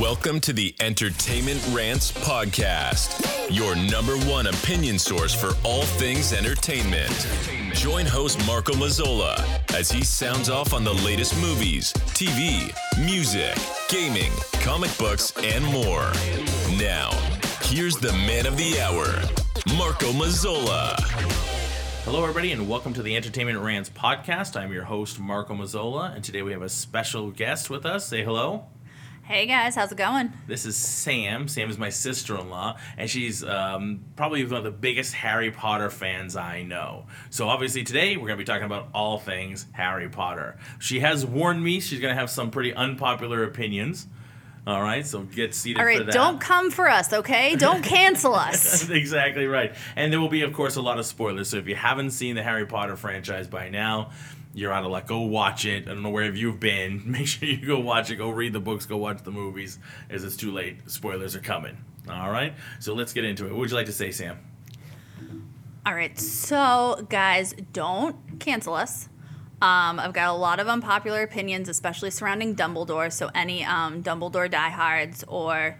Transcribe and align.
Welcome 0.00 0.40
to 0.40 0.54
the 0.54 0.74
Entertainment 0.80 1.62
Rants 1.72 2.10
Podcast, 2.10 3.54
your 3.54 3.76
number 3.76 4.16
one 4.30 4.46
opinion 4.46 4.98
source 4.98 5.34
for 5.34 5.52
all 5.62 5.82
things 5.82 6.32
entertainment. 6.32 7.28
Join 7.74 8.06
host 8.06 8.44
Marco 8.46 8.72
Mazzola 8.72 9.38
as 9.74 9.90
he 9.90 10.02
sounds 10.02 10.48
off 10.48 10.72
on 10.72 10.84
the 10.84 10.94
latest 10.94 11.38
movies, 11.38 11.92
TV, 12.14 12.74
music, 13.04 13.54
gaming, 13.90 14.32
comic 14.62 14.96
books, 14.96 15.34
and 15.44 15.62
more. 15.66 16.10
Now, 16.78 17.10
here's 17.64 17.96
the 17.96 18.12
man 18.26 18.46
of 18.46 18.56
the 18.56 18.80
hour, 18.80 19.04
Marco 19.76 20.12
Mazzola. 20.12 20.98
Hello, 22.04 22.22
everybody, 22.22 22.52
and 22.52 22.66
welcome 22.66 22.94
to 22.94 23.02
the 23.02 23.14
Entertainment 23.16 23.58
Rants 23.58 23.90
podcast. 23.90 24.58
I'm 24.58 24.72
your 24.72 24.84
host, 24.84 25.20
Marco 25.20 25.52
Mazzola, 25.52 26.14
and 26.14 26.24
today 26.24 26.40
we 26.40 26.52
have 26.52 26.62
a 26.62 26.70
special 26.70 27.30
guest 27.30 27.68
with 27.68 27.84
us. 27.84 28.08
Say 28.08 28.24
hello. 28.24 28.64
Hey 29.30 29.46
guys, 29.46 29.76
how's 29.76 29.92
it 29.92 29.96
going? 29.96 30.32
This 30.48 30.66
is 30.66 30.76
Sam. 30.76 31.46
Sam 31.46 31.70
is 31.70 31.78
my 31.78 31.90
sister 31.90 32.36
in 32.36 32.50
law, 32.50 32.76
and 32.96 33.08
she's 33.08 33.44
um, 33.44 34.00
probably 34.16 34.42
one 34.42 34.54
of 34.54 34.64
the 34.64 34.72
biggest 34.72 35.14
Harry 35.14 35.52
Potter 35.52 35.88
fans 35.88 36.34
I 36.34 36.64
know. 36.64 37.06
So, 37.30 37.46
obviously, 37.48 37.84
today 37.84 38.16
we're 38.16 38.26
going 38.26 38.38
to 38.38 38.42
be 38.42 38.44
talking 38.44 38.66
about 38.66 38.88
all 38.92 39.20
things 39.20 39.66
Harry 39.70 40.08
Potter. 40.08 40.58
She 40.80 40.98
has 40.98 41.24
warned 41.24 41.62
me 41.62 41.78
she's 41.78 42.00
going 42.00 42.12
to 42.12 42.18
have 42.18 42.28
some 42.28 42.50
pretty 42.50 42.74
unpopular 42.74 43.44
opinions. 43.44 44.08
All 44.66 44.82
right, 44.82 45.06
so 45.06 45.20
get 45.20 45.54
seated 45.54 45.78
All 45.78 45.86
right, 45.86 46.08
don't 46.08 46.40
come 46.40 46.72
for 46.72 46.88
us, 46.88 47.12
okay? 47.12 47.54
Don't 47.54 47.84
cancel 47.84 48.34
us. 48.48 48.90
exactly 48.90 49.46
right. 49.46 49.76
And 49.94 50.12
there 50.12 50.20
will 50.20 50.28
be, 50.28 50.42
of 50.42 50.52
course, 50.52 50.74
a 50.74 50.82
lot 50.82 50.98
of 50.98 51.06
spoilers. 51.06 51.50
So 51.50 51.56
if 51.58 51.68
you 51.68 51.76
haven't 51.76 52.10
seen 52.10 52.34
the 52.34 52.42
Harry 52.42 52.66
Potter 52.66 52.96
franchise 52.96 53.46
by 53.46 53.68
now, 53.70 54.10
you're 54.52 54.72
out 54.72 54.84
of 54.84 54.90
luck. 54.90 55.06
Go 55.06 55.20
watch 55.20 55.64
it. 55.64 55.84
I 55.84 55.92
don't 55.92 56.02
know 56.02 56.10
where 56.10 56.32
you've 56.34 56.60
been. 56.60 57.02
Make 57.10 57.26
sure 57.26 57.48
you 57.48 57.66
go 57.66 57.78
watch 57.78 58.10
it. 58.10 58.16
Go 58.16 58.30
read 58.30 58.52
the 58.52 58.60
books. 58.60 58.86
Go 58.86 58.96
watch 58.96 59.22
the 59.22 59.30
movies, 59.30 59.78
as 60.08 60.24
it's 60.24 60.36
too 60.36 60.52
late. 60.52 60.90
Spoilers 60.90 61.36
are 61.36 61.40
coming. 61.40 61.76
All 62.08 62.30
right. 62.30 62.54
So 62.78 62.94
let's 62.94 63.12
get 63.12 63.24
into 63.24 63.46
it. 63.46 63.50
What 63.50 63.60
would 63.60 63.70
you 63.70 63.76
like 63.76 63.86
to 63.86 63.92
say, 63.92 64.10
Sam? 64.10 64.38
All 65.86 65.94
right, 65.94 66.18
so 66.18 67.06
guys, 67.08 67.54
don't 67.72 68.38
cancel 68.38 68.74
us. 68.74 69.08
Um, 69.62 69.98
I've 69.98 70.12
got 70.12 70.28
a 70.28 70.36
lot 70.36 70.60
of 70.60 70.68
unpopular 70.68 71.22
opinions, 71.22 71.70
especially 71.70 72.10
surrounding 72.10 72.54
Dumbledore. 72.54 73.10
So 73.10 73.30
any 73.34 73.64
um, 73.64 74.02
Dumbledore 74.02 74.50
diehards 74.50 75.24
or 75.26 75.78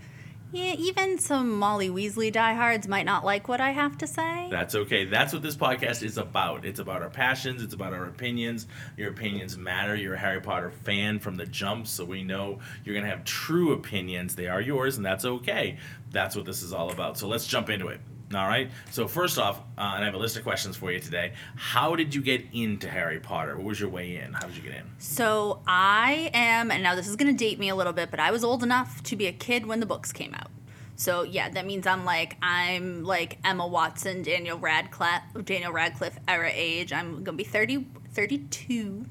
yeah, 0.53 0.75
even 0.75 1.19
some 1.19 1.59
Molly 1.59 1.89
Weasley 1.89 2.33
diehards 2.33 2.89
might 2.89 3.06
not 3.06 3.25
like 3.25 3.48
what 3.48 3.61
I 3.61 3.70
have 3.70 3.98
to 3.98 4.06
say. 4.06 4.48
That's 4.51 4.75
okay. 4.75 5.05
That's 5.05 5.33
what 5.33 5.43
this 5.43 5.56
podcast 5.56 6.03
is 6.03 6.19
about. 6.19 6.65
It's 6.65 6.81
about 6.81 7.03
our 7.03 7.11
passions. 7.11 7.62
It's 7.62 7.75
about 7.75 7.93
our 7.93 8.05
opinions. 8.05 8.67
Your 8.97 9.11
opinions 9.11 9.56
matter. 9.56 9.95
You're 9.95 10.15
a 10.15 10.19
Harry 10.19 10.41
Potter 10.41 10.71
fan 10.71 11.19
from 11.19 11.37
the 11.37 11.47
jump, 11.47 11.87
so 11.87 12.05
we 12.05 12.25
know 12.25 12.59
you're 12.84 12.95
going 12.95 13.05
to 13.05 13.11
have 13.11 13.25
true 13.25 13.73
opinions. 13.73 14.34
They 14.34 14.48
are 14.48 14.61
yours, 14.61 14.97
and 14.97 15.06
that's 15.06 15.25
okay. 15.25 15.78
That's 16.11 16.34
what 16.34 16.45
this 16.45 16.62
is 16.62 16.73
all 16.73 16.91
about. 16.91 17.19
So 17.19 17.28
let's 17.28 17.47
jump 17.47 17.71
into 17.71 17.89
it. 17.89 18.01
All 18.33 18.47
right. 18.47 18.70
So 18.92 19.09
first 19.09 19.39
off, 19.39 19.59
uh, 19.77 19.95
and 19.95 20.03
I 20.03 20.05
have 20.05 20.14
a 20.14 20.19
list 20.19 20.36
of 20.36 20.45
questions 20.45 20.77
for 20.77 20.92
you 20.92 21.00
today. 21.00 21.33
How 21.56 21.97
did 21.97 22.14
you 22.14 22.23
get 22.23 22.45
into 22.53 22.89
Harry 22.89 23.19
Potter? 23.19 23.56
What 23.56 23.64
was 23.64 23.81
your 23.81 23.89
way 23.89 24.17
in? 24.17 24.33
How 24.33 24.47
did 24.47 24.56
you 24.56 24.62
get 24.62 24.75
in? 24.75 24.84
So 24.98 25.62
I 25.67 26.31
am, 26.33 26.70
and 26.70 26.81
now 26.81 26.95
this 26.95 27.09
is 27.09 27.17
going 27.17 27.34
to 27.34 27.37
date 27.37 27.59
me 27.59 27.70
a 27.70 27.75
little 27.75 27.92
bit, 27.92 28.09
but 28.09 28.20
I 28.20 28.31
was 28.31 28.45
old 28.45 28.62
enough 28.62 29.03
to 29.05 29.17
be 29.17 29.27
a 29.27 29.33
kid 29.33 29.67
when 29.67 29.81
the 29.81 29.87
books 29.87 30.12
came 30.12 30.33
out. 30.34 30.50
So 30.95 31.22
yeah, 31.22 31.48
that 31.48 31.67
means 31.67 31.87
I'm 31.87 32.05
like 32.05 32.37
I'm 32.42 33.05
like 33.05 33.39
Emma 33.42 33.67
Watson, 33.67 34.22
Daniel 34.22 34.59
Radcliffe, 34.59 35.22
Daniel 35.44 35.72
Radcliffe 35.72 36.19
era 36.28 36.50
age. 36.53 36.92
I'm 36.92 37.25
gonna 37.25 37.39
be 37.39 37.42
30, 37.42 37.87
32. 38.12 39.06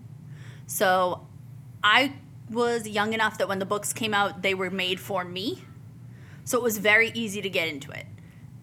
So 0.68 1.28
I 1.84 2.14
was 2.50 2.88
young 2.88 3.14
enough 3.14 3.40
that 3.40 3.50
when 3.50 3.58
the 3.58 3.66
books 3.66 3.92
came 3.92 4.14
out, 4.14 4.44
they 4.44 4.54
were 4.54 4.70
made 4.70 5.00
for 5.00 5.26
me. 5.26 5.64
So 6.46 6.58
it 6.60 6.64
was 6.64 6.78
very 6.78 7.12
easy 7.16 7.42
to 7.42 7.50
get 7.50 7.68
into 7.68 7.92
it. 7.92 8.06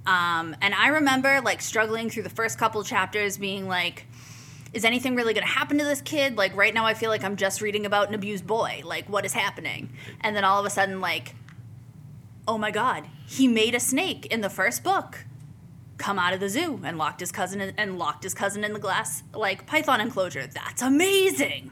Um, 0.07 0.55
and 0.63 0.75
I 0.75 0.89
remember 0.89 1.41
like 1.41 1.61
struggling 1.61 2.11
through 2.11 2.23
the 2.23 2.31
first 2.31 2.59
couple 2.59 2.83
chapters, 2.85 3.39
being 3.39 3.67
like, 3.67 4.07
is 4.73 4.85
anything 4.85 5.17
really 5.17 5.35
going 5.35 5.47
to 5.47 5.53
happen 5.53 5.79
to 5.79 5.85
this 5.85 6.01
kid? 6.01 6.37
Like 6.37 6.55
right 6.57 6.73
now, 6.73 6.85
I 6.85 6.95
feel 6.95 7.11
like 7.11 7.25
I'm 7.25 7.37
just 7.37 7.61
reading 7.61 7.87
about 7.87 8.09
an 8.09 8.15
abused 8.15 8.47
boy. 8.47 8.83
Like 8.85 9.09
what 9.09 9.25
is 9.25 9.33
happening? 9.33 9.91
And 10.21 10.37
then 10.37 10.45
all 10.45 10.61
of 10.61 10.67
a 10.67 10.71
sudden, 10.71 11.01
like, 11.01 11.35
oh 12.47 12.59
my 12.59 12.71
god, 12.71 13.07
he 13.27 13.49
made 13.49 13.75
a 13.75 13.81
snake 13.81 14.27
in 14.27 14.41
the 14.41 14.51
first 14.51 14.85
book 14.85 15.25
come 15.99 16.19
out 16.19 16.35
of 16.35 16.41
the 16.41 16.49
zoo 16.49 16.81
and 16.85 16.99
locked 16.99 17.21
his 17.21 17.33
cousin 17.33 17.61
in, 17.61 17.75
and 17.77 17.99
locked 17.99 18.23
his 18.23 18.35
cousin 18.35 18.65
in 18.65 18.73
the 18.73 18.79
glass 18.79 19.23
like 19.33 19.67
python 19.67 20.01
enclosure. 20.01 20.47
That's 20.47 20.83
amazing. 20.83 21.71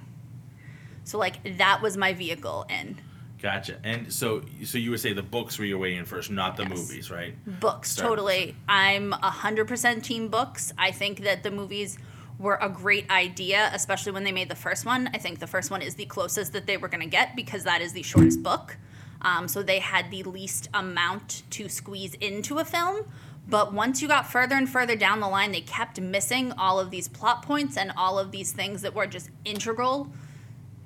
So 1.04 1.18
like 1.18 1.58
that 1.58 1.82
was 1.82 1.96
my 1.96 2.14
vehicle 2.14 2.66
in 2.68 3.00
Gotcha. 3.44 3.76
And 3.84 4.10
so, 4.10 4.40
so 4.64 4.78
you 4.78 4.90
would 4.90 5.00
say 5.00 5.12
the 5.12 5.22
books 5.22 5.58
were 5.58 5.66
your 5.66 5.76
way 5.76 5.96
in 5.96 6.06
first, 6.06 6.30
not 6.30 6.56
the 6.56 6.62
Yes. 6.62 6.78
movies, 6.78 7.10
right? 7.10 7.34
books 7.60 7.90
Start- 7.90 8.08
totally. 8.08 8.56
I'm 8.66 9.12
a 9.12 9.28
hundred 9.28 9.68
percent 9.68 10.02
team 10.02 10.28
books. 10.28 10.72
I 10.78 10.92
think 10.92 11.20
that 11.24 11.42
the 11.42 11.50
movies 11.50 11.98
were 12.38 12.58
a 12.62 12.70
great 12.70 13.10
idea, 13.10 13.70
especially 13.74 14.12
when 14.12 14.24
they 14.24 14.32
made 14.32 14.48
the 14.48 14.54
first 14.54 14.86
one. 14.86 15.10
I 15.12 15.18
think 15.18 15.40
the 15.40 15.46
first 15.46 15.70
one 15.70 15.82
is 15.82 15.94
the 15.96 16.06
closest 16.06 16.54
that 16.54 16.66
they 16.66 16.78
were 16.78 16.88
going 16.88 17.02
to 17.02 17.06
get 17.06 17.36
because 17.36 17.64
that 17.64 17.82
is 17.82 17.92
the 17.92 18.02
shortest 18.02 18.42
book. 18.42 18.78
Um, 19.20 19.46
so 19.46 19.62
they 19.62 19.78
had 19.80 20.10
the 20.10 20.22
least 20.22 20.70
amount 20.72 21.42
to 21.50 21.68
squeeze 21.68 22.14
into 22.14 22.60
a 22.60 22.64
film. 22.64 23.04
But 23.46 23.74
once 23.74 24.00
you 24.00 24.08
got 24.08 24.26
further 24.32 24.54
and 24.56 24.66
further 24.66 24.96
down 24.96 25.20
the 25.20 25.28
line, 25.28 25.52
they 25.52 25.60
kept 25.60 26.00
missing 26.00 26.50
all 26.52 26.80
of 26.80 26.90
these 26.90 27.08
plot 27.08 27.42
points 27.42 27.76
and 27.76 27.92
all 27.94 28.18
of 28.18 28.30
these 28.30 28.52
things 28.52 28.80
that 28.80 28.94
were 28.94 29.06
just 29.06 29.28
integral 29.44 30.10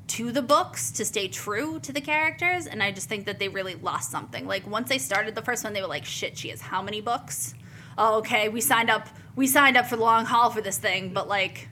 to 0.09 0.33
the 0.33 0.43
books 0.43 0.91
to 0.91 1.05
stay 1.05 1.29
true 1.29 1.79
to 1.81 1.93
the 1.93 2.01
characters 2.01 2.67
and 2.67 2.83
i 2.83 2.91
just 2.91 3.09
think 3.09 3.27
that 3.27 3.39
they 3.39 3.49
really 3.49 3.75
lost 3.77 4.11
something 4.11 4.47
like 4.47 4.67
once 4.67 4.89
they 4.89 4.99
started 4.99 5.35
the 5.35 5.43
first 5.43 5.65
one 5.65 5.73
they 5.73 5.83
were 5.83 5.89
like 5.89 6.05
shit 6.05 6.37
she 6.37 6.49
has 6.49 6.61
how 6.61 6.83
many 6.83 7.01
books 7.01 7.55
oh 7.97 8.19
okay 8.19 8.49
we 8.49 8.61
signed 8.61 8.91
up 8.91 9.09
we 9.37 9.47
signed 9.47 9.77
up 9.77 9.87
for 9.87 9.97
the 9.97 10.03
long 10.03 10.25
haul 10.25 10.51
for 10.51 10.61
this 10.61 10.79
thing 10.79 11.13
but 11.13 11.29
like 11.29 11.69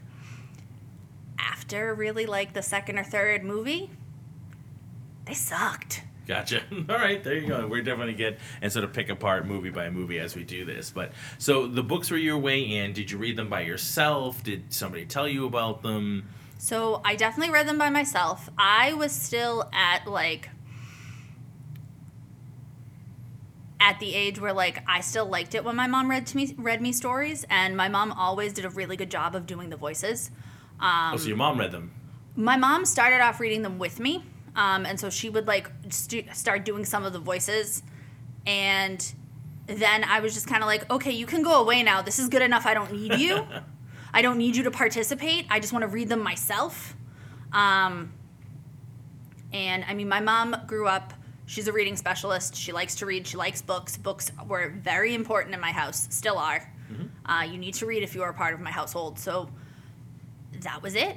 after 1.39 1.95
really 1.95 2.27
like 2.27 2.53
the 2.53 2.63
second 2.63 2.99
or 2.99 3.05
third 3.05 3.43
movie 3.43 3.91
they 5.25 5.35
sucked 5.35 6.03
Gotcha. 6.27 6.63
All 6.89 6.97
right, 6.97 7.23
there 7.23 7.35
you 7.35 7.47
go. 7.47 7.67
We're 7.67 7.83
definitely 7.83 8.15
get 8.15 8.39
and 8.61 8.73
sort 8.73 8.85
of 8.85 8.93
pick 8.93 9.09
apart 9.09 9.47
movie 9.47 9.71
by 9.71 9.91
movie 9.91 10.19
as 10.19 10.35
we 10.35 10.43
do 10.43 10.65
this. 10.65 10.91
But 10.91 11.13
so 11.39 11.67
the 11.67 11.83
books 11.83 12.11
were 12.11 12.17
your 12.17 12.39
way 12.39 12.63
in. 12.63 12.93
Did 12.93 13.11
you 13.11 13.19
read 13.19 13.37
them 13.37 13.49
by 13.49 13.61
yourself? 13.61 14.43
Did 14.43 14.73
somebody 14.73 15.07
tell 15.07 15.29
you 15.29 15.47
about 15.47 15.83
them? 15.83 16.29
So 16.59 17.01
I 17.05 17.17
definitely 17.17 17.53
read 17.53 17.69
them 17.69 17.79
by 17.79 17.91
myself. 17.91 18.49
I 18.59 18.93
was 18.95 19.13
still 19.13 19.69
at 19.73 20.07
like 20.07 20.49
at 23.79 24.01
the 24.01 24.15
age 24.15 24.41
where 24.41 24.53
like 24.53 24.83
I 24.89 25.01
still 25.01 25.27
liked 25.27 25.55
it 25.55 25.63
when 25.65 25.77
my 25.77 25.87
mom 25.87 26.11
read 26.11 26.27
to 26.29 26.37
me 26.37 26.55
read 26.59 26.81
me 26.81 26.93
stories 26.93 27.45
and 27.51 27.77
my 27.77 27.89
mom 27.89 28.11
always 28.13 28.53
did 28.53 28.65
a 28.65 28.71
really 28.71 28.97
good 28.97 29.11
job 29.11 29.35
of 29.37 29.47
doing 29.47 29.71
the 29.71 29.77
voices. 29.77 30.31
Um, 30.81 31.13
oh, 31.15 31.17
so 31.17 31.29
your 31.29 31.37
mom 31.37 31.59
read 31.59 31.73
them. 31.73 31.93
my 32.37 32.57
mom 32.57 32.85
started 32.85 33.21
off 33.23 33.41
reading 33.41 33.63
them 33.63 33.79
with 33.79 33.99
me 34.01 34.25
um, 34.57 34.85
and 34.85 34.99
so 35.01 35.09
she 35.09 35.31
would 35.31 35.47
like 35.47 35.71
stu- 35.89 36.25
start 36.35 36.65
doing 36.65 36.85
some 36.85 37.05
of 37.05 37.13
the 37.15 37.19
voices 37.19 37.83
and 38.47 39.15
then 39.67 40.05
i 40.05 40.21
was 40.21 40.35
just 40.35 40.47
kind 40.47 40.63
of 40.63 40.67
like 40.67 40.89
okay 40.91 41.11
you 41.11 41.25
can 41.25 41.43
go 41.43 41.61
away 41.63 41.83
now 41.83 42.03
this 42.03 42.19
is 42.19 42.29
good 42.29 42.43
enough 42.43 42.67
i 42.67 42.75
don't 42.75 42.93
need 42.93 43.15
you 43.15 43.47
i 44.17 44.23
don't 44.23 44.39
need 44.39 44.57
you 44.57 44.63
to 44.65 44.71
participate 44.71 45.47
i 45.51 45.61
just 45.61 45.73
want 45.73 45.83
to 45.83 45.89
read 45.89 46.09
them 46.09 46.21
myself 46.21 46.97
um, 47.53 48.13
and 49.53 49.85
i 49.89 49.95
mean 49.95 50.09
my 50.09 50.21
mom 50.21 50.57
grew 50.67 50.89
up 50.89 51.13
she's 51.47 51.69
a 51.69 51.73
reading 51.73 51.97
specialist 51.97 52.55
she 52.57 52.73
likes 52.73 52.97
to 52.97 53.07
read 53.07 53.27
she 53.27 53.37
likes 53.37 53.63
books 53.63 53.97
books 53.97 54.33
were 54.49 54.71
very 54.71 55.15
important 55.15 55.55
in 55.55 55.61
my 55.61 55.73
house 55.73 56.09
still 56.11 56.39
are 56.39 56.73
uh, 57.27 57.43
you 57.43 57.59
need 57.59 57.75
to 57.75 57.87
read 57.87 58.03
if 58.05 58.15
you 58.15 58.23
are 58.23 58.31
a 58.31 58.35
part 58.35 58.55
of 58.55 58.61
my 58.61 58.71
household 58.71 59.19
so 59.19 59.49
that 60.63 60.83
was 60.83 60.95
it. 60.95 61.17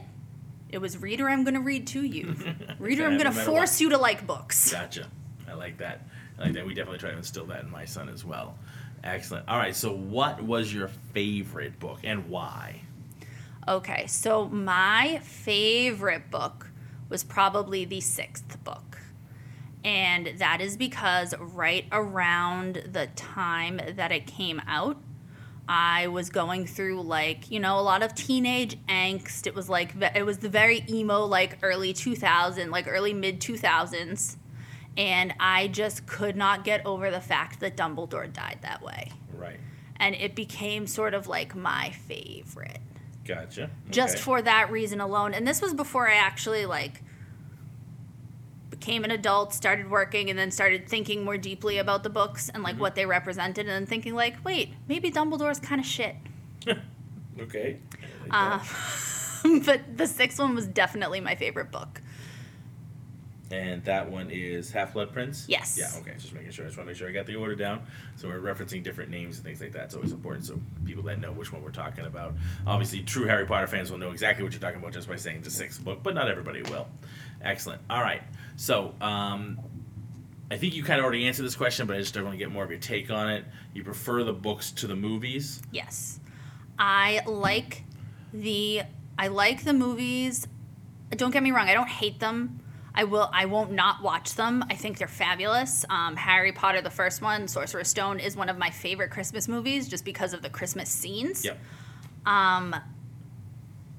It 0.70 0.80
was 0.80 0.98
read 0.98 1.22
or 1.22 1.30
I'm 1.30 1.44
going 1.44 1.56
to 1.56 1.60
read 1.62 1.88
to 1.88 2.04
you. 2.04 2.36
Read 2.80 3.00
or 3.00 3.06
I'm 3.06 3.18
going 3.18 3.32
to 3.34 3.40
force 3.40 3.74
what. 3.74 3.82
you 3.82 3.90
to 3.90 3.98
like 3.98 4.26
books. 4.28 4.72
Gotcha. 4.72 5.08
I 5.50 5.54
like 5.54 5.78
that. 5.80 6.08
I 6.38 6.44
like 6.44 6.54
that. 6.54 6.66
We 6.66 6.74
definitely 6.74 7.00
try 7.00 7.10
to 7.12 7.18
instill 7.18 7.46
that 7.48 7.64
in 7.64 7.72
my 7.72 7.86
son 7.86 8.08
as 8.08 8.24
well. 8.24 8.56
Excellent. 9.04 9.50
All 9.50 9.58
right. 9.58 9.76
So, 9.76 9.92
what 9.92 10.42
was 10.42 10.72
your 10.72 10.88
favorite 10.88 11.80
book 11.80 12.00
and 12.04 12.30
why? 12.30 12.82
Okay, 13.68 14.08
so 14.08 14.48
my 14.48 15.20
favorite 15.24 16.32
book 16.32 16.72
was 17.10 17.24
probably 17.24 17.86
the 17.86 18.02
sixth 18.02 18.64
book. 18.64 19.02
And 19.84 20.34
that 20.38 20.62
is 20.62 20.76
because 20.76 21.34
right 21.40 21.86
around 21.92 22.84
the 22.92 23.08
time 23.16 23.80
that 23.96 24.12
it 24.12 24.28
came 24.28 24.62
out, 24.68 24.98
I 25.68 26.08
was 26.08 26.30
going 26.30 26.66
through 26.66 27.02
like, 27.04 27.52
you 27.52 27.60
know, 27.60 27.80
a 27.80 27.82
lot 27.82 28.02
of 28.02 28.16
teenage 28.16 28.78
angst. 28.88 29.48
It 29.48 29.56
was 29.56 29.70
like, 29.70 29.94
it 30.16 30.26
was 30.26 30.40
the 30.40 30.50
very 30.50 30.84
emo, 30.90 31.26
like 31.26 31.58
early 31.62 31.94
2000, 31.94 32.72
like 32.72 32.88
early 32.88 33.14
mid 33.14 33.40
2000s. 33.40 34.36
And 34.98 35.34
I 35.40 35.68
just 35.68 36.08
could 36.08 36.36
not 36.36 36.66
get 36.66 36.86
over 36.86 37.12
the 37.12 37.22
fact 37.22 37.60
that 37.60 37.78
Dumbledore 37.78 38.32
died 38.34 38.60
that 38.64 38.82
way. 38.82 39.12
Right. 39.34 39.60
And 39.98 40.16
it 40.16 40.36
became 40.36 40.88
sort 40.88 41.14
of 41.14 41.28
like 41.28 41.56
my 41.56 41.92
favorite 41.92 42.80
Gotcha. 43.30 43.70
just 43.92 44.16
Okay. 44.16 44.24
for 44.24 44.42
that 44.42 44.72
reason 44.72 45.00
alone. 45.00 45.34
And 45.36 45.48
this 45.48 45.62
was 45.62 45.74
before 45.74 46.10
I 46.10 46.16
actually 46.16 46.66
like 46.66 47.04
became 48.72 49.04
an 49.04 49.12
adult, 49.12 49.54
started 49.54 49.90
working, 49.90 50.30
and 50.30 50.40
then 50.40 50.52
started 50.52 50.88
thinking 50.90 51.24
more 51.24 51.38
deeply 51.38 51.78
about 51.78 52.02
the 52.04 52.10
books 52.10 52.50
and 52.50 52.64
like 52.64 52.80
what 52.80 52.96
they 52.96 53.06
represented, 53.06 53.68
and 53.68 53.76
then 53.76 53.86
thinking 53.86 54.16
like, 54.16 54.44
wait, 54.44 54.74
maybe 54.88 55.12
Dumbledore's 55.12 55.60
kind 55.60 55.80
of 55.80 55.88
shit. 55.88 56.16
Okay. 57.42 57.78
Uh, 58.32 58.60
but 59.66 59.98
the 59.98 60.06
sixth 60.06 60.40
one 60.40 60.56
was 60.56 60.68
definitely 60.68 61.22
my 61.22 61.36
favorite 61.36 61.72
book. 61.72 62.02
And 63.52 63.84
that 63.86 64.10
one 64.10 64.30
is 64.30 64.72
Half 64.72 64.94
Blood 64.94 65.12
Prince? 65.12 65.46
Yes. 65.48 65.76
Yeah, 65.78 65.90
okay. 66.02 66.14
Just 66.20 66.34
making 66.34 66.52
sure. 66.52 66.66
I 66.66 66.68
just 66.68 66.78
want 66.78 66.88
to 66.88 66.92
make 66.92 66.98
sure 66.98 67.10
I 67.10 67.12
got 67.12 67.26
the 67.26 67.36
order 67.36 67.56
down. 67.56 67.82
So 68.16 68.28
we're 68.28 68.40
referencing 68.40 68.84
different 68.84 69.10
names 69.10 69.38
and 69.38 69.46
things 69.46 69.60
like 69.60 69.72
that. 69.72 69.86
It's 69.86 69.96
always 69.96 70.12
important 70.12 70.46
so 70.46 70.60
people 70.86 71.02
that 71.04 71.20
know 71.20 71.32
which 71.32 71.52
one 71.52 71.64
we're 71.64 71.72
talking 71.72 72.06
about. 72.06 72.36
Obviously, 72.68 73.02
true 73.02 73.26
Harry 73.26 73.46
Potter 73.46 73.66
fans 73.66 73.90
will 73.90 73.98
know 73.98 74.12
exactly 74.12 74.44
what 74.44 74.54
you're 74.54 74.62
talking 74.62 74.80
about 74.80 74.94
just 74.94 75.08
by 75.08 75.16
saying 75.16 75.42
the 75.42 75.50
sixth 75.50 75.84
book, 75.84 76.04
but 76.04 76.14
not 76.14 76.30
everybody 76.30 76.62
will. 76.64 76.88
Excellent. 77.42 77.82
All 77.90 78.02
right. 78.02 78.22
So, 78.56 78.94
um, 79.02 79.60
I 80.52 80.58
think 80.58 80.76
you 80.76 80.84
kind 80.84 81.00
of 81.00 81.04
already 81.04 81.28
answered 81.28 81.44
this 81.44 81.56
question, 81.56 81.86
but 81.86 81.96
I 81.96 82.00
just 82.00 82.16
want 82.16 82.32
to 82.32 82.38
get 82.38 82.52
more 82.52 82.64
of 82.64 82.72
your 82.72 82.80
take 82.80 83.12
on 83.12 83.30
it. 83.30 83.46
You 83.74 83.84
prefer 83.84 84.24
the 84.24 84.34
books 84.34 84.72
to 84.74 84.88
the 84.88 84.96
movies? 84.96 85.62
Yes. 85.72 86.20
I 86.78 87.22
like 87.28 87.84
the 88.34 88.82
I 89.18 89.28
like 89.28 89.64
the 89.64 89.74
movies. 89.74 90.48
Don't 91.12 91.32
get 91.32 91.44
me 91.44 91.52
wrong, 91.52 91.68
I 91.68 91.74
don't 91.74 91.90
hate 91.90 92.20
them. 92.20 92.62
I 92.96 93.04
will 93.06 93.30
I 93.34 93.46
won't 93.46 93.72
not 93.72 94.02
watch 94.04 94.36
them. 94.36 94.64
I 94.70 94.76
think 94.76 94.98
they're 94.98 95.08
fabulous. 95.08 95.86
Um, 95.90 96.16
Harry 96.16 96.52
Potter 96.52 96.82
the 96.82 96.90
first 96.90 97.22
one, 97.22 97.48
Sorcerer's 97.48 97.88
Stone 97.88 98.20
is 98.20 98.36
one 98.36 98.50
of 98.50 98.58
my 98.58 98.70
favorite 98.70 99.12
Christmas 99.12 99.48
movies 99.48 99.88
just 99.88 100.06
because 100.06 100.34
of 100.34 100.42
the 100.42 100.50
Christmas 100.50 100.90
scenes. 100.90 101.46
Yep. 101.46 101.58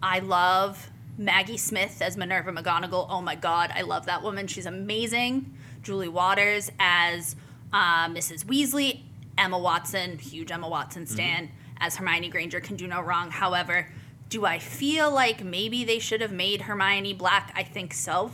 I 0.02 0.20
love 0.20 0.90
Maggie 1.18 1.58
Smith 1.58 2.00
as 2.02 2.16
Minerva 2.16 2.52
McGonagall. 2.52 3.06
Oh 3.10 3.20
my 3.20 3.34
god, 3.34 3.72
I 3.74 3.82
love 3.82 4.06
that 4.06 4.22
woman. 4.22 4.46
She's 4.46 4.66
amazing. 4.66 5.54
Julie 5.82 6.08
Walters 6.08 6.70
as 6.78 7.36
uh, 7.72 8.08
Mrs. 8.08 8.44
Weasley. 8.44 9.02
Emma 9.38 9.58
Watson, 9.58 10.18
huge 10.18 10.50
Emma 10.50 10.68
Watson 10.68 11.06
stan, 11.06 11.50
as 11.78 11.96
Hermione 11.96 12.28
Granger 12.28 12.60
can 12.60 12.76
do 12.76 12.86
no 12.86 13.00
wrong. 13.00 13.30
However, 13.30 13.88
do 14.28 14.44
I 14.44 14.58
feel 14.58 15.10
like 15.10 15.42
maybe 15.42 15.82
they 15.84 15.98
should 15.98 16.20
have 16.20 16.32
made 16.32 16.62
Hermione 16.62 17.14
black? 17.14 17.50
I 17.56 17.62
think 17.62 17.94
so. 17.94 18.32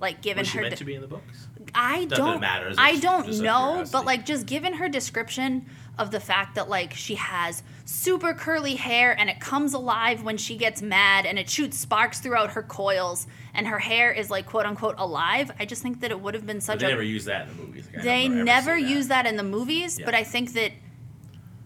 Like 0.00 0.20
given 0.22 0.42
Was 0.42 0.48
she 0.48 0.58
her 0.58 0.62
meant 0.62 0.72
de- 0.74 0.78
to 0.78 0.84
be 0.84 0.94
in 0.94 1.00
the 1.00 1.06
books? 1.08 1.48
I 1.74 2.04
that 2.06 2.16
don't. 2.16 2.40
matters, 2.40 2.76
I 2.78 2.96
don't 2.98 3.26
just 3.26 3.42
out 3.44 3.80
of 3.80 3.86
know, 3.86 3.90
but 3.92 4.04
like 4.06 4.24
just 4.26 4.46
given 4.46 4.74
her 4.74 4.88
description 4.88 5.66
of 5.98 6.10
the 6.10 6.20
fact 6.20 6.54
that 6.56 6.68
like 6.68 6.92
she 6.92 7.14
has 7.14 7.62
super 7.86 8.34
curly 8.34 8.74
hair 8.74 9.18
and 9.18 9.30
it 9.30 9.40
comes 9.40 9.72
alive 9.72 10.22
when 10.22 10.36
she 10.36 10.56
gets 10.56 10.82
mad 10.82 11.24
and 11.24 11.38
it 11.38 11.48
shoots 11.48 11.78
sparks 11.78 12.20
throughout 12.20 12.50
her 12.50 12.62
coils 12.62 13.26
and 13.54 13.66
her 13.66 13.78
hair 13.78 14.12
is 14.12 14.30
like 14.30 14.44
quote 14.46 14.66
unquote 14.66 14.94
alive. 14.98 15.50
I 15.58 15.64
just 15.64 15.82
think 15.82 16.00
that 16.00 16.10
it 16.10 16.20
would 16.20 16.34
have 16.34 16.46
been 16.46 16.58
But 16.58 16.62
such 16.64 16.78
they 16.80 16.86
a. 16.86 16.90
never 16.90 17.02
use 17.02 17.24
that 17.24 17.48
in 17.48 17.56
the 17.56 17.62
movies. 17.62 17.88
Like, 17.94 18.04
they 18.04 18.28
never 18.28 18.40
ever 18.40 18.44
never 18.44 18.78
seen 18.78 18.88
use 18.96 19.08
that 19.08 19.26
in 19.26 19.36
the 19.36 19.42
movies, 19.42 19.98
Yeah. 19.98 20.04
but 20.04 20.14
I 20.14 20.24
think 20.24 20.52
that 20.52 20.72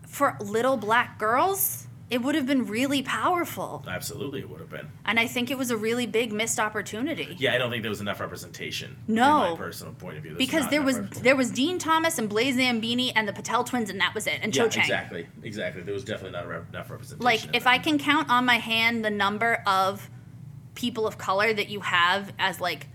for 0.06 0.36
little 0.40 0.76
black 0.76 1.18
girls, 1.18 1.86
it 2.10 2.22
would 2.22 2.34
have 2.34 2.46
been 2.46 2.66
really 2.66 3.02
powerful. 3.02 3.84
Absolutely, 3.88 4.40
it 4.40 4.50
would 4.50 4.60
have 4.60 4.68
been. 4.68 4.88
And 5.04 5.18
I 5.20 5.26
think 5.26 5.50
it 5.50 5.56
was 5.56 5.70
a 5.70 5.76
really 5.76 6.06
big 6.06 6.32
missed 6.32 6.58
opportunity. 6.58 7.36
Yeah, 7.38 7.54
I 7.54 7.58
don't 7.58 7.70
think 7.70 7.82
there 7.82 7.90
was 7.90 8.00
enough 8.00 8.18
representation. 8.20 8.96
In 9.08 9.14
No. 9.14 9.52
my 9.52 9.56
personal 9.56 9.92
point 9.94 10.16
of 10.16 10.22
view, 10.24 10.34
Because 10.36 10.68
there 10.68 10.82
was 10.82 10.98
there 11.22 11.36
was 11.36 11.50
Dean 11.50 11.78
Thomas 11.78 12.18
and 12.18 12.28
Blaise 12.28 12.56
Zambini 12.56 13.12
and 13.14 13.26
the 13.28 13.32
Patel 13.32 13.62
twins 13.64 13.88
and 13.90 14.00
that 14.00 14.14
was 14.14 14.26
it 14.26 14.40
and 14.42 14.54
yeah, 14.54 14.64
Cho 14.64 14.68
Chang. 14.68 14.82
exactly, 14.84 15.26
exactly. 15.42 15.82
There 15.82 15.94
was 15.94 16.04
definitely 16.04 16.32
not 16.38 16.48
rep- 16.48 16.68
enough 16.70 16.90
representation. 16.90 17.24
Like 17.24 17.54
if. 17.56 17.66
I 17.66 17.78
can 17.78 17.98
count 17.98 18.28
on 18.28 18.44
my 18.44 18.56
hand 18.58 19.04
the 19.04 19.10
number 19.10 19.62
of 19.66 20.10
people 20.74 21.06
of 21.06 21.16
color 21.18 21.52
that 21.54 21.68
you 21.68 21.80
have 21.80 22.32
as 22.38 22.60
like 22.60 22.88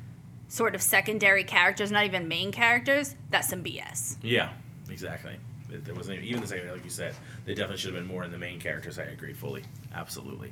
sort 0.49 0.75
of 0.75 0.81
secondary 0.81 1.43
characters, 1.45 1.91
not 1.91 2.03
even 2.03 2.27
main 2.27 2.51
characters, 2.51 3.15
that's 3.29 3.47
some 3.49 3.63
BS. 3.63 4.17
Yeah, 4.21 4.49
exactly. 4.89 5.37
There- 5.69 5.95
wasn't 5.95 6.23
even 6.23 6.41
the 6.41 6.47
second, 6.47 6.69
like 6.71 6.83
you 6.83 6.89
said. 6.89 7.15
They 7.45 7.53
definitely 7.53 7.77
should 7.77 7.93
have 7.93 8.01
been 8.03 8.07
more 8.11 8.23
in 8.23 8.31
the 8.31 8.37
main 8.37 8.59
characters. 8.59 8.99
I 8.99 9.03
agree 9.03 9.33
fully, 9.33 9.63
absolutely. 9.93 10.51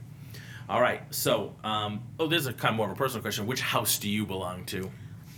All 0.70 0.82
right, 0.82 1.02
so 1.14 1.54
um, 1.64 2.02
oh, 2.20 2.28
there's 2.28 2.48
a 2.48 2.54
kind 2.54 2.74
of 2.74 2.78
more 2.78 2.88
of 2.88 2.94
a 2.94 2.96
personal 2.96 3.22
question. 3.22 3.46
Which 3.46 3.62
house 3.62 3.98
do 3.98 4.10
you 4.10 4.26
belong 4.26 4.66
to? 4.68 4.90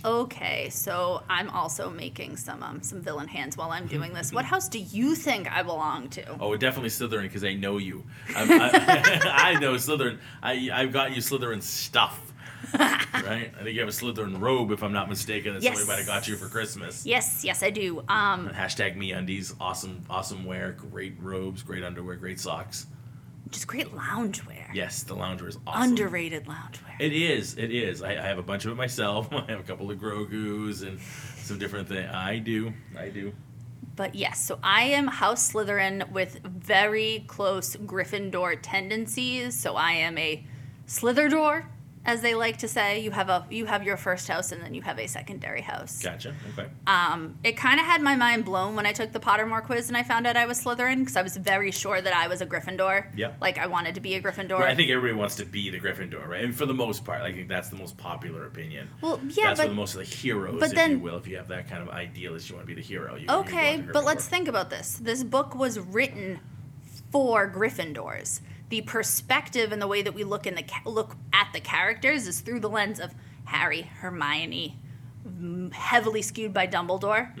Okay, 0.04 0.68
so 0.70 1.24
I'm 1.28 1.50
also 1.50 1.90
making 1.90 2.36
some 2.36 2.62
um, 2.62 2.80
some 2.82 3.00
villain 3.00 3.26
hands 3.26 3.56
while 3.56 3.72
I'm 3.72 3.86
doing 3.88 4.12
this. 4.12 4.32
What 4.32 4.44
house 4.54 4.68
do 4.68 4.78
you 4.78 5.16
think 5.16 5.50
I 5.50 5.62
belong 5.64 6.08
to? 6.10 6.36
Oh, 6.38 6.56
definitely 6.56 6.90
Slytherin 6.90 7.22
because 7.22 7.42
I 7.42 7.54
know 7.54 7.78
you. 7.78 8.04
I, 8.34 9.52
I 9.54 9.58
know 9.58 9.74
Slytherin. 9.74 10.18
I 10.42 10.70
I've 10.72 10.92
got 10.92 11.10
you 11.14 11.20
Slytherin 11.20 11.60
stuff. 11.60 12.32
right? 12.78 13.52
I 13.58 13.62
think 13.62 13.74
you 13.74 13.80
have 13.80 13.88
a 13.88 13.92
Slytherin 13.92 14.40
robe, 14.40 14.70
if 14.72 14.82
I'm 14.82 14.92
not 14.92 15.08
mistaken. 15.08 15.54
That 15.54 15.62
somebody 15.62 15.80
Yes. 15.80 15.88
might 15.88 15.98
have 15.98 16.06
got 16.06 16.28
you 16.28 16.36
for 16.36 16.48
Christmas. 16.48 17.04
Yes, 17.06 17.44
yes, 17.44 17.62
I 17.62 17.70
do. 17.70 18.00
Um, 18.08 18.48
Hashtag 18.50 18.96
MeUndies. 18.96 19.54
Awesome, 19.60 20.02
awesome 20.10 20.44
wear. 20.44 20.72
Great 20.72 21.14
robes, 21.20 21.62
great 21.62 21.84
underwear, 21.84 22.16
great 22.16 22.40
socks. 22.40 22.86
just 23.50 23.66
great 23.68 23.92
loungewear. 23.94 24.66
Yes, 24.74 25.02
the 25.04 25.14
loungewear 25.14 25.48
is 25.48 25.58
awesome. 25.66 25.90
Underrated 25.90 26.46
loungewear. 26.46 26.98
It 26.98 27.12
is. 27.12 27.56
It 27.56 27.70
is. 27.72 28.02
I, 28.02 28.10
I 28.12 28.22
have 28.26 28.38
a 28.38 28.42
bunch 28.42 28.64
of 28.64 28.72
it 28.72 28.74
myself. 28.74 29.28
I 29.32 29.44
have 29.50 29.60
a 29.60 29.64
couple 29.64 29.90
of 29.90 29.98
Grogu's 29.98 30.82
and 30.82 30.98
some 31.36 31.58
different 31.58 31.88
things. 31.88 32.10
I 32.12 32.38
do. 32.38 32.72
I 32.98 33.08
do. 33.10 33.32
But 33.94 34.14
yes, 34.14 34.44
so 34.44 34.58
I 34.62 34.82
am 34.82 35.06
House 35.06 35.52
Slytherin 35.52 36.10
with 36.10 36.40
very 36.44 37.24
close 37.28 37.76
Gryffindor 37.76 38.58
tendencies. 38.60 39.54
So 39.58 39.74
I 39.76 39.92
am 39.92 40.18
a 40.18 40.44
Slitherdor, 40.86 41.64
as 42.06 42.22
they 42.22 42.34
like 42.34 42.58
to 42.58 42.68
say. 42.68 43.00
You 43.00 43.10
have 43.10 43.28
a 43.28 43.44
you 43.50 43.66
have 43.66 43.82
your 43.82 43.96
first 43.96 44.28
house 44.28 44.52
and 44.52 44.62
then 44.62 44.72
you 44.72 44.80
have 44.82 44.98
a 44.98 45.06
secondary 45.06 45.60
house. 45.60 46.02
Gotcha. 46.02 46.34
Okay. 46.56 46.68
Um, 46.86 47.36
it 47.44 47.56
kind 47.56 47.78
of 47.78 47.84
had 47.84 48.00
my 48.00 48.14
mind 48.16 48.44
blown 48.44 48.76
when 48.76 48.86
I 48.86 48.92
took 48.92 49.12
the 49.12 49.20
Pottermore 49.20 49.62
quiz 49.62 49.88
and 49.88 49.96
I 49.96 50.02
found 50.04 50.26
out 50.26 50.36
I 50.36 50.46
was 50.46 50.62
Slytherin 50.64 51.00
because 51.00 51.16
I 51.16 51.22
was 51.22 51.36
very 51.36 51.72
sure 51.72 52.00
that 52.00 52.14
I 52.14 52.28
was 52.28 52.40
a 52.40 52.46
Gryffindor. 52.46 53.06
Yep. 53.16 53.38
Like 53.40 53.58
I 53.58 53.66
wanted 53.66 53.96
to 53.96 54.00
be 54.00 54.14
a 54.14 54.22
Gryffindor. 54.22 54.60
Right, 54.60 54.70
I 54.70 54.74
think 54.74 54.90
everybody 54.90 55.18
wants 55.18 55.34
to 55.36 55.44
be 55.44 55.68
the 55.70 55.80
Gryffindor, 55.80 56.26
right? 56.26 56.44
And 56.44 56.54
for 56.54 56.64
the 56.64 56.74
most 56.74 57.04
part, 57.04 57.20
I 57.22 57.32
think 57.32 57.48
that's 57.48 57.68
the 57.68 57.76
most 57.76 57.96
popular 57.98 58.46
opinion. 58.46 58.88
Well, 59.02 59.20
yeah, 59.28 59.48
that's 59.48 59.60
but- 59.60 59.64
for 59.64 59.68
the 59.70 59.74
most 59.74 59.94
of 59.94 59.98
the 59.98 60.04
heroes, 60.06 60.60
but 60.60 60.70
if 60.70 60.74
then- 60.76 60.92
you 60.92 60.98
will. 61.00 61.16
If 61.16 61.26
you 61.26 61.36
have 61.36 61.48
that 61.48 61.68
kind 61.68 61.82
of 61.82 61.88
idealist, 61.88 62.48
you 62.48 62.54
want 62.54 62.68
to 62.68 62.74
be 62.74 62.80
the 62.80 62.86
hero. 62.86 63.16
You, 63.16 63.22
you 63.28 63.34
Okay, 63.40 63.78
to 63.78 63.92
but 63.92 64.04
let's 64.04 64.26
think 64.28 64.46
about 64.48 64.70
this. 64.70 64.94
This 65.02 65.24
book 65.24 65.54
was 65.56 65.78
written 65.80 66.38
for 67.10 67.50
Gryffindors. 67.50 68.40
The 68.68 68.82
perspective 68.82 69.70
and 69.72 69.80
the 69.80 69.86
way 69.86 70.02
that 70.02 70.14
we 70.14 70.24
look 70.24 70.46
in 70.46 70.54
the 70.54 70.64
look 70.84 71.16
at 71.32 71.50
the 71.52 71.60
characters 71.60 72.26
is 72.26 72.40
through 72.40 72.60
the 72.60 72.68
lens 72.68 72.98
of 72.98 73.14
Harry, 73.44 73.82
Hermione, 73.82 74.76
heavily 75.72 76.22
skewed 76.22 76.52
by 76.52 76.66
Dumbledore. 76.66 77.32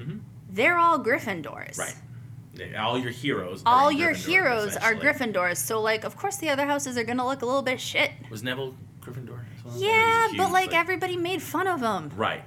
They're 0.48 0.78
all 0.78 0.98
Gryffindors. 1.00 1.76
Mm-hmm. 1.76 1.80
Right. 1.80 2.74
All 2.78 2.98
your 2.98 3.10
heroes. 3.10 3.62
are 3.66 3.82
All 3.82 3.92
your 3.92 4.12
Gryffindor, 4.12 4.26
heroes 4.26 4.76
are. 4.76 4.94
Gryffindors. 4.94 5.58
So 5.58 5.80
like, 5.80 6.04
of 6.04 6.16
course, 6.16 6.36
the 6.36 6.48
other 6.48 6.64
houses 6.64 6.96
are 6.96 7.04
gonna 7.04 7.26
look 7.26 7.42
a 7.42 7.46
little 7.46 7.62
bit 7.62 7.80
shit. 7.80 8.10
Was 8.30 8.42
Neville 8.42 8.74
Gryffindor? 9.00 9.40
as 9.56 9.64
well? 9.64 9.74
Yeah, 9.76 10.28
a 10.32 10.36
but 10.36 10.52
like 10.52 10.72
everybody 10.72 11.16
made 11.16 11.42
fun 11.42 11.66
of 11.66 11.80
him. 11.80 12.10
Right. 12.16 12.44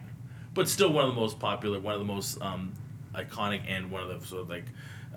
But 0.53 0.67
still 0.67 0.91
one 0.91 1.07
of 1.07 1.13
the 1.13 1.19
most 1.19 1.37
popular, 1.37 1.79
one 1.79 1.93
of 1.93 1.99
the 1.99 2.05
most 2.05 2.41
um, 2.41 2.73
iconic, 3.13 3.61
and 3.67 3.91
one 3.91 4.01
of 4.01 4.19
the 4.19 4.25
sort 4.25 4.41
of 4.41 4.49
like 4.49 4.65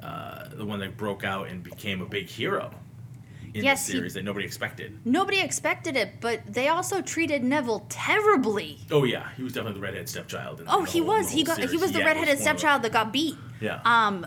uh, 0.03 0.49
the 0.49 0.65
one 0.65 0.81
that 0.81 0.97
broke 0.97 1.25
out 1.25 1.49
and 1.49 1.63
became 1.63 2.03
a 2.03 2.07
big 2.07 2.29
hero 2.29 2.75
in 3.55 3.65
Yes, 3.65 3.87
the 3.87 3.93
he- 3.93 3.99
series 3.99 4.15
that 4.15 4.25
nobody 4.25 4.47
expected. 4.47 4.99
Nobody 5.05 5.41
expected 5.41 5.97
it, 5.97 6.21
but 6.21 6.41
they 6.47 6.69
also 6.69 7.03
treated 7.03 7.45
Neville 7.45 7.85
terribly. 7.89 8.79
Oh 8.91 9.05
yeah, 9.05 9.29
he 9.37 9.43
was 9.43 9.53
definitely 9.53 9.81
the 9.81 9.87
redhead 9.87 10.09
stepchild. 10.09 10.61
in 10.61 10.67
Oh, 10.69 10.85
he 10.85 10.99
whole- 11.01 11.09
was. 11.09 11.31
He 11.31 11.45
got. 11.45 11.59
He 11.59 11.77
was 11.77 11.93
the 11.93 11.99
Yeah, 12.01 12.07
redheaded 12.07 12.39
the- 12.39 12.43
stepchild 12.43 12.83
that 12.83 12.93
got 12.93 13.13
beat. 13.13 13.37
Yeah. 13.61 13.81
Um, 13.85 14.27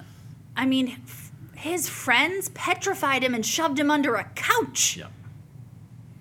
I 0.56 0.66
mean, 0.66 0.98
f- 1.06 1.32
his 1.56 1.90
friends 1.90 2.50
petrified 2.50 3.24
him 3.24 3.34
and 3.34 3.46
shoved 3.46 3.80
him 3.80 3.90
under 3.90 4.16
a 4.16 4.26
couch 4.36 4.98
yeah. 4.98 5.08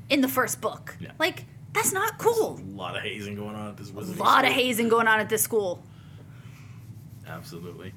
in 0.08 0.20
the 0.22 0.28
first 0.28 0.60
book. 0.60 0.96
Yeah. 0.98 1.10
Like 1.18 1.44
that's 1.74 1.92
not 1.92 2.18
cool. 2.18 2.58
A 2.58 2.76
lot 2.76 2.96
of 2.96 3.02
hazing 3.02 3.34
going 3.34 3.54
on 3.54 3.68
at 3.68 3.76
this 3.76 3.90
A 3.90 4.22
lot 4.22 4.44
of 4.44 4.52
hazing 4.52 4.88
going 4.88 5.08
on 5.08 5.20
at 5.20 5.28
this 5.28 5.42
school. 5.42 5.82
Absolutely. 7.26 7.92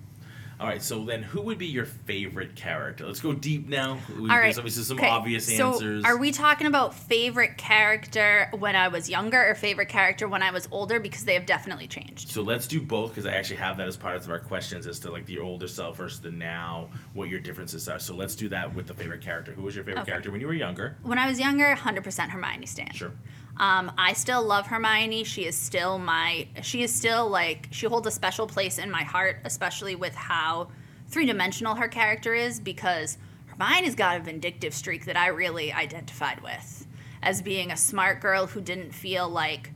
All 0.60 0.66
right, 0.66 0.82
so 0.82 1.06
then 1.06 1.22
who 1.22 1.42
would 1.44 1.60
be 1.60 1.68
your 1.68 1.86
favorite 1.86 2.56
character? 2.56 3.06
Let's 3.06 3.20
go 3.20 3.32
deep 3.32 3.68
now. 3.70 4.00
We- 4.10 4.22
All 4.22 4.28
right. 4.38 4.44
There's 4.46 4.58
obviously 4.58 4.84
some 4.86 4.98
okay, 4.98 5.08
obvious 5.08 5.46
so 5.56 5.74
answers. 5.74 6.04
Are 6.04 6.18
we 6.18 6.32
talking 6.32 6.66
about 6.66 6.96
favorite 6.96 7.58
character 7.58 8.50
when 8.58 8.76
I 8.76 8.88
was 8.88 9.08
younger 9.08 9.40
or 9.52 9.54
favorite 9.54 9.90
character 9.90 10.28
when 10.28 10.42
I 10.42 10.50
was 10.50 10.68
older? 10.72 11.00
Because 11.00 11.26
they 11.26 11.36
have 11.36 11.46
definitely 11.46 11.86
changed. 11.88 12.30
So 12.30 12.42
let's 12.42 12.66
do 12.66 12.82
both 12.82 13.12
because 13.12 13.28
I 13.28 13.34
actually 13.34 13.58
have 13.58 13.78
that 13.78 13.88
as 13.88 13.98
part 13.98 14.16
of 14.16 14.28
our 14.32 14.40
questions 14.40 14.88
as 14.88 14.98
to 15.02 15.12
like 15.12 15.28
the 15.28 15.38
older 15.38 15.68
self 15.68 15.98
versus 15.98 16.22
the 16.22 16.32
now, 16.32 16.90
what 17.14 17.30
your 17.30 17.40
differences 17.40 17.88
are. 17.88 18.00
So 18.00 18.16
let's 18.16 18.34
do 18.36 18.50
that 18.50 18.74
with 18.74 18.88
the 18.88 18.96
favorite 18.96 19.22
character. 19.22 19.52
Who 19.52 19.62
was 19.62 19.76
your 19.76 19.84
favorite 19.86 20.02
Okay. 20.02 20.12
character 20.12 20.32
when 20.32 20.42
you 20.42 20.48
were 20.48 20.54
younger? 20.56 20.98
When 21.04 21.20
I 21.20 21.28
was 21.28 21.40
younger, 21.40 21.76
100% 21.76 22.30
Hermione 22.30 22.66
Stan. 22.66 22.92
Sure. 22.94 23.12
Um, 23.60 23.92
I 23.98 24.14
still 24.14 24.44
love 24.44 24.68
Hermione. 24.68 25.24
She 25.24 25.46
is 25.46 25.58
still 25.58 25.98
my. 25.98 26.48
She 26.62 26.84
is 26.84 26.94
still 26.94 27.28
like 27.30 27.68
she 27.72 27.88
holds 27.88 28.08
a 28.08 28.12
special 28.12 28.48
place 28.48 28.78
in 28.78 28.92
my 28.92 29.04
heart, 29.04 29.40
especially 29.46 29.96
with 29.96 30.14
how 30.16 30.70
three 31.08 31.26
dimensional 31.26 31.76
her 31.76 31.88
character 31.88 32.34
is. 32.36 32.60
Because 32.60 33.18
Hermione's 33.48 33.96
got 33.96 34.18
a 34.18 34.24
vindictive 34.24 34.74
streak 34.74 35.06
that 35.06 35.18
I 35.18 35.28
really 35.28 35.74
identified 35.74 36.42
with, 36.42 36.88
as 37.24 37.42
being 37.42 37.72
a 37.72 37.78
smart 37.78 38.22
girl 38.22 38.46
who 38.46 38.62
didn't 38.62 38.92
feel 38.92 39.28
like 39.28 39.72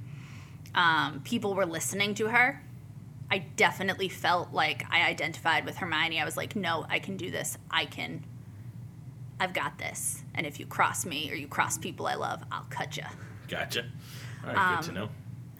um, 0.76 1.22
people 1.24 1.56
were 1.56 1.66
listening 1.66 2.14
to 2.16 2.28
her. 2.28 2.62
I 3.32 3.40
definitely 3.56 4.10
felt 4.10 4.52
like 4.52 4.86
I 4.92 5.08
identified 5.08 5.66
with 5.66 5.78
Hermione. 5.78 6.20
I 6.20 6.26
was 6.26 6.36
like, 6.36 6.56
no, 6.56 6.86
I 6.90 7.00
can 7.00 7.16
do 7.18 7.32
this. 7.32 7.58
I 7.72 7.86
can. 7.86 8.26
I've 9.40 9.54
got 9.54 9.80
this. 9.80 10.22
And 10.36 10.46
if 10.46 10.60
you 10.60 10.66
cross 10.68 11.06
me 11.06 11.32
or 11.32 11.36
you 11.36 11.48
cross 11.48 11.78
people 11.78 12.06
I 12.06 12.16
love, 12.16 12.44
I'll 12.52 12.68
cut 12.70 12.98
you. 12.98 13.04
Gotcha. 13.52 13.84
All 14.44 14.54
right, 14.54 14.58
Um, 14.58 14.76
good 14.78 14.86
to 14.86 14.92
know. 14.94 15.10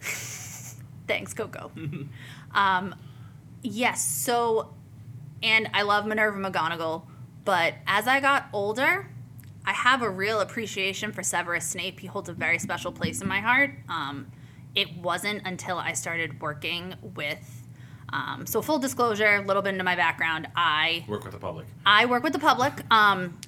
Thanks, 1.06 1.34
Coco. 1.34 1.70
um, 2.54 2.94
yes, 3.62 4.02
so, 4.04 4.72
and 5.42 5.68
I 5.74 5.82
love 5.82 6.06
Minerva 6.06 6.38
McGonagall, 6.38 7.02
but 7.44 7.74
as 7.86 8.08
I 8.08 8.18
got 8.20 8.46
older, 8.52 9.10
I 9.66 9.72
have 9.72 10.00
a 10.02 10.08
real 10.08 10.40
appreciation 10.40 11.12
for 11.12 11.22
Severus 11.22 11.66
Snape. 11.66 12.00
He 12.00 12.06
holds 12.06 12.28
a 12.30 12.32
very 12.32 12.58
special 12.58 12.92
place 12.92 13.20
in 13.20 13.28
my 13.28 13.40
heart. 13.40 13.72
Um, 13.88 14.32
it 14.74 14.96
wasn't 14.96 15.46
until 15.46 15.76
I 15.76 15.92
started 15.92 16.40
working 16.40 16.94
with, 17.14 17.66
um, 18.10 18.46
so 18.46 18.62
full 18.62 18.78
disclosure, 18.78 19.36
a 19.36 19.42
little 19.42 19.60
bit 19.62 19.70
into 19.74 19.84
my 19.84 19.96
background. 19.96 20.48
I 20.56 21.04
Work 21.08 21.24
with 21.24 21.34
the 21.34 21.38
public. 21.38 21.66
I 21.84 22.06
work 22.06 22.22
with 22.22 22.32
the 22.32 22.38
public. 22.38 22.72
Um, 22.90 23.38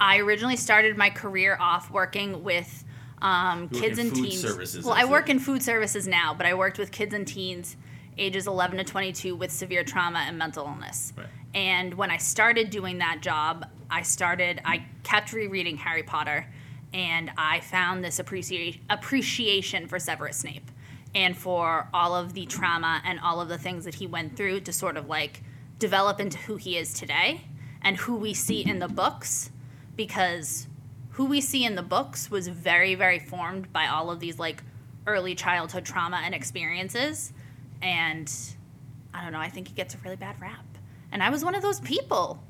I 0.00 0.18
originally 0.18 0.56
started 0.56 0.96
my 0.96 1.10
career 1.10 1.58
off 1.60 1.90
working 1.90 2.44
with 2.44 2.84
um, 3.22 3.68
kids 3.68 3.98
and 3.98 4.10
food 4.10 4.24
teens. 4.24 4.40
services, 4.40 4.84
well, 4.84 4.94
I 4.94 5.04
work 5.04 5.28
in 5.28 5.38
food 5.38 5.62
services 5.62 6.06
now, 6.06 6.34
but 6.34 6.46
I 6.46 6.54
worked 6.54 6.78
with 6.78 6.90
kids 6.90 7.14
and 7.14 7.26
teens 7.26 7.76
ages 8.18 8.46
11 8.46 8.78
to 8.78 8.84
22 8.84 9.34
with 9.34 9.50
severe 9.50 9.84
trauma 9.84 10.20
and 10.20 10.36
mental 10.38 10.66
illness. 10.66 11.12
Right. 11.16 11.26
And 11.54 11.94
when 11.94 12.10
I 12.10 12.18
started 12.18 12.70
doing 12.70 12.98
that 12.98 13.20
job, 13.22 13.66
I 13.90 14.02
started, 14.02 14.60
I 14.64 14.84
kept 15.02 15.32
rereading 15.32 15.76
Harry 15.78 16.02
Potter, 16.02 16.46
and 16.92 17.30
I 17.36 17.60
found 17.60 18.04
this 18.04 18.18
appreciation 18.18 18.80
appreciation 18.90 19.86
for 19.86 19.98
Severus 19.98 20.38
Snape 20.38 20.70
and 21.14 21.36
for 21.36 21.88
all 21.92 22.14
of 22.14 22.34
the 22.34 22.46
trauma 22.46 23.02
and 23.04 23.18
all 23.20 23.40
of 23.40 23.48
the 23.48 23.58
things 23.58 23.84
that 23.84 23.94
he 23.94 24.06
went 24.06 24.36
through 24.36 24.60
to 24.60 24.72
sort 24.72 24.96
of 24.96 25.08
like 25.08 25.42
develop 25.78 26.20
into 26.20 26.38
who 26.38 26.56
he 26.56 26.76
is 26.76 26.94
today 26.94 27.42
and 27.82 27.96
who 27.96 28.16
we 28.16 28.34
see 28.34 28.60
in 28.60 28.78
the 28.78 28.88
books 28.88 29.50
because 29.96 30.68
who 31.10 31.26
we 31.26 31.40
see 31.40 31.64
in 31.64 31.74
the 31.74 31.82
books 31.82 32.30
was 32.30 32.48
very 32.48 32.94
very 32.94 33.18
formed 33.18 33.72
by 33.72 33.86
all 33.86 34.10
of 34.10 34.20
these 34.20 34.38
like 34.38 34.62
early 35.06 35.34
childhood 35.34 35.84
trauma 35.84 36.20
and 36.24 36.34
experiences 36.34 37.32
and 37.82 38.32
i 39.14 39.22
don't 39.22 39.32
know 39.32 39.38
i 39.40 39.48
think 39.48 39.68
he 39.68 39.74
gets 39.74 39.94
a 39.94 39.98
really 40.04 40.16
bad 40.16 40.40
rap 40.40 40.64
and 41.12 41.22
i 41.22 41.30
was 41.30 41.44
one 41.44 41.54
of 41.54 41.62
those 41.62 41.80
people 41.80 42.42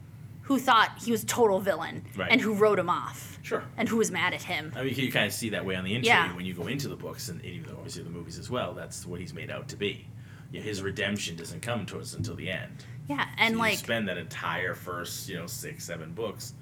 who 0.42 0.58
thought 0.58 0.90
he 1.02 1.12
was 1.12 1.22
total 1.24 1.60
villain 1.60 2.04
Right. 2.16 2.30
and 2.30 2.40
who 2.40 2.54
wrote 2.54 2.78
him 2.78 2.90
off 2.90 3.38
Sure. 3.42 3.62
and 3.76 3.88
who 3.88 3.96
was 3.96 4.10
mad 4.10 4.34
at 4.34 4.42
him 4.42 4.72
I 4.76 4.82
mean, 4.84 4.94
you 4.94 5.10
kind 5.10 5.26
of 5.26 5.32
see 5.32 5.50
that 5.50 5.64
way 5.64 5.76
on 5.76 5.84
the 5.84 5.94
intro 5.94 6.08
Yeah. 6.08 6.34
when 6.36 6.44
you 6.44 6.52
go 6.54 6.66
into 6.66 6.88
the 6.88 6.96
books, 6.96 7.28
and 7.30 7.42
even 7.44 7.70
though 7.70 7.76
obviously 7.78 8.02
the 8.02 8.10
movies 8.10 8.38
as 8.38 8.50
well. 8.50 8.74
That's 8.74 9.06
what 9.06 9.18
he's 9.18 9.32
made 9.32 9.50
out 9.50 9.66
to 9.68 9.76
be. 9.76 10.06
Yeah, 10.52 10.60
his 10.60 10.82
redemption 10.82 11.36
doesn't 11.36 11.62
come 11.62 11.86
to 11.86 11.98
us 11.98 12.12
until 12.14 12.34
the 12.34 12.50
end. 12.50 12.84
yeah 13.08 13.26
and 13.38 13.52
So 13.52 13.56
you 13.56 13.58
like 13.60 13.78
spend 13.78 14.08
that 14.08 14.18
entire 14.18 14.74
first, 14.74 15.28
you 15.28 15.36
know, 15.36 15.46
six, 15.46 15.84
seven 15.84 16.12
books 16.12 16.52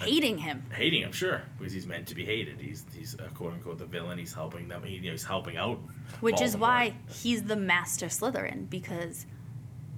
hating 0.00 0.38
him 0.38 0.64
hating 0.74 1.02
him, 1.02 1.12
sure, 1.12 1.42
because 1.58 1.72
he's 1.72 1.86
meant 1.86 2.06
to 2.08 2.14
be 2.14 2.24
hated. 2.24 2.60
He's 2.60 2.84
he's 2.96 3.14
uh, 3.18 3.28
quote 3.34 3.52
unquote 3.54 3.78
the 3.78 3.86
villain. 3.86 4.18
He's 4.18 4.32
helping 4.34 4.68
them. 4.68 4.82
He, 4.82 4.94
you 4.96 5.02
know, 5.02 5.10
he's 5.12 5.24
helping 5.24 5.56
out. 5.56 5.78
which 6.20 6.40
is 6.40 6.56
why 6.56 6.94
he's 7.08 7.44
the 7.44 7.56
master 7.56 8.06
slytherin 8.06 8.68
because 8.70 9.26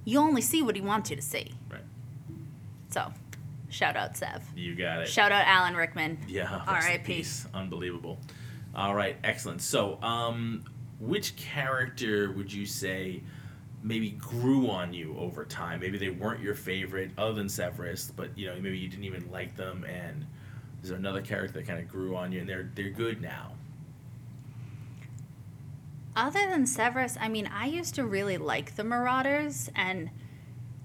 you 0.05 0.19
only 0.19 0.41
see 0.41 0.61
what 0.61 0.75
he 0.75 0.81
wants 0.81 1.09
you 1.09 1.15
to 1.15 1.21
see 1.21 1.51
Right. 1.71 1.81
so 2.89 3.11
shout 3.69 3.95
out 3.95 4.15
sev 4.17 4.43
You 4.55 4.75
got 4.75 5.01
it. 5.03 5.07
shout 5.07 5.31
out 5.31 5.45
alan 5.47 5.75
rickman 5.75 6.17
Yeah. 6.27 6.61
R.I.P.. 6.67 7.03
peace. 7.03 7.47
Unbelievable. 7.53 8.19
All 8.75 8.93
right. 8.95 9.15
Excellent. 9.23 9.61
So, 9.61 10.01
um, 10.01 10.63
which 10.99 11.35
character 11.35 12.31
would 12.33 12.51
you 12.51 12.65
say 12.65 13.23
maybe 13.83 14.11
grew 14.11 14.69
on 14.69 14.93
you 14.93 15.15
over 15.19 15.45
time? 15.45 15.81
Maybe 15.81 15.97
they 15.97 16.09
weren't 16.09 16.41
your 16.41 16.55
favorite, 16.55 17.11
other 17.17 17.33
than 17.33 17.49
Severus, 17.49 18.11
but 18.15 18.35
you 18.37 18.47
know, 18.47 18.55
maybe 18.55 18.77
you 18.77 18.87
didn't 18.87 19.05
even 19.05 19.29
like 19.31 19.55
them. 19.55 19.83
And 19.83 20.25
is 20.81 20.89
there 20.89 20.97
another 20.97 21.21
character 21.21 21.59
that 21.59 21.67
kind 21.67 21.79
of 21.79 21.87
grew 21.87 22.15
on 22.15 22.31
you, 22.31 22.39
and 22.39 22.49
they're 22.49 22.69
they're 22.73 22.89
good 22.89 23.21
now? 23.21 23.51
Other 26.15 26.47
than 26.47 26.65
Severus, 26.67 27.17
I 27.19 27.27
mean, 27.27 27.47
I 27.47 27.65
used 27.65 27.95
to 27.95 28.05
really 28.05 28.37
like 28.37 28.75
the 28.75 28.83
Marauders, 28.83 29.69
and 29.75 30.11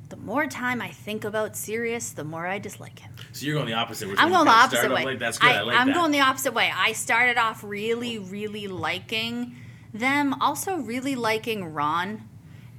the 0.08 0.16
more 0.16 0.46
time 0.46 0.80
I 0.80 0.88
think 0.88 1.24
about 1.24 1.54
Sirius, 1.54 2.10
the 2.10 2.24
more 2.24 2.46
I 2.46 2.58
dislike 2.58 3.00
him. 3.00 3.12
So 3.32 3.44
you're 3.44 3.56
going 3.56 3.66
the 3.66 3.74
opposite. 3.74 4.08
I'm 4.16 4.30
going 4.30 4.46
the 4.46 4.50
opposite 4.50 4.90
way. 4.90 5.04
Like, 5.04 5.18
that's 5.18 5.38
good. 5.38 5.50
I, 5.50 5.60
like 5.60 5.76
am 5.76 5.92
going 5.92 6.12
the 6.12 6.20
opposite 6.20 6.54
way. 6.54 6.72
I 6.74 6.92
started 6.92 7.36
off 7.36 7.62
really, 7.62 8.18
really 8.18 8.68
liking 8.68 9.56
them, 9.92 10.34
also 10.40 10.76
really 10.76 11.14
liking 11.14 11.74
Ron. 11.74 12.26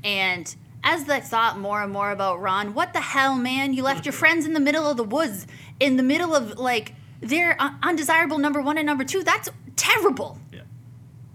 And 0.04 0.54
as 0.84 1.10
I 1.10 1.20
thought 1.20 1.58
more 1.60 1.82
and 1.84 1.92
more 1.92 2.12
about 2.12 2.42
Ron, 2.42 2.74
what 2.74 2.94
the 2.94 3.02
hell, 3.02 3.36
man? 3.36 3.74
You 3.74 3.84
left 3.84 4.06
your 4.06 4.14
friends 4.14 4.46
in 4.46 4.54
the 4.54 4.60
middle 4.60 4.86
of 4.90 4.98
the 4.98 5.04
woods, 5.04 5.46
in 5.80 5.98
the 5.98 6.04
middle 6.04 6.36
of, 6.36 6.58
like, 6.58 6.94
their 7.22 7.62
un- 7.62 7.78
undesirable 7.84 8.38
number 8.38 8.62
one 8.62 8.78
and 8.78 8.86
number 8.86 9.04
two. 9.04 9.24
That's 9.24 9.50
terrible. 9.76 10.40
Yeah. 10.54 10.62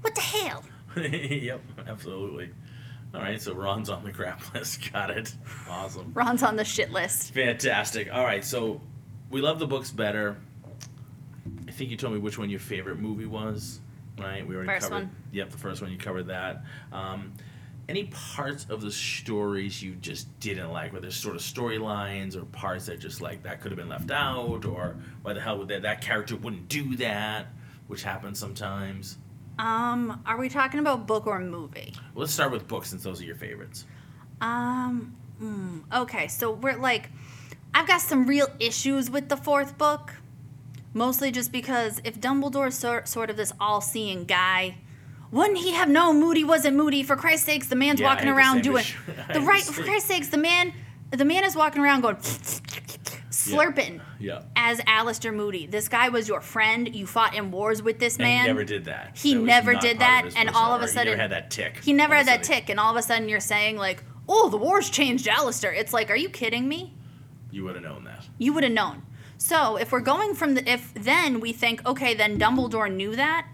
What 0.00 0.14
the 0.14 0.20
hell? 0.22 0.64
yep. 0.96 1.60
Absolutely. 1.86 2.50
All 3.14 3.20
right. 3.20 3.40
So 3.40 3.54
Ron's 3.54 3.90
on 3.90 4.02
the 4.04 4.12
crap 4.12 4.42
list. 4.54 4.92
Got 4.92 5.10
it. 5.10 5.34
Awesome. 5.68 6.12
Ron's 6.14 6.42
on 6.42 6.56
the 6.56 6.64
shit 6.64 6.90
list. 6.90 7.32
Fantastic. 7.34 8.12
All 8.12 8.24
right, 8.24 8.44
so 8.44 8.80
we 9.30 9.40
love 9.40 9.58
the 9.58 9.66
books 9.66 9.90
better. 9.90 10.36
I 11.68 11.70
think 11.72 11.90
you 11.90 11.96
told 11.96 12.12
me 12.14 12.18
which 12.20 12.38
one 12.38 12.50
your 12.50 12.60
favorite 12.60 12.98
movie 12.98 13.26
was, 13.26 13.80
right? 14.18 14.46
We 14.46 14.54
already 14.54 14.68
First 14.68 14.88
covered. 14.90 15.04
one. 15.06 15.16
Yep, 15.32 15.50
the 15.50 15.58
first 15.58 15.82
one 15.82 15.90
you 15.90 15.98
covered 15.98 16.28
that. 16.28 16.62
Um, 16.92 17.32
any 17.88 18.04
parts 18.04 18.66
of 18.70 18.80
the 18.80 18.90
stories 18.90 19.82
you 19.82 19.94
just 19.96 20.38
didn't 20.40 20.70
like, 20.70 20.92
whether 20.92 21.08
it's 21.08 21.16
sort 21.16 21.36
of 21.36 21.42
storylines 21.42 22.36
or 22.36 22.44
parts 22.46 22.86
that 22.86 22.98
just 22.98 23.20
like 23.20 23.42
that 23.42 23.60
could 23.60 23.70
have 23.70 23.78
been 23.78 23.88
left 23.88 24.10
out, 24.10 24.64
or 24.64 24.96
why 25.22 25.32
the 25.32 25.40
hell 25.40 25.58
would 25.58 25.68
that 25.68 25.82
that 25.82 26.00
character 26.00 26.36
wouldn't 26.36 26.68
do 26.68 26.96
that, 26.96 27.48
which 27.86 28.02
happens 28.02 28.38
sometimes. 28.38 29.18
Um, 29.58 30.22
are 30.26 30.36
we 30.38 30.48
talking 30.48 30.80
about 30.80 31.06
book 31.06 31.26
or 31.26 31.38
movie? 31.38 31.92
Well, 32.14 32.22
let's 32.22 32.32
start 32.32 32.50
with 32.50 32.66
books 32.66 32.90
since 32.90 33.02
those 33.02 33.20
are 33.20 33.24
your 33.24 33.36
favorites. 33.36 33.84
Um, 34.40 35.14
mm, 35.40 35.82
okay, 36.02 36.26
so 36.28 36.52
we're 36.52 36.76
like, 36.76 37.10
I've 37.72 37.86
got 37.86 38.00
some 38.00 38.26
real 38.26 38.48
issues 38.58 39.10
with 39.10 39.28
the 39.28 39.36
fourth 39.36 39.78
book. 39.78 40.14
Mostly 40.92 41.32
just 41.32 41.50
because 41.50 42.00
if 42.04 42.20
Dumbledore's 42.20 42.76
sort, 42.76 43.08
sort 43.08 43.30
of 43.30 43.36
this 43.36 43.52
all 43.60 43.80
seeing 43.80 44.24
guy, 44.24 44.76
wouldn't 45.34 45.58
he 45.58 45.72
have 45.72 45.88
known 45.88 46.20
Moody 46.20 46.44
wasn't 46.44 46.76
Moody? 46.76 47.02
For 47.02 47.16
Christ's 47.16 47.46
sakes, 47.46 47.66
the 47.66 47.76
man's 47.76 48.00
Yeah, 48.00 48.06
walking 48.08 48.26
had 48.28 48.34
the 48.34 48.38
around 48.38 48.62
doing 48.62 48.84
the 49.32 49.40
right. 49.40 49.62
For 49.62 49.82
Christ's 49.82 50.08
sakes, 50.08 50.28
the 50.28 50.38
man, 50.38 50.72
the 51.10 51.24
man 51.24 51.44
is 51.44 51.54
walking 51.56 51.82
around 51.82 52.00
going 52.02 52.16
slurping 53.30 54.00
Yeah. 54.20 54.42
as 54.56 54.78
Alastor 54.80 55.34
Moody. 55.34 55.66
This 55.66 55.88
guy 55.88 56.08
was 56.08 56.28
your 56.28 56.40
friend. 56.40 56.94
You 56.94 57.06
fought 57.06 57.34
in 57.34 57.50
wars 57.50 57.82
with 57.82 57.98
this 57.98 58.14
And 58.16 58.22
man. 58.24 58.42
he 58.42 58.46
never 58.48 58.64
did 58.64 58.84
that. 58.86 59.10
He 59.16 59.34
That 59.34 59.40
never 59.42 59.74
did 59.74 59.98
that, 59.98 60.30
and 60.36 60.50
all 60.50 60.72
of 60.74 60.82
a 60.82 60.88
sudden- 60.88 61.08
he 61.12 61.16
never 61.16 61.22
had 61.22 61.30
that 61.32 61.50
tick. 61.50 61.80
He 61.82 61.92
never 61.92 62.14
had 62.14 62.26
that 62.26 62.42
tick, 62.42 62.68
and 62.70 62.78
all 62.78 62.90
of 62.90 62.96
a 62.96 63.02
sudden 63.02 63.28
you're 63.28 63.40
saying 63.40 63.76
like, 63.76 64.02
"Oh, 64.28 64.48
the 64.48 64.56
wars 64.56 64.88
changed 64.90 65.26
Alastor." 65.26 65.74
It's 65.76 65.92
like, 65.92 66.10
are 66.10 66.16
you 66.16 66.28
kidding 66.28 66.68
me? 66.68 66.94
You 67.50 67.64
would 67.64 67.74
have 67.74 67.84
known 67.84 68.04
that. 68.04 68.24
You 68.38 68.52
would 68.52 68.62
have 68.64 68.72
known. 68.72 69.02
So 69.36 69.76
if 69.76 69.92
we're 69.92 70.00
going 70.00 70.34
from 70.34 70.54
the 70.54 70.68
if 70.70 70.94
then 70.94 71.40
we 71.40 71.52
think 71.52 71.84
okay, 71.84 72.14
then 72.14 72.38
Dumbledore 72.38 72.92
knew 72.92 73.14
that, 73.16 73.46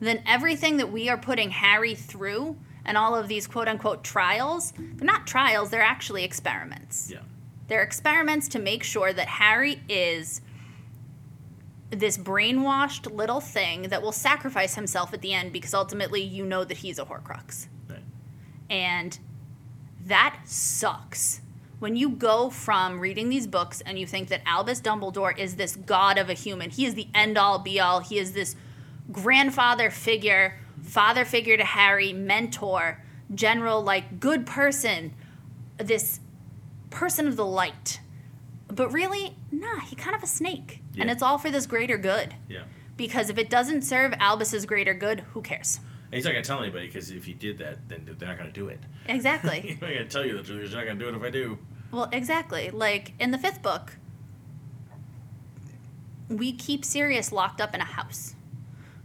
then 0.00 0.22
everything 0.26 0.76
that 0.76 0.92
we 0.92 1.08
are 1.08 1.16
putting 1.16 1.50
Harry 1.50 1.94
through 1.94 2.56
and 2.84 2.96
all 2.96 3.14
of 3.14 3.28
these 3.28 3.46
quote 3.46 3.68
unquote 3.68 4.04
trials, 4.04 4.72
they're 4.76 5.06
not 5.06 5.26
trials, 5.26 5.70
they're 5.70 5.82
actually 5.82 6.24
experiments. 6.24 7.10
Yeah. 7.10 7.20
They're 7.68 7.82
experiments 7.82 8.48
to 8.48 8.58
make 8.58 8.82
sure 8.82 9.12
that 9.12 9.26
Harry 9.26 9.80
is 9.88 10.40
this 11.90 12.18
brainwashed 12.18 13.12
little 13.12 13.40
thing 13.40 13.82
that 13.82 14.02
will 14.02 14.12
sacrifice 14.12 14.74
himself 14.74 15.12
at 15.14 15.22
the 15.22 15.32
end 15.32 15.52
because 15.52 15.74
ultimately 15.74 16.22
you 16.22 16.44
know 16.44 16.64
that 16.64 16.78
he's 16.78 16.98
a 16.98 17.04
Horcrux. 17.04 17.68
Right. 17.88 18.02
And 18.68 19.18
that 20.04 20.40
sucks. 20.44 21.40
When 21.78 21.94
you 21.94 22.10
go 22.10 22.50
from 22.50 23.00
reading 23.00 23.28
these 23.28 23.46
books 23.46 23.82
and 23.82 23.98
you 23.98 24.06
think 24.06 24.28
that 24.28 24.42
Albus 24.46 24.80
Dumbledore 24.80 25.36
is 25.36 25.56
this 25.56 25.76
god 25.76 26.18
of 26.18 26.30
a 26.30 26.32
human, 26.32 26.70
he 26.70 26.86
is 26.86 26.94
the 26.94 27.08
end 27.14 27.36
all 27.36 27.58
be 27.58 27.78
all, 27.78 28.00
he 28.00 28.18
is 28.18 28.32
this 28.32 28.56
grandfather 29.10 29.90
figure, 29.90 30.58
father 30.82 31.24
figure 31.24 31.56
to 31.56 31.64
Harry, 31.64 32.12
mentor, 32.12 33.02
general, 33.34 33.82
like 33.82 34.20
good 34.20 34.46
person, 34.46 35.14
this 35.78 36.20
person 36.90 37.26
of 37.26 37.36
the 37.36 37.46
light. 37.46 38.00
But 38.68 38.92
really, 38.92 39.36
nah, 39.52 39.80
he 39.80 39.96
kind 39.96 40.16
of 40.16 40.22
a 40.22 40.26
snake. 40.26 40.82
And 40.98 41.10
it's 41.10 41.22
all 41.22 41.38
for 41.38 41.50
this 41.50 41.66
greater 41.66 41.98
good. 41.98 42.34
Yeah. 42.48 42.62
Because 42.96 43.28
if 43.28 43.36
it 43.38 43.50
doesn't 43.50 43.82
serve 43.82 44.14
Albus's 44.18 44.64
greater 44.64 44.94
good, 44.94 45.20
who 45.34 45.42
cares? 45.42 45.80
And 46.06 46.14
he's 46.14 46.24
not 46.24 46.32
gonna 46.32 46.44
tell 46.44 46.62
anybody 46.62 46.86
because 46.86 47.10
if 47.10 47.24
he 47.24 47.34
did 47.34 47.58
that, 47.58 47.88
then 47.88 48.08
they're 48.18 48.28
not 48.28 48.38
gonna 48.38 48.50
do 48.52 48.68
it. 48.68 48.80
Exactly. 49.08 49.60
He's 49.60 49.80
not 49.80 49.88
gonna 49.88 50.06
tell 50.06 50.24
you 50.24 50.36
the 50.36 50.42
truth. 50.42 50.62
He's 50.62 50.74
not 50.74 50.86
gonna 50.86 50.98
do 50.98 51.08
it 51.08 51.14
if 51.14 51.22
I 51.22 51.30
do. 51.30 51.58
Well, 51.90 52.08
exactly. 52.12 52.70
Like 52.70 53.12
in 53.18 53.32
the 53.32 53.38
fifth 53.38 53.60
book, 53.60 53.96
we 56.28 56.52
keep 56.52 56.84
Sirius 56.84 57.32
locked 57.32 57.60
up 57.60 57.74
in 57.74 57.80
a 57.80 57.84
house. 57.84 58.35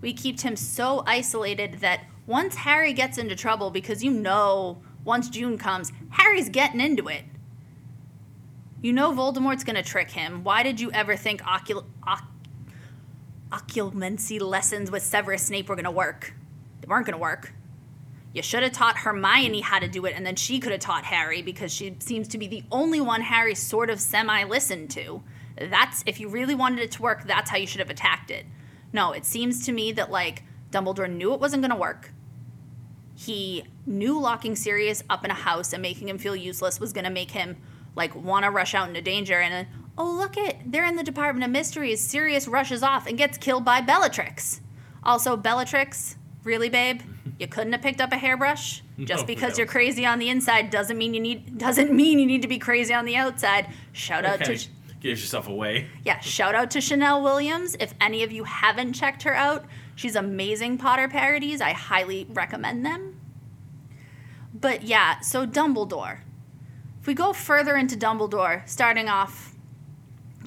We 0.02 0.14
keep 0.14 0.42
him 0.42 0.56
so 0.56 1.04
isolated 1.06 1.76
that 1.82 2.02
once 2.26 2.56
Harry 2.56 2.94
gets 2.94 3.18
into 3.18 3.36
trouble, 3.36 3.70
because 3.70 4.04
you 4.04 4.12
know 4.12 4.82
once 5.04 5.30
June 5.30 5.58
comes, 5.58 5.92
Harry's 6.10 6.50
getting 6.50 6.82
into 6.82 7.08
it. 7.08 7.24
You 8.82 8.94
know 8.94 9.12
Voldemort's 9.12 9.64
gonna 9.64 9.84
trick 9.84 10.12
him. 10.12 10.44
Why 10.44 10.64
did 10.64 10.80
you 10.80 10.92
ever 10.92 11.16
think 11.16 11.42
ocul- 11.44 11.86
oc- 12.08 12.24
lessons 14.42 14.90
with 14.90 15.04
Severus 15.04 15.46
Snape 15.46 15.70
were 15.70 15.76
gonna 15.76 15.92
work? 15.92 16.34
They 16.82 16.88
weren't 16.88 17.06
gonna 17.06 17.18
work. 17.20 17.54
You 18.34 18.42
should 18.42 18.64
have 18.64 18.72
taught 18.72 18.98
Hermione 18.98 19.60
how 19.60 19.80
to 19.80 19.88
do 19.88 20.06
it, 20.06 20.14
and 20.16 20.26
then 20.26 20.36
she 20.36 20.60
could 20.60 20.72
have 20.72 20.82
taught 20.82 21.04
Harry 21.04 21.42
because 21.42 21.72
she 21.72 21.96
seems 22.00 22.28
to 22.30 22.38
be 22.38 22.48
the 22.48 22.64
only 22.72 23.02
one 23.02 23.22
Harry 23.22 23.56
sort 23.56 23.90
of 23.90 24.00
semi 24.00 24.44
listened 24.46 24.90
to. 24.92 25.22
That's 25.60 26.02
if 26.06 26.20
you 26.20 26.30
really 26.30 26.56
wanted 26.56 26.80
it 26.80 26.92
to 26.94 27.02
work, 27.02 27.26
that's 27.26 27.50
how 27.50 27.58
you 27.58 27.68
should 27.68 27.82
have 27.82 27.90
attacked 27.90 28.32
it. 28.32 28.46
No, 28.94 29.12
it 29.12 29.26
seems 29.26 29.66
to 29.66 29.72
me 29.72 29.92
that 29.94 30.12
like 30.12 30.44
Dumbledore 30.72 31.12
knew 31.12 31.34
it 31.34 31.40
wasn't 31.40 31.62
going 31.62 31.72
to 31.72 31.78
work. 31.78 32.12
He 33.16 33.66
knew 33.86 34.20
locking 34.20 34.56
Sirius 34.56 35.04
up 35.10 35.24
in 35.24 35.32
a 35.32 35.36
house 35.36 35.74
and 35.74 35.82
making 35.82 36.10
him 36.10 36.18
feel 36.18 36.36
useless 36.36 36.80
was 36.80 36.94
going 36.94 37.04
to 37.04 37.12
make 37.12 37.32
him 37.32 37.58
like 37.96 38.16
want 38.16 38.46
to 38.46 38.52
rush 38.52 38.74
out 38.74 38.88
into 38.88 39.02
danger 39.02 39.40
and 39.40 39.54
then 39.54 39.68
oh 39.98 40.10
look 40.10 40.38
it 40.38 40.58
they're 40.66 40.86
in 40.86 40.96
the 40.96 41.04
Department 41.04 41.44
of 41.44 41.52
Mysteries. 41.52 42.02
Sirius 42.02 42.48
rushes 42.48 42.84
off 42.84 43.06
and 43.08 43.18
gets 43.18 43.38
killed 43.38 43.66
by 43.66 43.82
Bellatrix. 43.82 44.62
Also 45.04 45.36
Bellatrix, 45.38 46.16
really 46.44 46.70
babe, 46.70 47.02
you 47.40 47.48
couldn't 47.48 47.74
have 47.74 47.82
picked 47.82 48.02
up 48.02 48.12
a 48.12 48.18
hairbrush. 48.18 48.82
Just 49.00 49.24
No, 49.24 49.28
because 49.28 49.54
no. 49.54 49.58
you're 49.60 49.68
crazy 49.68 50.06
on 50.06 50.20
the 50.20 50.30
inside 50.30 50.70
doesn't 50.70 50.98
mean 50.98 51.14
you 51.14 51.22
need 51.22 51.58
doesn't 51.58 51.92
mean 51.92 52.20
you 52.20 52.26
need 52.26 52.42
to 52.44 52.48
be 52.48 52.60
crazy 52.60 52.94
on 52.94 53.06
the 53.06 53.16
outside. 53.18 53.68
Shout 53.94 54.26
out 54.26 54.44
to 54.46 54.58
Gives 55.02 55.22
yourself 55.22 55.48
away. 55.48 55.88
yeah, 56.06 56.20
shout 56.20 56.54
out 56.54 56.72
to 56.72 56.82
Chanel 56.82 57.24
Williams. 57.24 57.76
If 57.80 57.94
any 58.00 58.24
of 58.24 58.32
you 58.32 58.44
haven't 58.44 58.94
checked 58.94 59.24
her 59.24 59.34
out, 59.34 59.66
she's 59.96 60.16
amazing 60.16 60.78
Potter 60.78 61.08
parodies. 61.08 61.60
I 61.60 61.72
highly 61.72 62.28
recommend 62.30 62.86
them. 62.86 63.20
But 64.54 64.84
yeah, 64.84 65.20
so 65.22 65.48
Dumbledore. 65.48 66.20
If 67.00 67.08
we 67.08 67.16
go 67.16 67.34
further 67.34 67.76
into 67.76 67.98
Dumbledore, 67.98 68.68
starting 68.70 69.10
off, 69.10 69.56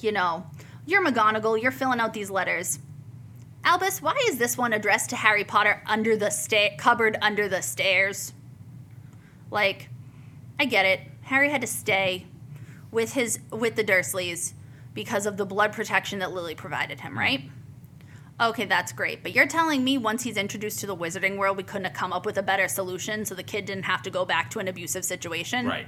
you 0.00 0.12
know, 0.12 0.46
you're 0.86 1.04
McGonagall, 1.04 1.60
you're 1.60 1.72
filling 1.72 1.98
out 1.98 2.14
these 2.14 2.30
letters. 2.30 2.78
Albus, 3.64 4.00
why 4.00 4.14
is 4.28 4.38
this 4.38 4.56
one 4.56 4.72
addressed 4.72 5.10
to 5.10 5.16
Harry 5.16 5.42
Potter 5.42 5.82
under 5.86 6.16
the 6.16 6.30
sta- 6.30 6.76
cupboard 6.76 7.16
under 7.20 7.48
the 7.48 7.60
stairs? 7.60 8.34
Like, 9.50 9.88
I 10.60 10.66
get 10.66 10.86
it. 10.86 11.00
Harry 11.22 11.50
had 11.50 11.62
to 11.62 11.66
stay 11.66 12.26
with 12.94 13.12
his 13.12 13.40
with 13.50 13.74
the 13.76 13.84
Dursleys 13.84 14.54
because 14.94 15.26
of 15.26 15.36
the 15.36 15.44
blood 15.44 15.72
protection 15.72 16.20
that 16.20 16.32
Lily 16.32 16.54
provided 16.54 17.00
him, 17.00 17.18
right? 17.18 17.42
Okay, 18.40 18.64
that's 18.64 18.92
great. 18.92 19.22
But 19.22 19.34
you're 19.34 19.46
telling 19.46 19.84
me 19.84 19.98
once 19.98 20.22
he's 20.22 20.36
introduced 20.36 20.80
to 20.80 20.86
the 20.86 20.96
wizarding 20.96 21.36
world, 21.36 21.56
we 21.56 21.62
couldn't 21.62 21.84
have 21.84 21.94
come 21.94 22.12
up 22.12 22.24
with 22.24 22.38
a 22.38 22.42
better 22.42 22.66
solution 22.68 23.24
so 23.24 23.34
the 23.34 23.42
kid 23.42 23.64
didn't 23.64 23.84
have 23.84 24.02
to 24.02 24.10
go 24.10 24.24
back 24.24 24.50
to 24.50 24.58
an 24.60 24.68
abusive 24.68 25.04
situation? 25.04 25.66
Right. 25.66 25.86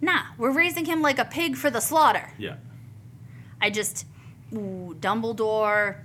Nah, 0.00 0.22
we're 0.36 0.52
raising 0.52 0.84
him 0.84 1.02
like 1.02 1.18
a 1.18 1.24
pig 1.24 1.56
for 1.56 1.70
the 1.70 1.80
slaughter. 1.80 2.30
Yeah. 2.38 2.56
I 3.60 3.70
just, 3.70 4.06
ooh, 4.52 4.96
Dumbledore, 4.98 5.98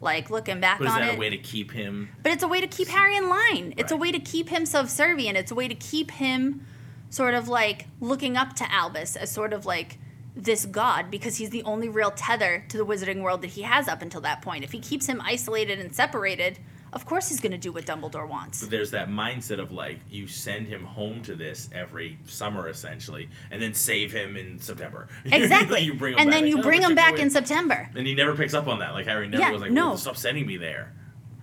like 0.00 0.30
looking 0.30 0.60
back 0.60 0.78
But 0.78 0.88
is 0.88 0.92
on 0.94 1.00
that 1.00 1.12
it. 1.14 1.16
a 1.16 1.18
way 1.18 1.30
to 1.30 1.38
keep 1.38 1.72
him? 1.72 2.10
But 2.22 2.32
it's 2.32 2.42
a 2.42 2.48
way 2.48 2.60
to 2.60 2.66
keep 2.66 2.88
Harry 2.88 3.16
in 3.16 3.28
line. 3.28 3.74
It's 3.76 3.92
a 3.92 3.96
way 3.96 4.12
to 4.12 4.18
keep 4.18 4.48
him 4.48 4.64
subservient. 4.66 5.36
It's 5.36 5.50
a 5.50 5.54
way 5.54 5.68
to 5.68 5.74
keep 5.74 6.10
him 6.10 6.66
sort 7.10 7.34
of 7.34 7.48
like 7.48 7.86
looking 8.00 8.36
up 8.36 8.54
to 8.56 8.72
Albus 8.72 9.16
as 9.16 9.30
sort 9.30 9.52
of 9.52 9.64
like 9.66 9.98
this 10.36 10.66
god 10.66 11.10
because 11.10 11.36
he's 11.36 11.50
the 11.50 11.62
only 11.64 11.88
real 11.88 12.12
tether 12.12 12.64
to 12.68 12.76
the 12.76 12.86
wizarding 12.86 13.22
world 13.22 13.42
that 13.42 13.50
he 13.50 13.62
has 13.62 13.88
up 13.88 14.02
until 14.02 14.20
that 14.20 14.40
point. 14.42 14.62
If 14.64 14.72
he 14.72 14.78
keeps 14.78 15.06
him 15.06 15.20
isolated 15.24 15.80
and 15.80 15.92
separated, 15.94 16.58
of 16.92 17.04
course 17.06 17.28
he's 17.28 17.40
going 17.40 17.52
to 17.52 17.58
do 17.58 17.72
what 17.72 17.84
Dumbledore 17.86 18.28
wants. 18.28 18.60
But 18.60 18.70
there's 18.70 18.92
that 18.92 19.08
mindset 19.08 19.58
of 19.58 19.72
like 19.72 19.98
you 20.08 20.26
send 20.28 20.68
him 20.68 20.84
home 20.84 21.22
to 21.22 21.34
this 21.34 21.68
every 21.72 22.18
summer 22.26 22.68
essentially, 22.68 23.28
and 23.50 23.60
then 23.60 23.74
save 23.74 24.12
him 24.12 24.36
in 24.36 24.58
September. 24.60 25.08
Exactly. 25.24 25.80
you 25.80 25.94
bring 25.94 26.14
him 26.14 26.20
and 26.20 26.30
back, 26.30 26.40
then 26.40 26.50
like, 26.52 26.60
"Oh, 26.60 26.62
bring 26.62 26.82
him 26.82 26.94
back 26.94 27.18
in 27.18 27.30
September. 27.30 27.90
And 27.96 28.06
he 28.06 28.14
never 28.14 28.34
picks 28.36 28.54
up 28.54 28.68
on 28.68 28.78
that. 28.78 28.92
Like 28.92 29.06
Harry 29.06 29.28
never 29.28 29.42
Yeah, 29.42 29.50
was 29.50 29.62
like, 29.62 29.72
no. 29.72 29.88
well, 29.88 29.96
stop 29.96 30.16
sending 30.16 30.46
me 30.46 30.56
there. 30.56 30.92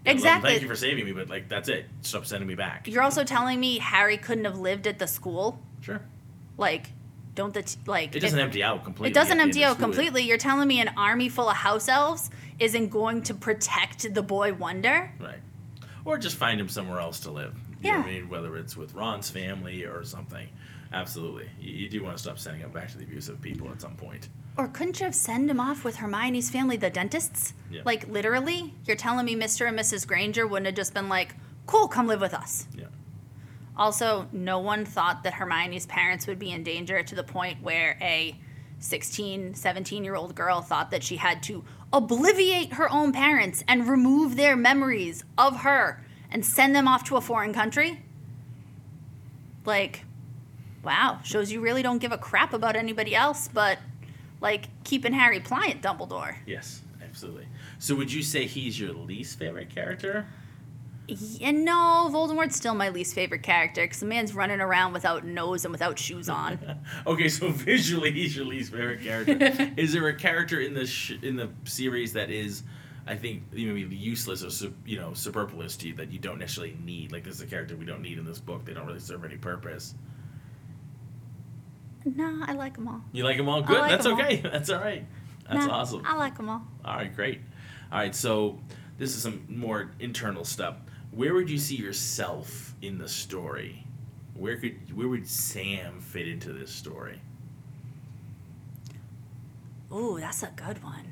Yeah, 0.06 0.12
Exactly. 0.12 0.50
thank 0.52 0.62
you 0.62 0.68
for 0.68 0.76
saving 0.76 1.06
me, 1.06 1.12
but 1.12 1.30
like 1.30 1.50
that's 1.50 1.68
it. 1.70 1.86
Stop 2.02 2.26
sending 2.26 2.48
me 2.48 2.56
back. 2.56 2.88
You're 2.88 3.02
also 3.04 3.24
telling 3.24 3.60
me 3.60 3.80
Harry 3.80 4.18
couldn't 4.18 4.46
have 4.46 4.60
lived 4.60 4.86
at 4.88 5.00
the 5.00 5.08
school? 5.08 5.60
Sure. 5.82 6.02
Like, 6.58 6.88
don't 7.34 7.54
the 7.54 7.64
t- 7.64 7.78
like 7.86 8.16
It 8.16 8.20
doesn't 8.20 8.38
if- 8.40 8.44
empty 8.46 8.64
out 8.64 8.84
completely. 8.84 9.12
It 9.12 9.14
doesn't 9.14 9.40
empty 9.40 9.64
out 9.64 9.80
completely. 9.80 10.24
You're 10.24 10.38
telling 10.38 10.68
me 10.68 10.80
an 10.80 10.92
army 10.96 11.28
full 11.30 11.50
of 11.50 11.58
house 11.58 11.90
elves 11.90 12.30
isn't 12.60 12.90
going 12.90 13.24
to 13.24 13.34
protect 13.34 14.14
the 14.14 14.22
boy 14.24 14.54
wonder? 14.54 15.12
Right. 15.20 15.40
Or 16.06 16.18
just 16.18 16.38
find 16.38 16.62
him 16.62 16.70
somewhere 16.70 17.00
else 17.00 17.22
to 17.22 17.32
live. 17.32 17.56
You 17.82 17.92
know 17.92 17.98
what 18.00 18.08
I 18.08 18.12
mean? 18.12 18.30
Whether 18.30 18.56
it's 18.58 18.78
with 18.78 18.94
Ron's 18.94 19.30
family 19.30 19.84
or 19.84 20.04
something. 20.04 20.48
Absolutely. 20.96 21.50
You, 21.60 21.74
you 21.74 21.90
do 21.90 22.04
want 22.04 22.16
to 22.16 22.24
stop 22.24 22.40
sending 22.40 22.62
him 22.62 22.72
back 22.72 22.90
to 22.92 22.98
the 22.98 23.04
abusive 23.04 23.42
people 23.42 23.70
at 23.70 23.82
some 23.82 23.96
point. 23.96 24.30
Or 24.58 24.70
couldn't 24.70 25.00
you 25.00 25.06
have 25.06 25.14
send 25.14 25.50
him 25.50 25.60
off 25.60 25.84
with 25.84 25.98
Hermione's 25.98 26.50
family, 26.50 26.78
the 26.78 26.90
dentists? 26.90 27.54
Yeah. 27.70 27.82
Like 27.84 28.08
literally, 28.08 28.74
you're 28.86 28.96
telling 28.96 29.26
me 29.26 29.36
Mr. 29.36 29.68
and 29.68 29.78
Mrs. 29.78 30.08
Granger 30.08 30.48
wouldn't 30.48 30.68
have 30.68 30.76
just 30.76 30.94
been 30.94 31.10
like, 31.10 31.36
"Cool, 31.66 31.90
come 31.90 32.08
live 32.08 32.22
with 32.22 32.34
us." 32.34 32.68
Yeah. 32.74 32.86
Also, 33.76 34.30
no 34.32 34.60
one 34.60 34.86
thought 34.86 35.24
that 35.24 35.34
Hermione's 35.34 35.86
parents 35.86 36.28
would 36.28 36.40
be 36.40 36.52
in 36.52 36.64
danger 36.64 37.04
to 37.04 37.16
the 37.16 37.24
point 37.24 37.62
where 37.62 37.98
a 38.02 38.40
16, 38.80 39.56
17 39.56 40.04
year 40.06 40.16
old 40.16 40.34
girl 40.34 40.62
thought 40.62 40.92
that 40.92 41.04
she 41.04 41.18
had 41.18 41.44
to 41.44 41.66
obliviate 41.92 42.74
her 42.74 42.90
own 42.90 43.12
parents 43.12 43.64
and 43.68 43.90
remove 43.90 44.38
their 44.38 44.56
memories 44.56 45.26
of 45.38 45.58
her 45.62 46.02
and 46.32 46.46
send 46.46 46.74
them 46.74 46.88
off 46.88 47.04
to 47.06 47.18
a 47.18 47.22
foreign 47.22 47.54
country. 47.54 48.04
Like, 49.66 50.05
wow, 50.86 51.20
shows 51.24 51.52
you 51.52 51.60
really 51.62 51.82
don't 51.82 51.98
give 52.00 52.12
a 52.12 52.18
crap 52.18 52.54
about 52.54 52.76
anybody 52.76 53.16
else, 53.16 53.50
but 53.52 53.80
like 54.40 54.68
keeping 54.84 55.14
Harry 55.14 55.40
pliant, 55.40 55.82
Dumbledore. 55.82 56.36
Yes, 56.46 56.82
absolutely. 57.04 57.48
So 57.80 57.96
would 57.96 58.14
you 58.14 58.24
say 58.24 58.46
he's 58.46 58.80
your 58.80 58.94
least 58.94 59.38
favorite 59.40 59.70
character? 59.74 60.28
And 61.40 61.64
no, 61.66 62.10
Voldemort's 62.12 62.56
still 62.56 62.74
my 62.74 62.90
least 62.90 63.14
favorite 63.14 63.44
character 63.44 63.84
because 63.84 64.00
the 64.00 64.08
man's 64.08 64.34
running 64.34 64.60
around 64.60 64.94
without 64.94 65.24
nose 65.24 65.64
and 65.64 65.72
without 65.72 66.00
shoes 66.00 66.30
on. 66.30 66.60
Okay, 67.08 67.30
so 67.30 67.50
visually 67.52 68.12
he's 68.12 68.36
your 68.36 68.46
least 68.46 68.72
favorite 68.72 69.04
character. 69.04 69.72
is 69.78 69.94
there 69.94 70.08
a 70.08 70.16
character 70.16 70.60
in 70.60 70.74
the 70.74 70.86
sh- 70.88 71.18
in 71.22 71.36
the 71.36 71.50
series 71.66 72.14
that 72.14 72.32
is, 72.32 72.64
I 73.06 73.16
think, 73.16 73.44
you 73.54 73.68
know, 73.70 73.76
useless 73.76 74.44
or 74.44 74.50
su- 74.50 74.74
you 74.86 74.98
know 74.98 75.14
superfluous 75.14 75.78
to 75.78 75.90
you 75.90 75.94
that 75.96 76.12
you 76.12 76.18
don't 76.18 76.40
necessarily 76.40 76.76
need? 76.84 77.12
Like 77.12 77.24
this 77.24 77.36
is 77.36 77.42
a 77.42 77.46
character 77.46 77.76
we 77.76 77.86
don't 77.86 78.02
need 78.02 78.18
in 78.18 78.26
this 78.26 78.40
book. 78.40 78.66
They 78.66 78.74
don't 78.74 78.88
really 78.88 79.00
serve 79.00 79.24
any 79.26 79.38
purpose. 79.38 79.94
No, 82.06 82.44
I 82.46 82.54
like 82.54 82.76
them 82.76 82.88
all. 82.88 83.02
You 83.12 83.24
like 83.24 83.38
them 83.38 83.50
all? 83.50 83.62
Good. 83.62 83.78
like 83.80 83.92
That's 83.92 84.06
'em 84.06 84.14
all. 84.14 84.22
okay. 84.22 84.38
That's 84.44 84.70
all 84.70 84.80
right. 84.80 85.06
That's 85.52 85.66
No, 85.66 85.72
awesome. 85.74 86.02
I 86.06 86.16
like 86.16 86.38
them 86.38 86.50
all. 86.50 86.62
All 86.84 86.96
right, 86.96 87.14
great. 87.16 87.42
All 87.92 88.00
right, 88.00 88.16
so 88.16 88.60
this 88.98 89.16
is 89.16 89.22
some 89.22 89.46
more 89.50 89.92
internal 90.00 90.44
stuff. 90.46 90.76
Where 91.12 91.34
would 91.34 91.50
you 91.50 91.58
see 91.58 91.76
yourself 91.76 92.74
in 92.82 92.98
the 92.98 93.08
story? 93.08 93.86
Where 94.34 94.58
could 94.58 94.96
where 94.96 95.08
would 95.08 95.28
Sam 95.28 96.00
fit 96.02 96.28
into 96.28 96.52
this 96.52 96.72
story? 96.72 97.22
Ooh, 99.94 100.18
that's 100.20 100.44
a 100.44 100.52
good 100.56 100.84
one. 100.84 101.12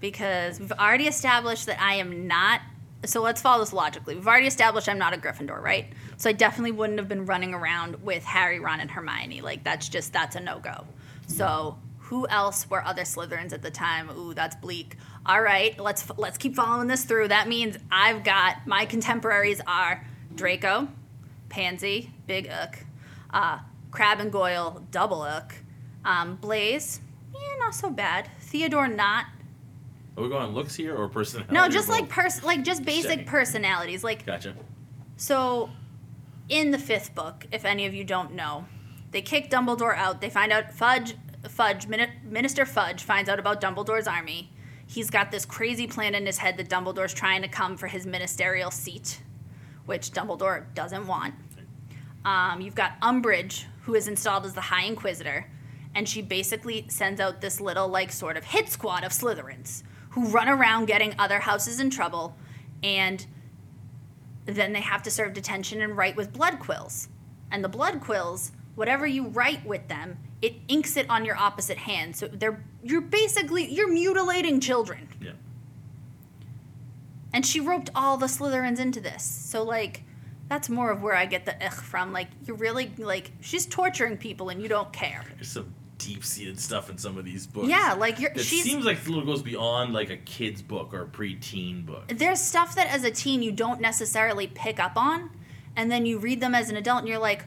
Because 0.00 0.58
we've 0.58 0.72
already 0.72 1.06
established 1.06 1.66
that 1.66 1.80
I 1.80 1.94
am 1.94 2.26
not. 2.26 2.60
So 3.04 3.20
let's 3.20 3.42
follow 3.42 3.60
this 3.60 3.72
logically. 3.72 4.14
We've 4.14 4.26
already 4.26 4.46
established 4.46 4.88
I'm 4.88 4.98
not 4.98 5.12
a 5.12 5.16
Gryffindor, 5.16 5.60
right? 5.60 5.92
So 6.16 6.30
I 6.30 6.32
definitely 6.32 6.72
wouldn't 6.72 6.98
have 6.98 7.08
been 7.08 7.26
running 7.26 7.52
around 7.52 8.02
with 8.02 8.24
Harry, 8.24 8.60
Ron, 8.60 8.80
and 8.80 8.90
Hermione. 8.90 9.40
Like 9.40 9.64
that's 9.64 9.88
just 9.88 10.12
that's 10.12 10.36
a 10.36 10.40
no 10.40 10.60
go. 10.60 10.86
So 11.26 11.78
who 11.98 12.26
else 12.28 12.68
were 12.68 12.84
other 12.84 13.02
Slytherins 13.02 13.52
at 13.52 13.62
the 13.62 13.70
time? 13.70 14.10
Ooh, 14.10 14.34
that's 14.34 14.54
bleak. 14.56 14.96
All 15.26 15.40
right, 15.40 15.78
let's 15.80 16.08
let's 16.16 16.38
keep 16.38 16.54
following 16.54 16.88
this 16.88 17.04
through. 17.04 17.28
That 17.28 17.48
means 17.48 17.76
I've 17.90 18.22
got 18.22 18.66
my 18.66 18.86
contemporaries 18.86 19.60
are 19.66 20.06
Draco, 20.34 20.88
Pansy, 21.48 22.12
Big 22.26 22.48
Ook, 22.48 22.78
uh, 23.32 23.60
Crabbe 23.90 24.20
and 24.20 24.32
Goyle, 24.32 24.84
Double 24.90 25.22
Ook, 25.22 25.54
um, 26.04 26.36
Blaise, 26.36 27.00
yeah, 27.34 27.56
not 27.58 27.74
so 27.74 27.90
bad. 27.90 28.30
Theodore, 28.40 28.88
not. 28.88 29.26
Are 30.16 30.22
we 30.22 30.28
going 30.28 30.42
on 30.42 30.54
looks 30.54 30.74
here 30.74 30.94
or 30.94 31.08
personality? 31.08 31.54
No, 31.54 31.68
just 31.68 31.88
like 31.88 32.08
pers- 32.08 32.42
like 32.42 32.62
just 32.64 32.84
basic 32.84 33.26
personalities. 33.26 34.04
Like 34.04 34.26
Gotcha. 34.26 34.54
so, 35.16 35.70
in 36.48 36.70
the 36.70 36.78
fifth 36.78 37.14
book, 37.14 37.46
if 37.50 37.64
any 37.64 37.86
of 37.86 37.94
you 37.94 38.04
don't 38.04 38.34
know, 38.34 38.66
they 39.10 39.22
kick 39.22 39.50
Dumbledore 39.50 39.96
out. 39.96 40.20
They 40.20 40.28
find 40.28 40.52
out 40.52 40.72
Fudge, 40.72 41.14
Fudge, 41.48 41.86
Min- 41.86 42.10
Minister 42.24 42.66
Fudge 42.66 43.02
finds 43.02 43.30
out 43.30 43.38
about 43.38 43.60
Dumbledore's 43.60 44.06
army. 44.06 44.50
He's 44.86 45.08
got 45.08 45.30
this 45.30 45.46
crazy 45.46 45.86
plan 45.86 46.14
in 46.14 46.26
his 46.26 46.36
head 46.38 46.58
that 46.58 46.68
Dumbledore's 46.68 47.14
trying 47.14 47.40
to 47.40 47.48
come 47.48 47.78
for 47.78 47.86
his 47.86 48.04
ministerial 48.04 48.70
seat, 48.70 49.22
which 49.86 50.10
Dumbledore 50.10 50.66
doesn't 50.74 51.06
want. 51.06 51.34
Um, 52.26 52.60
you've 52.60 52.74
got 52.74 53.00
Umbridge, 53.00 53.64
who 53.82 53.94
is 53.94 54.06
installed 54.08 54.44
as 54.44 54.52
the 54.52 54.60
High 54.60 54.84
Inquisitor, 54.84 55.50
and 55.94 56.06
she 56.06 56.20
basically 56.20 56.84
sends 56.88 57.18
out 57.20 57.40
this 57.40 57.60
little, 57.60 57.88
like, 57.88 58.12
sort 58.12 58.36
of 58.36 58.44
hit 58.44 58.68
squad 58.68 59.02
of 59.04 59.12
Slytherins 59.12 59.82
who 60.12 60.28
run 60.28 60.48
around 60.48 60.86
getting 60.86 61.14
other 61.18 61.40
houses 61.40 61.80
in 61.80 61.90
trouble. 61.90 62.36
And 62.82 63.24
then 64.46 64.72
they 64.72 64.80
have 64.80 65.02
to 65.04 65.10
serve 65.10 65.32
detention 65.32 65.80
and 65.80 65.96
write 65.96 66.16
with 66.16 66.32
blood 66.32 66.58
quills. 66.58 67.08
And 67.50 67.62
the 67.62 67.68
blood 67.68 68.00
quills, 68.00 68.52
whatever 68.74 69.06
you 69.06 69.28
write 69.28 69.64
with 69.66 69.88
them, 69.88 70.18
it 70.40 70.54
inks 70.68 70.96
it 70.96 71.08
on 71.08 71.24
your 71.24 71.36
opposite 71.36 71.78
hand. 71.78 72.16
So 72.16 72.28
they're 72.28 72.62
you're 72.82 73.00
basically 73.00 73.72
you're 73.72 73.92
mutilating 73.92 74.60
children. 74.60 75.08
Yeah. 75.20 75.32
And 77.32 77.46
she 77.46 77.60
roped 77.60 77.90
all 77.94 78.16
the 78.16 78.26
Slytherins 78.26 78.80
into 78.80 79.00
this. 79.00 79.22
So 79.22 79.62
like 79.62 80.02
that's 80.48 80.68
more 80.68 80.90
of 80.90 81.02
where 81.02 81.14
I 81.14 81.24
get 81.24 81.46
the 81.46 81.54
ugh 81.64 81.72
from. 81.72 82.12
Like 82.12 82.28
you're 82.44 82.56
really 82.56 82.92
like 82.98 83.30
she's 83.40 83.64
torturing 83.66 84.16
people 84.18 84.48
and 84.48 84.60
you 84.60 84.68
don't 84.68 84.92
care. 84.92 85.24
Some 85.42 85.72
deep 86.04 86.24
seated 86.24 86.58
stuff 86.58 86.90
in 86.90 86.98
some 86.98 87.16
of 87.18 87.24
these 87.24 87.46
books. 87.46 87.68
Yeah, 87.68 87.94
like 87.98 88.18
you're 88.18 88.32
It 88.32 88.40
seems 88.40 88.84
like 88.84 88.98
it 88.98 89.08
little 89.08 89.24
goes 89.24 89.42
beyond 89.42 89.92
like 89.92 90.10
a 90.10 90.16
kid's 90.16 90.62
book 90.62 90.92
or 90.94 91.02
a 91.02 91.06
preteen 91.06 91.86
book. 91.86 92.08
there's 92.08 92.40
stuff 92.40 92.74
that 92.74 92.88
as 92.88 93.04
a 93.04 93.10
teen 93.10 93.42
you 93.42 93.52
don't 93.52 93.80
necessarily 93.80 94.46
pick 94.48 94.80
up 94.80 94.96
on 94.96 95.30
and 95.76 95.90
then 95.90 96.04
you 96.06 96.18
read 96.18 96.40
them 96.40 96.54
as 96.54 96.70
an 96.70 96.76
adult 96.76 97.00
and 97.00 97.08
you're 97.08 97.18
like 97.18 97.44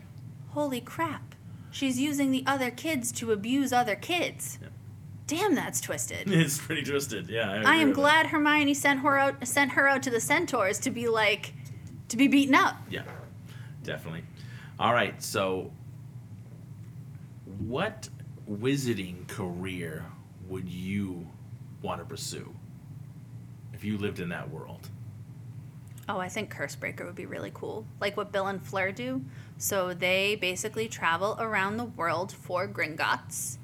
holy 0.50 0.80
crap 0.82 1.36
she's 1.72 2.00
using 2.00 2.32
the 2.32 2.44
other 2.48 2.72
kids 2.72 3.12
to 3.12 3.32
abuse 3.32 3.74
other 3.74 3.96
kids 3.96 4.58
Yeah. 4.62 4.70
damn 5.28 5.56
that's 5.56 5.82
twisted 5.82 6.24
It's 6.32 6.58
pretty 6.58 6.84
twisted. 6.84 7.30
Yeah. 7.30 7.52
I, 7.52 7.74
i 7.74 7.76
am 7.76 7.89
with 7.89 7.96
that. 7.98 8.02
glad 8.02 8.26
hermione 8.28 8.74
sent 8.74 9.02
her 9.02 9.18
out 9.20 9.46
sent 9.48 9.72
her 9.72 9.88
out 9.88 10.02
to 10.04 10.10
the 10.10 10.22
centaurs 10.22 10.80
to 10.80 10.91
be 10.91 11.08
like 11.08 11.54
to 12.08 12.15
be 12.18 12.28
beaten 12.28 12.56
up 12.56 12.78
Yeah, 12.89 13.04
definitely. 13.84 14.24
All 14.80 14.94
right, 14.94 15.22
so 15.24 15.72
what 17.60 18.10
wizarding 18.49 19.27
career 19.27 20.05
would 20.47 20.69
you 20.69 21.27
want 21.81 21.99
to 21.99 22.05
pursue 22.05 22.53
if 23.73 23.84
you 23.84 23.97
lived 23.97 24.19
in 24.19 24.29
that 24.29 24.49
world? 24.49 24.89
Oh, 26.08 26.19
I 26.19 26.29
think 26.29 26.53
Cursebreaker 26.53 27.03
would 27.05 27.15
be 27.15 27.25
really 27.25 27.51
cool. 27.53 27.86
Like 27.99 28.15
what 28.15 28.31
Bill 28.31 28.47
and 28.47 28.63
Fleur 28.63 28.91
do. 28.91 29.23
So 29.58 29.93
they 29.93 30.36
basically 30.36 30.88
travel 30.88 31.36
around 31.39 31.77
the 31.77 31.86
world 31.86 32.31
for 32.31 32.67
Gringotts 32.67 33.58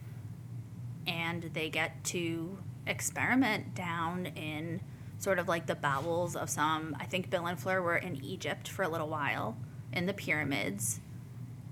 and 1.05 1.43
they 1.53 1.69
get 1.69 2.03
to 2.05 2.57
experiment 2.87 3.75
down 3.75 4.25
in 4.27 4.81
sort 5.19 5.37
of 5.37 5.47
like 5.47 5.67
the 5.67 5.75
bowels 5.75 6.35
of 6.35 6.49
some. 6.49 6.95
I 6.99 7.05
think 7.05 7.29
Bill 7.29 7.45
and 7.45 7.59
Fleur 7.59 7.81
were 7.81 7.97
in 7.97 8.23
Egypt 8.23 8.67
for 8.67 8.83
a 8.83 8.89
little 8.89 9.07
while 9.07 9.55
in 9.93 10.07
the 10.07 10.13
pyramids. 10.13 10.99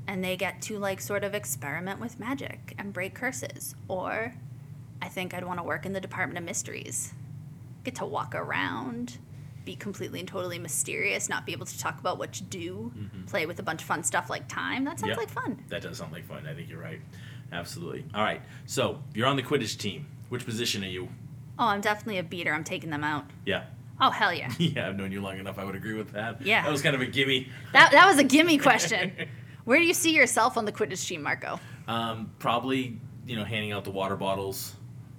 And 0.10 0.24
they 0.24 0.36
get 0.36 0.60
to 0.63 0.80
like 0.80 1.02
sort 1.02 1.24
of 1.24 1.36
experiment 1.36 2.00
with 2.00 2.19
magic 2.19 2.74
and 2.80 2.91
break 2.91 3.13
curses. 3.13 3.76
Or 3.88 4.34
I 5.04 5.08
think 5.08 5.36
I'd 5.36 5.45
want 5.45 5.60
to 5.60 5.63
work 5.63 5.86
in 5.86 5.93
the 5.93 6.02
Department 6.02 6.39
of 6.39 6.43
Mysteries. 6.43 7.13
Get 7.84 7.93
to 7.95 8.08
walk 8.08 8.34
around, 8.34 9.19
be 9.65 9.76
completely 9.76 10.19
and 10.19 10.28
totally 10.28 10.58
mysterious, 10.58 11.30
not 11.30 11.45
be 11.45 11.52
able 11.52 11.67
to 11.67 11.78
talk 11.78 12.00
about 12.00 12.17
what 12.17 12.39
you 12.39 12.45
do, 12.48 12.91
mm-hmm. 12.98 13.26
play 13.26 13.45
with 13.45 13.60
a 13.60 13.63
bunch 13.63 13.82
of 13.84 13.88
fun 13.88 14.04
stuff 14.04 14.32
like 14.32 14.48
time. 14.48 14.84
That 14.84 15.00
sounds 15.00 15.12
Yeah. 15.12 15.17
like 15.17 15.30
fun. 15.30 15.63
That 15.67 15.84
does 15.84 16.00
sound 16.00 16.12
like 16.12 16.26
fun. 16.26 16.48
I 16.48 16.56
think 16.56 16.69
you're 16.69 16.82
right. 16.82 17.00
Absolutely. 17.52 18.04
All 18.15 18.24
right, 18.24 18.41
so 18.65 19.04
you're 19.13 19.28
on 19.28 19.36
the 19.36 19.43
Quidditch 19.43 19.78
team. 19.78 20.08
Which 20.30 20.43
position 20.43 20.84
are 20.84 20.88
you? 20.88 21.10
Oh, 21.60 21.67
I'm 21.67 21.82
definitely 21.82 22.17
a 22.17 22.24
beater. 22.24 22.52
I'm 22.52 22.63
taking 22.63 22.89
them 22.89 23.04
out. 23.04 23.26
Yeah. 23.45 23.65
Oh, 24.02 24.10
hell 24.10 24.34
yeah. 24.34 24.52
Yeah, 24.60 24.88
I've 24.88 24.98
known 24.98 25.12
you 25.12 25.22
long 25.22 25.38
enough. 25.38 25.60
I 25.60 25.63
would 25.65 25.76
agree 25.76 25.93
with 25.93 26.13
that. 26.13 26.41
Yeah. 26.41 26.63
That 26.63 26.72
was 26.72 26.82
kind 26.82 26.95
of 26.95 27.02
a 27.02 27.06
gimme. 27.06 27.48
That, 27.74 27.91
that 27.91 28.08
was 28.08 28.17
a 28.17 28.24
gimme 28.24 28.58
question. 28.58 29.12
Where 29.65 29.80
do 29.80 29.86
you 29.86 29.93
see 29.93 30.13
yourself 30.13 30.58
on 30.58 30.65
the 30.65 30.72
Quidditch 30.72 31.06
team, 31.08 31.22
Marco? 31.22 31.60
Um, 31.88 32.32
probably, 32.39 33.00
you 33.26 33.36
know, 33.36 33.43
handing 33.43 33.72
out 33.72 33.84
the 33.84 33.91
water 33.91 34.15
bottles. 34.15 34.76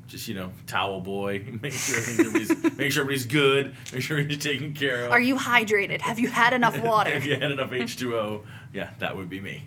Just 0.07 0.27
you 0.27 0.35
know, 0.35 0.51
towel 0.67 1.01
boy. 1.01 1.45
Make 1.63 1.73
sure 1.73 1.99
everybody's, 1.99 2.49
make 2.77 2.91
sure 2.91 3.03
everybody's 3.03 3.27
good. 3.27 3.77
Make 3.93 4.03
sure 4.03 4.17
everybody's 4.19 4.43
taken 4.43 4.75
care 4.75 5.07
of. 5.07 5.13
Are 5.13 5.21
you 5.21 5.37
hydrated? 5.37 6.01
Have 6.01 6.19
you 6.19 6.27
had 6.29 6.53
enough 6.53 6.77
water? 6.83 7.11
if 7.11 7.25
you 7.25 7.37
had 7.37 7.53
enough 7.53 7.73
H 7.73 7.97
two 7.97 8.17
O, 8.17 8.43
yeah, 8.73 8.91
that 8.99 9.17
would 9.17 9.29
be 9.31 9.41
me. 9.41 9.63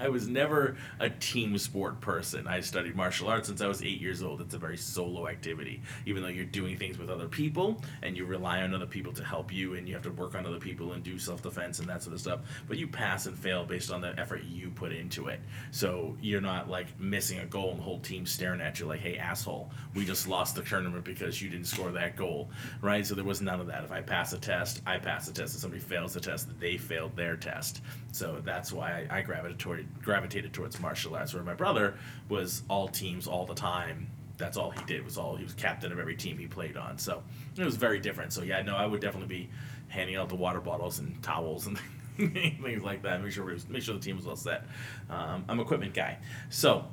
I 0.00 0.08
was 0.08 0.28
never 0.28 0.76
a 0.98 1.10
team 1.10 1.58
sport 1.58 2.00
person. 2.00 2.46
I 2.46 2.60
studied 2.60 2.96
martial 2.96 3.28
arts 3.28 3.48
since 3.48 3.60
I 3.60 3.66
was 3.66 3.82
eight 3.82 4.00
years 4.00 4.22
old. 4.22 4.40
It's 4.40 4.54
a 4.54 4.58
very 4.58 4.78
solo 4.78 5.28
activity. 5.28 5.82
Even 6.06 6.22
though 6.22 6.28
you're 6.28 6.46
doing 6.46 6.78
things 6.78 6.98
with 6.98 7.10
other 7.10 7.28
people 7.28 7.82
and 8.02 8.16
you 8.16 8.24
rely 8.24 8.62
on 8.62 8.74
other 8.74 8.86
people 8.86 9.12
to 9.12 9.22
help 9.22 9.52
you 9.52 9.74
and 9.74 9.86
you 9.86 9.94
have 9.94 10.02
to 10.04 10.10
work 10.10 10.34
on 10.34 10.46
other 10.46 10.58
people 10.58 10.92
and 10.92 11.02
do 11.02 11.18
self 11.18 11.42
defense 11.42 11.80
and 11.80 11.88
that 11.88 12.02
sort 12.02 12.14
of 12.14 12.20
stuff. 12.20 12.40
But 12.66 12.78
you 12.78 12.88
pass 12.88 13.26
and 13.26 13.38
fail 13.38 13.64
based 13.64 13.92
on 13.92 14.00
the 14.00 14.18
effort 14.18 14.42
you 14.44 14.70
put 14.70 14.92
into 14.92 15.28
it. 15.28 15.40
So 15.70 16.16
you're 16.20 16.40
not 16.40 16.70
like 16.70 16.98
missing 16.98 17.40
a 17.40 17.46
goal 17.46 17.70
and 17.70 17.78
the 17.78 17.84
whole 17.84 18.00
team 18.00 18.24
staring 18.24 18.62
at 18.62 18.80
you 18.80 18.86
like, 18.86 19.00
hey, 19.00 19.18
asshole, 19.18 19.70
we 19.94 20.06
just 20.06 20.26
lost 20.26 20.54
the 20.54 20.62
tournament 20.62 21.04
because 21.04 21.42
you 21.42 21.50
didn't 21.50 21.66
score 21.66 21.90
that 21.92 22.16
goal. 22.16 22.48
Right? 22.80 23.06
So 23.06 23.14
there 23.14 23.24
was 23.24 23.42
none 23.42 23.60
of 23.60 23.66
that. 23.66 23.84
If 23.84 23.92
I 23.92 24.00
pass 24.00 24.32
a 24.32 24.38
test, 24.38 24.80
I 24.86 24.98
pass 24.98 25.26
the 25.26 25.32
test. 25.34 25.54
If 25.54 25.60
somebody 25.60 25.82
fails 25.82 26.14
the 26.14 26.20
test, 26.20 26.48
they 26.58 26.78
failed 26.78 27.14
their 27.16 27.36
test. 27.36 27.82
So 28.12 28.40
that's 28.44 28.72
why 28.72 29.06
I, 29.10 29.18
I 29.18 29.22
gravitated 29.22 29.58
toward 29.58 29.86
gravitated 30.02 30.52
towards 30.52 30.80
martial 30.80 31.14
arts. 31.14 31.32
Where 31.34 31.42
my 31.42 31.54
brother 31.54 31.94
was 32.28 32.62
all 32.68 32.88
teams 32.88 33.26
all 33.26 33.46
the 33.46 33.54
time. 33.54 34.08
That's 34.36 34.56
all 34.56 34.70
he 34.70 34.82
did 34.84 35.04
was 35.04 35.18
all 35.18 35.36
he 35.36 35.44
was 35.44 35.54
captain 35.54 35.92
of 35.92 35.98
every 35.98 36.16
team 36.16 36.38
he 36.38 36.46
played 36.46 36.76
on. 36.76 36.98
So 36.98 37.22
it 37.56 37.64
was 37.64 37.76
very 37.76 38.00
different. 38.00 38.32
So 38.32 38.42
yeah, 38.42 38.62
no, 38.62 38.74
I 38.76 38.86
would 38.86 39.00
definitely 39.00 39.28
be 39.28 39.50
handing 39.88 40.16
out 40.16 40.28
the 40.28 40.34
water 40.36 40.60
bottles 40.60 40.98
and 40.98 41.22
towels 41.22 41.66
and 41.66 41.78
things 42.16 42.82
like 42.82 43.02
that. 43.02 43.22
Make 43.22 43.32
sure 43.32 43.44
we- 43.44 43.58
make 43.68 43.82
sure 43.82 43.94
the 43.94 44.00
team 44.00 44.16
was 44.16 44.26
all 44.26 44.36
set. 44.36 44.64
Um, 45.08 45.44
I'm 45.48 45.60
equipment 45.60 45.94
guy, 45.94 46.18
so 46.48 46.86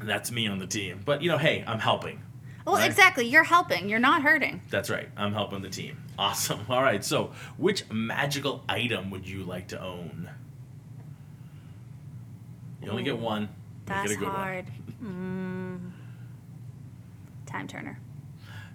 that's 0.00 0.30
me 0.32 0.46
on 0.46 0.58
the 0.58 0.66
team. 0.66 1.00
But 1.04 1.22
you 1.22 1.30
know, 1.30 1.38
hey, 1.38 1.64
I'm 1.66 1.78
helping. 1.78 2.22
Well, 2.64 2.76
right? 2.76 2.88
exactly. 2.88 3.26
You're 3.26 3.42
helping. 3.44 3.88
You're 3.88 3.98
not 3.98 4.22
hurting. 4.22 4.62
That's 4.70 4.88
right. 4.88 5.08
I'm 5.16 5.32
helping 5.32 5.62
the 5.62 5.68
team. 5.68 6.01
Awesome. 6.18 6.60
All 6.68 6.82
right. 6.82 7.04
So, 7.04 7.32
which 7.56 7.90
magical 7.90 8.64
item 8.68 9.10
would 9.10 9.28
you 9.28 9.44
like 9.44 9.68
to 9.68 9.82
own? 9.82 10.30
You 12.82 12.90
only 12.90 13.02
get 13.02 13.18
one. 13.18 13.48
That's 13.86 14.16
good 14.16 14.28
hard. 14.28 14.66
Mm. 15.02 15.90
Time 17.46 17.68
Turner. 17.68 17.98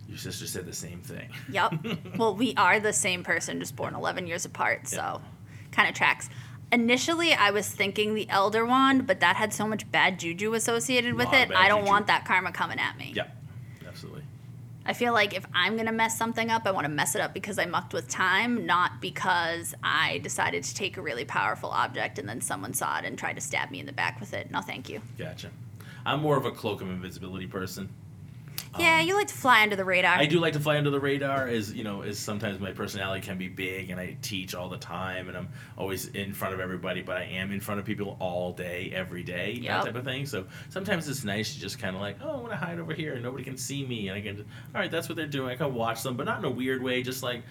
Your 0.08 0.18
sister 0.18 0.48
said 0.48 0.66
the 0.66 0.74
same 0.74 1.02
thing. 1.02 1.30
Yep. 1.52 1.74
well, 2.18 2.34
we 2.36 2.54
are 2.56 2.80
the 2.80 2.94
same 2.94 3.24
person, 3.24 3.60
just 3.60 3.76
born 3.76 3.94
11 3.94 4.28
years 4.28 4.46
apart, 4.46 4.88
so 4.88 5.22
kind 5.72 5.90
of 5.90 5.96
tracks. 5.96 6.30
Initially, 6.72 7.34
I 7.34 7.52
was 7.52 7.68
thinking 7.68 8.14
the 8.14 8.30
Elder 8.30 8.66
Wand, 8.66 9.08
but 9.08 9.20
that 9.20 9.36
had 9.36 9.54
so 9.54 9.68
much 9.68 9.90
bad 9.92 10.20
juju 10.20 10.54
associated 10.54 11.14
with 11.14 11.32
it. 11.34 11.52
I 11.54 11.68
don't 11.68 11.82
juju. 11.82 11.90
want 11.92 12.08
that 12.08 12.26
karma 12.26 12.52
coming 12.52 12.80
at 12.80 12.98
me. 12.98 13.14
yeah. 13.16 13.28
I 14.88 14.94
feel 14.94 15.12
like 15.12 15.36
if 15.36 15.46
I'm 15.54 15.74
going 15.74 15.88
to 15.88 15.92
mess 15.92 16.18
something 16.18 16.50
up, 16.50 16.66
I 16.66 16.72
want 16.72 16.86
to 16.86 16.90
mess 16.90 17.14
it 17.14 17.20
up 17.20 17.34
because 17.34 17.60
I 17.60 17.66
mucked 17.66 17.94
with 17.94 18.08
time, 18.08 18.66
not 18.66 19.02
because 19.02 19.76
I 19.84 20.20
decided 20.20 20.64
to 20.64 20.74
take 20.74 20.96
a 20.96 21.02
really 21.02 21.26
powerful 21.26 21.70
object 21.70 22.18
and 22.18 22.28
then 22.28 22.40
someone 22.40 22.74
saw 22.74 22.98
it 22.98 23.04
and 23.04 23.20
tried 23.20 23.34
to 23.34 23.42
stab 23.42 23.70
me 23.70 23.82
in 23.82 23.86
the 23.86 23.92
back 23.92 24.22
with 24.22 24.34
it. 24.34 24.50
No, 24.50 24.62
thank 24.62 24.88
you. 24.88 25.02
Gotcha. 25.18 25.50
I'm 26.06 26.22
more 26.22 26.38
of 26.38 26.46
a 26.46 26.52
cloak 26.52 26.82
of 26.82 26.90
invisibility 26.90 27.48
person. 27.48 27.90
Yeah, 28.80 29.02
you 29.02 29.16
like 29.16 29.28
to 29.28 29.34
fly 29.34 29.62
under 29.64 29.76
the 29.76 29.86
radar. 29.86 30.14
Um, 30.16 30.20
I 30.20 30.26
do 30.26 30.40
like 30.40 30.54
to 30.54 30.60
fly 30.60 30.78
under 30.78 30.90
the 30.90 31.00
radar 31.00 31.48
as 31.48 31.74
you 31.74 31.84
know, 31.84 32.02
as 32.02 32.18
sometimes 32.20 32.60
my 32.60 32.72
personality 32.72 33.22
can 33.26 33.38
be 33.38 33.48
big 33.48 33.90
and 33.90 34.00
I 34.00 34.18
teach 34.22 34.56
all 34.56 34.70
the 34.70 34.78
time 34.78 35.28
and 35.30 35.38
I'm 35.38 35.50
always 35.78 36.08
in 36.08 36.34
front 36.34 36.54
of 36.54 36.60
everybody, 36.60 37.02
but 37.02 37.18
I 37.18 37.24
am 37.24 37.52
in 37.52 37.60
front 37.60 37.80
of 37.80 37.86
people 37.86 38.18
all 38.20 38.52
day, 38.54 38.92
every 38.94 39.24
day, 39.24 39.54
Yep. 39.54 39.64
that 39.64 39.86
type 39.86 39.96
of 39.96 40.06
thing. 40.06 40.26
So 40.26 40.46
sometimes 40.70 41.08
it's 41.08 41.24
nice 41.24 41.54
to 41.54 41.60
just 41.60 41.80
kind 41.80 41.96
of 41.96 42.02
like, 42.02 42.18
oh, 42.24 42.30
I 42.32 42.36
want 42.38 42.50
to 42.52 42.58
hide 42.58 42.80
over 42.80 42.94
here 42.94 43.14
and 43.14 43.24
nobody 43.24 43.44
can 43.44 43.58
see 43.58 43.86
me 43.86 44.08
and 44.10 44.18
I 44.18 44.22
can, 44.22 44.40
all 44.76 44.82
right, 44.82 44.92
that's 44.92 45.10
what 45.10 45.16
they're 45.16 45.28
doing. 45.28 45.50
I 45.52 45.56
can 45.56 45.74
watch 45.74 46.04
them, 46.04 46.16
but 46.18 46.26
not 46.26 46.40
in 46.40 46.46
a 46.46 46.50
weird 46.50 46.82
way, 46.84 47.02
just 47.04 47.24
like, 47.24 47.44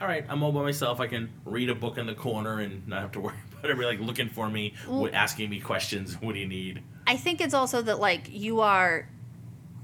all 0.00 0.08
right, 0.08 0.24
I'm 0.28 0.42
all 0.42 0.50
by 0.50 0.62
myself. 0.62 0.98
I 0.98 1.06
can 1.06 1.30
read 1.44 1.70
a 1.70 1.74
book 1.76 1.96
in 1.96 2.06
the 2.06 2.14
corner 2.14 2.58
and 2.60 2.86
not 2.88 3.02
have 3.02 3.12
to 3.12 3.20
worry 3.26 3.36
about 3.52 3.70
everybody 3.70 3.96
like 3.98 4.06
looking 4.06 4.28
for 4.28 4.48
me, 4.50 4.74
asking 5.12 5.48
me 5.50 5.60
questions. 5.60 6.14
What 6.20 6.34
do 6.34 6.40
you 6.40 6.48
need? 6.48 6.82
I 7.06 7.16
think 7.16 7.40
it's 7.40 7.54
also 7.54 7.82
that 7.82 8.00
like 8.00 8.28
you 8.30 8.60
are 8.60 9.08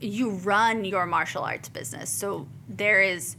you 0.00 0.30
run 0.30 0.84
your 0.84 1.06
martial 1.06 1.42
arts 1.42 1.68
business. 1.68 2.10
So 2.10 2.46
there 2.68 3.00
is 3.02 3.36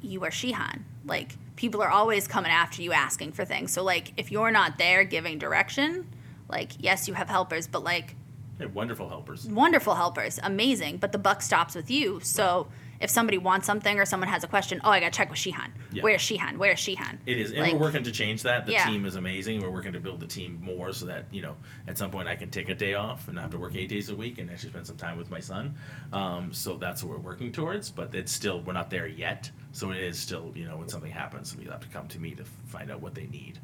you 0.00 0.24
are 0.24 0.30
Shihan. 0.30 0.80
Like 1.04 1.36
people 1.56 1.82
are 1.82 1.90
always 1.90 2.26
coming 2.28 2.50
after 2.50 2.82
you 2.82 2.92
asking 2.92 3.32
for 3.32 3.44
things. 3.44 3.72
So 3.72 3.82
like 3.82 4.12
if 4.16 4.30
you're 4.32 4.50
not 4.50 4.78
there 4.78 5.04
giving 5.04 5.38
direction, 5.38 6.06
like 6.48 6.72
yes, 6.78 7.08
you 7.08 7.14
have 7.14 7.28
helpers, 7.28 7.66
but 7.66 7.82
like 7.84 8.16
They're 8.58 8.68
wonderful 8.68 9.08
helpers. 9.08 9.46
wonderful 9.46 9.94
helpers, 9.94 10.38
amazing, 10.42 10.98
but 10.98 11.12
the 11.12 11.18
buck 11.18 11.42
stops 11.42 11.74
with 11.74 11.90
you. 11.90 12.20
So 12.22 12.66
if 13.02 13.10
somebody 13.10 13.36
wants 13.36 13.66
something 13.66 13.98
or 13.98 14.04
someone 14.06 14.28
has 14.28 14.44
a 14.44 14.46
question, 14.46 14.80
oh, 14.84 14.90
I 14.90 15.00
got 15.00 15.12
to 15.12 15.16
check 15.16 15.28
with 15.28 15.38
Shihan. 15.38 15.70
Yeah. 15.92 16.02
Where's 16.02 16.22
Shihan? 16.22 16.56
Where's 16.56 16.78
Shihan? 16.78 17.18
It 17.26 17.36
is, 17.38 17.50
and 17.50 17.60
Like- 17.60 17.72
we're 17.74 17.80
working 17.80 18.04
to 18.04 18.12
change 18.12 18.42
that. 18.44 18.64
The 18.66 18.72
Yeah. 18.72 18.86
team 18.86 19.04
is 19.04 19.16
amazing. 19.16 19.60
We're 19.60 19.70
working 19.70 19.92
to 19.94 20.00
build 20.00 20.20
the 20.20 20.26
team 20.26 20.60
more 20.62 20.92
so 20.92 21.06
that 21.06 21.26
you 21.32 21.42
know 21.42 21.56
at 21.88 21.98
some 21.98 22.10
point 22.10 22.28
I 22.28 22.36
can 22.36 22.50
take 22.50 22.68
a 22.68 22.74
day 22.74 22.94
off 22.94 23.26
and 23.26 23.34
not 23.34 23.42
have 23.42 23.50
to 23.50 23.58
work 23.58 23.74
eight 23.74 23.88
days 23.88 24.08
a 24.08 24.14
week 24.14 24.38
and 24.38 24.50
actually 24.50 24.70
spend 24.70 24.86
some 24.86 24.96
time 24.96 25.18
with 25.18 25.30
my 25.30 25.40
son. 25.40 25.74
Um, 26.12 26.52
so 26.52 26.76
that's 26.76 27.02
what 27.02 27.10
we're 27.10 27.22
working 27.24 27.52
towards. 27.52 27.90
But 27.90 28.14
it's 28.14 28.32
still 28.32 28.60
we're 28.62 28.72
not 28.72 28.88
there 28.90 29.06
yet. 29.06 29.50
So 29.72 29.90
it 29.90 29.98
is 29.98 30.18
still 30.18 30.52
you 30.54 30.66
know 30.66 30.76
when 30.76 30.88
something 30.88 31.10
happens, 31.12 31.48
somebody 31.50 31.66
will 31.68 31.72
have 31.74 31.82
to 31.82 31.88
come 31.88 32.06
to 32.08 32.18
me 32.20 32.34
to 32.36 32.44
find 32.66 32.90
out 32.90 33.00
what 33.00 33.14
they 33.14 33.26
need. 33.26 33.58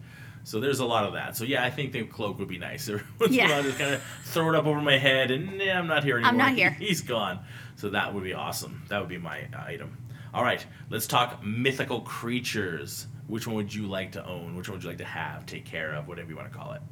So 0.45 0.61
there's 0.61 0.79
a 0.79 0.85
lot 0.87 1.05
of 1.05 1.13
that. 1.13 1.37
So 1.37 1.45
yeah, 1.45 1.63
I 1.63 1.69
think 1.71 1.93
the 1.93 2.05
cloak 2.05 2.39
would 2.39 2.49
be 2.49 2.57
nice. 2.59 2.89
Every 2.89 3.03
once 3.21 3.33
in 3.33 3.39
a 3.39 3.43
Yeah. 3.43 3.51
while, 3.51 3.63
just 3.65 3.79
kind 3.79 3.95
of 3.95 4.03
throw 4.25 4.49
it 4.49 4.55
up 4.55 4.65
over 4.67 4.81
my 4.81 4.97
head, 4.97 5.31
and 5.31 5.59
nah, 5.59 5.65
I'm 5.79 5.87
not 5.87 6.05
here 6.05 6.17
anymore. 6.17 6.31
I'm 6.31 6.37
not 6.39 6.53
here. 6.57 6.71
He's 6.71 7.03
gone. 7.03 7.41
So 7.79 7.89
that 7.91 8.13
would 8.13 8.25
be 8.25 8.35
awesome. 8.35 8.83
That 8.89 8.99
would 8.99 9.09
be 9.09 9.19
my 9.19 9.43
uh, 9.55 9.63
item. 9.65 9.97
All 10.35 10.43
right, 10.43 10.67
let's 10.91 11.07
talk 11.07 11.45
mythical 11.45 12.01
creatures. 12.01 13.07
which 13.29 13.47
one 13.47 13.55
would 13.55 13.73
you 13.73 13.87
like 13.87 14.11
to 14.13 14.27
own? 14.27 14.57
Which 14.57 14.69
one 14.69 14.79
would 14.79 14.83
you 14.83 14.89
like 14.89 14.99
to 14.99 15.05
have, 15.05 15.47
take 15.47 15.65
care 15.65 15.95
of, 15.95 16.09
whatever 16.09 16.29
you 16.29 16.37
want 16.37 16.53
to 16.53 16.59
call 16.59 16.73
it? 16.73 16.83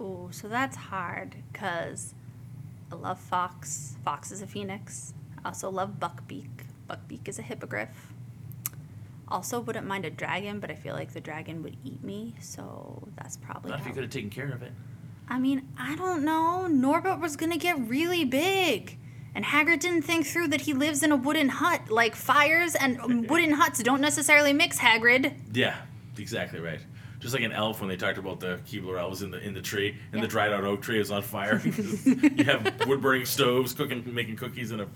Oh, 0.00 0.28
so 0.32 0.48
that's 0.48 0.74
hard 0.74 1.36
because 1.52 2.14
I 2.90 2.96
love 2.96 3.20
Fawkes. 3.20 3.96
Fawkes 4.04 4.32
is 4.32 4.42
a 4.42 4.46
phoenix. 4.48 5.14
I 5.44 5.48
also 5.48 5.70
love 5.70 6.00
Buckbeak. 6.00 6.50
Buckbeak 6.90 7.28
is 7.28 7.38
a 7.38 7.42
hippogriff. 7.42 8.12
Also, 9.28 9.60
wouldn't 9.60 9.86
mind 9.86 10.04
a 10.04 10.10
dragon, 10.10 10.58
but 10.58 10.68
I 10.68 10.74
feel 10.74 10.94
like 10.94 11.12
the 11.12 11.20
dragon 11.20 11.62
would 11.62 11.76
eat 11.84 12.02
me, 12.02 12.34
so 12.40 13.06
that's 13.14 13.36
probably. 13.36 13.70
Not 13.70 13.80
if 13.80 13.86
you 13.86 13.92
could 13.92 14.02
have 14.02 14.12
taken 14.12 14.30
care 14.30 14.50
of 14.50 14.62
it. 14.62 14.72
I 15.28 15.38
mean, 15.38 15.68
I 15.78 15.94
don't 15.94 16.24
know. 16.24 16.66
Norbert 16.66 17.20
was 17.20 17.36
gonna 17.36 17.56
get 17.56 17.78
really 17.78 18.24
big. 18.24 18.98
And 19.34 19.44
Hagrid 19.44 19.80
didn't 19.80 20.02
think 20.02 20.26
through 20.26 20.48
that 20.48 20.62
he 20.62 20.74
lives 20.74 21.02
in 21.02 21.10
a 21.10 21.16
wooden 21.16 21.48
hut. 21.48 21.90
Like, 21.90 22.14
fires 22.14 22.74
and 22.74 23.28
wooden 23.30 23.52
huts 23.52 23.82
don't 23.82 24.00
necessarily 24.00 24.52
mix, 24.52 24.78
Hagrid. 24.78 25.34
Yeah, 25.54 25.76
exactly 26.18 26.60
right. 26.60 26.80
Just 27.18 27.34
like 27.34 27.42
an 27.44 27.52
elf 27.52 27.80
when 27.80 27.88
they 27.88 27.96
talked 27.96 28.18
about 28.18 28.40
the 28.40 28.58
Keebler 28.66 28.98
elves 28.98 29.22
in 29.22 29.30
the 29.30 29.38
in 29.40 29.54
the 29.54 29.62
tree, 29.62 29.90
and 30.10 30.20
Yeah. 30.20 30.22
the 30.22 30.26
dried 30.28 30.52
out 30.52 30.64
oak 30.64 30.82
tree 30.82 31.00
is 31.00 31.10
on 31.12 31.22
fire. 31.22 31.60
you 31.64 32.44
have 32.44 32.86
wood 32.86 33.00
burning 33.00 33.24
stoves, 33.26 33.72
cooking, 33.72 34.12
making 34.12 34.36
cookies 34.36 34.72
in 34.72 34.80
a 34.80 34.86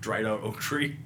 dried 0.00 0.26
out 0.26 0.42
oak 0.42 0.60
tree. 0.60 0.98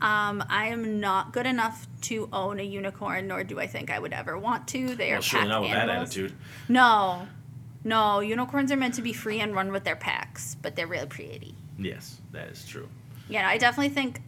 Um, 0.00 0.44
I 0.48 0.68
am 0.68 1.00
not 1.00 1.32
good 1.32 1.46
enough 1.46 1.86
to 2.02 2.28
own 2.32 2.60
a 2.60 2.62
unicorn, 2.62 3.26
nor 3.26 3.42
do 3.44 3.58
I 3.58 3.66
think 3.66 3.90
I 3.90 3.98
would 3.98 4.12
ever 4.12 4.38
want 4.38 4.68
to. 4.68 4.94
They 4.94 5.10
are 5.10 5.14
Well, 5.16 5.22
surely 5.22 5.44
pack 5.46 5.50
not 5.50 5.62
with 5.62 5.70
that 5.72 5.88
attitude. 5.90 6.32
No, 6.68 7.26
no, 7.88 8.20
unicorns 8.20 8.70
are 8.70 8.76
meant 8.76 8.94
to 8.94 9.02
be 9.02 9.12
free 9.12 9.40
and 9.40 9.54
run 9.54 9.72
with 9.72 9.84
their 9.84 9.96
packs, 9.96 10.56
but 10.62 10.76
they're 10.76 10.86
really 10.86 11.06
pretty. 11.06 11.54
Yes, 11.78 12.20
that 12.32 12.48
is 12.48 12.64
true. 12.64 12.88
Yeah, 13.28 13.48
I 13.48 13.58
definitely 13.58 13.90
think 13.94 14.20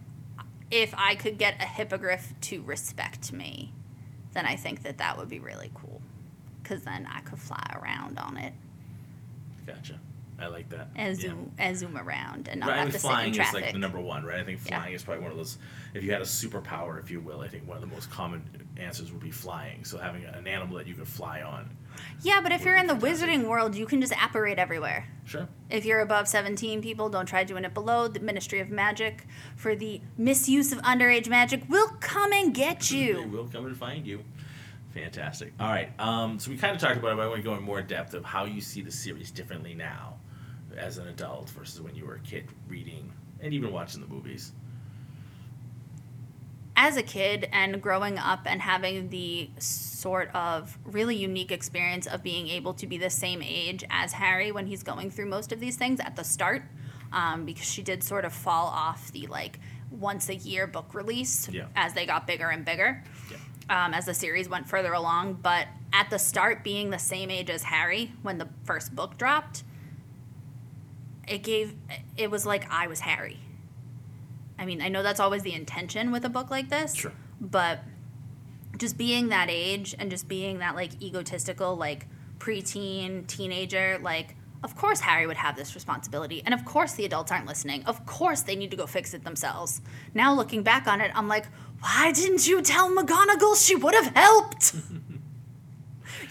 if 0.69 0.93
I 0.97 1.15
could 1.15 1.37
get 1.37 1.55
a 1.61 1.65
hippogriff 1.65 2.33
to 2.41 2.61
respect 2.63 3.31
me, 3.33 3.71
then 4.33 4.45
I 4.45 4.55
think 4.55 4.83
that 4.83 4.97
that 4.99 5.17
would 5.17 5.29
be 5.29 5.39
really 5.39 5.71
cool. 5.73 6.01
Because 6.63 6.83
then 6.83 7.07
I 7.11 7.19
could 7.21 7.39
fly 7.39 7.63
around 7.81 8.17
on 8.19 8.37
it 8.37 8.53
Gotcha. 9.65 9.99
I 10.39 10.47
like 10.47 10.69
that. 10.69 10.87
and 10.95 11.15
Yeah. 11.17 11.21
zoom 11.29 11.51
and 11.59 11.77
zoom 11.77 11.97
around 11.97 12.47
and 12.47 12.61
not 12.61 12.69
Right, 12.69 12.75
I 12.75 12.79
have 12.79 12.87
mean, 12.87 12.93
to 12.93 12.99
sit 12.99 13.07
in 13.07 13.11
flying 13.11 13.35
is 13.35 13.53
like 13.53 13.71
the 13.73 13.77
number 13.79 13.99
one, 13.99 14.23
right? 14.23 14.39
I 14.39 14.43
think 14.43 14.59
Yeah. 14.65 14.77
flying 14.79 14.93
is 14.93 15.03
probably 15.03 15.21
one 15.23 15.31
of 15.31 15.37
those. 15.37 15.57
If 15.93 16.03
you 16.03 16.11
had 16.11 16.21
a 16.21 16.25
superpower, 16.25 16.99
if 16.99 17.11
you 17.11 17.19
will, 17.19 17.41
I 17.41 17.47
think 17.47 17.67
one 17.67 17.77
of 17.77 17.81
the 17.81 17.93
most 17.93 18.09
common 18.09 18.43
answers 18.77 19.11
would 19.11 19.21
be 19.21 19.29
flying. 19.31 19.83
So 19.85 19.97
having 19.99 20.23
an 20.25 20.47
animal 20.47 20.77
that 20.77 20.87
you 20.87 20.95
could 20.95 21.07
fly 21.07 21.41
on. 21.41 21.69
Yeah, 22.21 22.39
but 22.41 22.51
if 22.51 22.63
you're 22.63 22.77
in 22.77 22.87
the 22.87 22.93
wizarding 22.93 23.47
world, 23.47 23.75
you 23.75 23.85
can 23.85 24.01
just 24.01 24.13
apparate 24.13 24.59
everywhere. 24.59 25.07
Sure. 25.25 25.47
If 25.69 25.85
you're 25.85 26.01
above 26.01 26.27
17 26.27 26.81
people, 26.81 27.09
don't 27.09 27.25
try 27.25 27.43
doing 27.43 27.63
it 27.65 27.73
below. 27.73 28.07
The 28.07 28.19
Ministry 28.19 28.59
of 28.59 28.69
Magic, 28.69 29.25
for 29.55 29.75
the 29.75 30.01
misuse 30.17 30.71
of 30.71 30.79
underage 30.79 31.27
magic, 31.29 31.63
will 31.69 31.89
come 31.99 32.33
and 32.33 32.53
get 32.53 32.91
you. 32.91 33.13
They 33.15 33.21
you. 33.21 33.27
will 33.27 33.47
come 33.47 33.65
and 33.65 33.77
find 33.77 34.05
you. 34.05 34.23
Fantastic. 34.93 35.53
All 35.59 35.69
right. 35.69 35.89
Um, 35.99 36.37
so 36.37 36.51
we 36.51 36.57
kind 36.57 36.75
of 36.75 36.81
talked 36.81 36.97
about 36.97 37.13
it, 37.13 37.15
but 37.15 37.23
I 37.23 37.27
want 37.27 37.37
to 37.37 37.43
go 37.43 37.55
in 37.55 37.63
more 37.63 37.81
depth 37.81 38.13
of 38.13 38.25
how 38.25 38.45
you 38.45 38.59
see 38.59 38.81
the 38.81 38.91
series 38.91 39.31
differently 39.31 39.73
now, 39.73 40.15
as 40.77 40.97
an 40.97 41.07
adult 41.07 41.49
versus 41.51 41.81
when 41.81 41.95
you 41.95 42.05
were 42.05 42.15
a 42.15 42.19
kid 42.19 42.45
reading 42.67 43.11
and 43.39 43.53
even 43.53 43.71
watching 43.71 44.01
the 44.01 44.07
movies. 44.07 44.51
As 46.83 46.97
a 46.97 47.03
kid 47.03 47.47
and 47.53 47.79
growing 47.79 48.17
up 48.17 48.39
and 48.47 48.59
having 48.59 49.09
the 49.09 49.51
sort 49.59 50.33
of 50.33 50.79
really 50.83 51.15
unique 51.15 51.51
experience 51.51 52.07
of 52.07 52.23
being 52.23 52.47
able 52.47 52.73
to 52.73 52.87
be 52.87 52.97
the 52.97 53.11
same 53.11 53.43
age 53.43 53.83
as 53.91 54.13
Harry 54.13 54.51
when 54.51 54.65
he's 54.65 54.81
going 54.81 55.11
through 55.11 55.27
most 55.27 55.51
of 55.51 55.59
these 55.59 55.75
things 55.75 55.99
at 55.99 56.15
the 56.15 56.23
start, 56.23 56.63
um, 57.13 57.45
because 57.45 57.65
she 57.69 57.83
did 57.83 58.03
sort 58.03 58.25
of 58.25 58.33
fall 58.33 58.65
off 58.65 59.11
the 59.11 59.27
like 59.27 59.59
once 59.91 60.27
a 60.29 60.33
year 60.35 60.65
book 60.65 60.95
release 60.95 61.47
Yeah. 61.49 61.67
as 61.75 61.93
they 61.93 62.07
got 62.07 62.25
bigger 62.25 62.49
and 62.49 62.65
bigger. 62.65 63.03
Yeah. 63.29 63.37
um, 63.85 63.93
as 63.93 64.07
the 64.07 64.15
series 64.15 64.49
went 64.49 64.67
further 64.67 64.93
along. 64.93 65.35
But 65.35 65.67
at 65.93 66.09
the 66.09 66.17
start, 66.17 66.63
being 66.63 66.89
the 66.89 66.97
same 66.97 67.29
age 67.29 67.51
as 67.51 67.61
Harry 67.61 68.11
when 68.23 68.39
the 68.39 68.49
first 68.63 68.95
book 68.95 69.19
dropped, 69.19 69.61
it 71.27 71.43
gave 71.43 71.75
it 72.17 72.31
was 72.31 72.43
like 72.43 72.65
I 72.73 72.87
was 72.87 73.01
Harry. 73.01 73.37
I 74.61 74.65
mean, 74.65 74.79
I 74.79 74.89
know 74.89 75.01
that's 75.01 75.19
always 75.19 75.41
the 75.41 75.53
intention 75.53 76.11
with 76.11 76.23
a 76.23 76.29
book 76.29 76.51
like 76.51 76.69
this, 76.69 76.93
Sure. 76.93 77.11
but 77.41 77.79
just 78.77 78.95
being 78.95 79.29
that 79.29 79.47
age 79.49 79.95
and 79.97 80.11
just 80.11 80.27
being 80.27 80.59
that 80.59 80.75
like 80.75 81.01
egotistical, 81.01 81.75
like 81.75 82.05
preteen, 82.37 83.25
teenager, 83.25 83.97
like 84.03 84.35
of 84.63 84.75
course 84.75 84.99
Harry 84.99 85.25
would 85.25 85.37
have 85.37 85.55
this 85.55 85.73
responsibility. 85.73 86.43
And 86.45 86.53
of 86.53 86.63
course 86.63 86.93
the 86.93 87.05
adults 87.05 87.31
aren't 87.31 87.47
listening. 87.47 87.83
Of 87.85 88.05
course 88.05 88.41
they 88.41 88.55
need 88.55 88.69
to 88.69 88.77
go 88.77 88.85
fix 88.85 89.15
it 89.15 89.23
themselves. 89.23 89.81
Now 90.13 90.33
looking 90.35 90.61
back 90.61 90.85
on 90.87 91.01
it, 91.01 91.11
I'm 91.15 91.27
like, 91.27 91.47
why 91.79 92.11
didn't 92.11 92.47
you 92.47 92.61
tell 92.61 92.87
McGonagall 92.91 93.65
she 93.65 93.75
would 93.75 93.95
have 93.95 94.15
helped? 94.15 94.75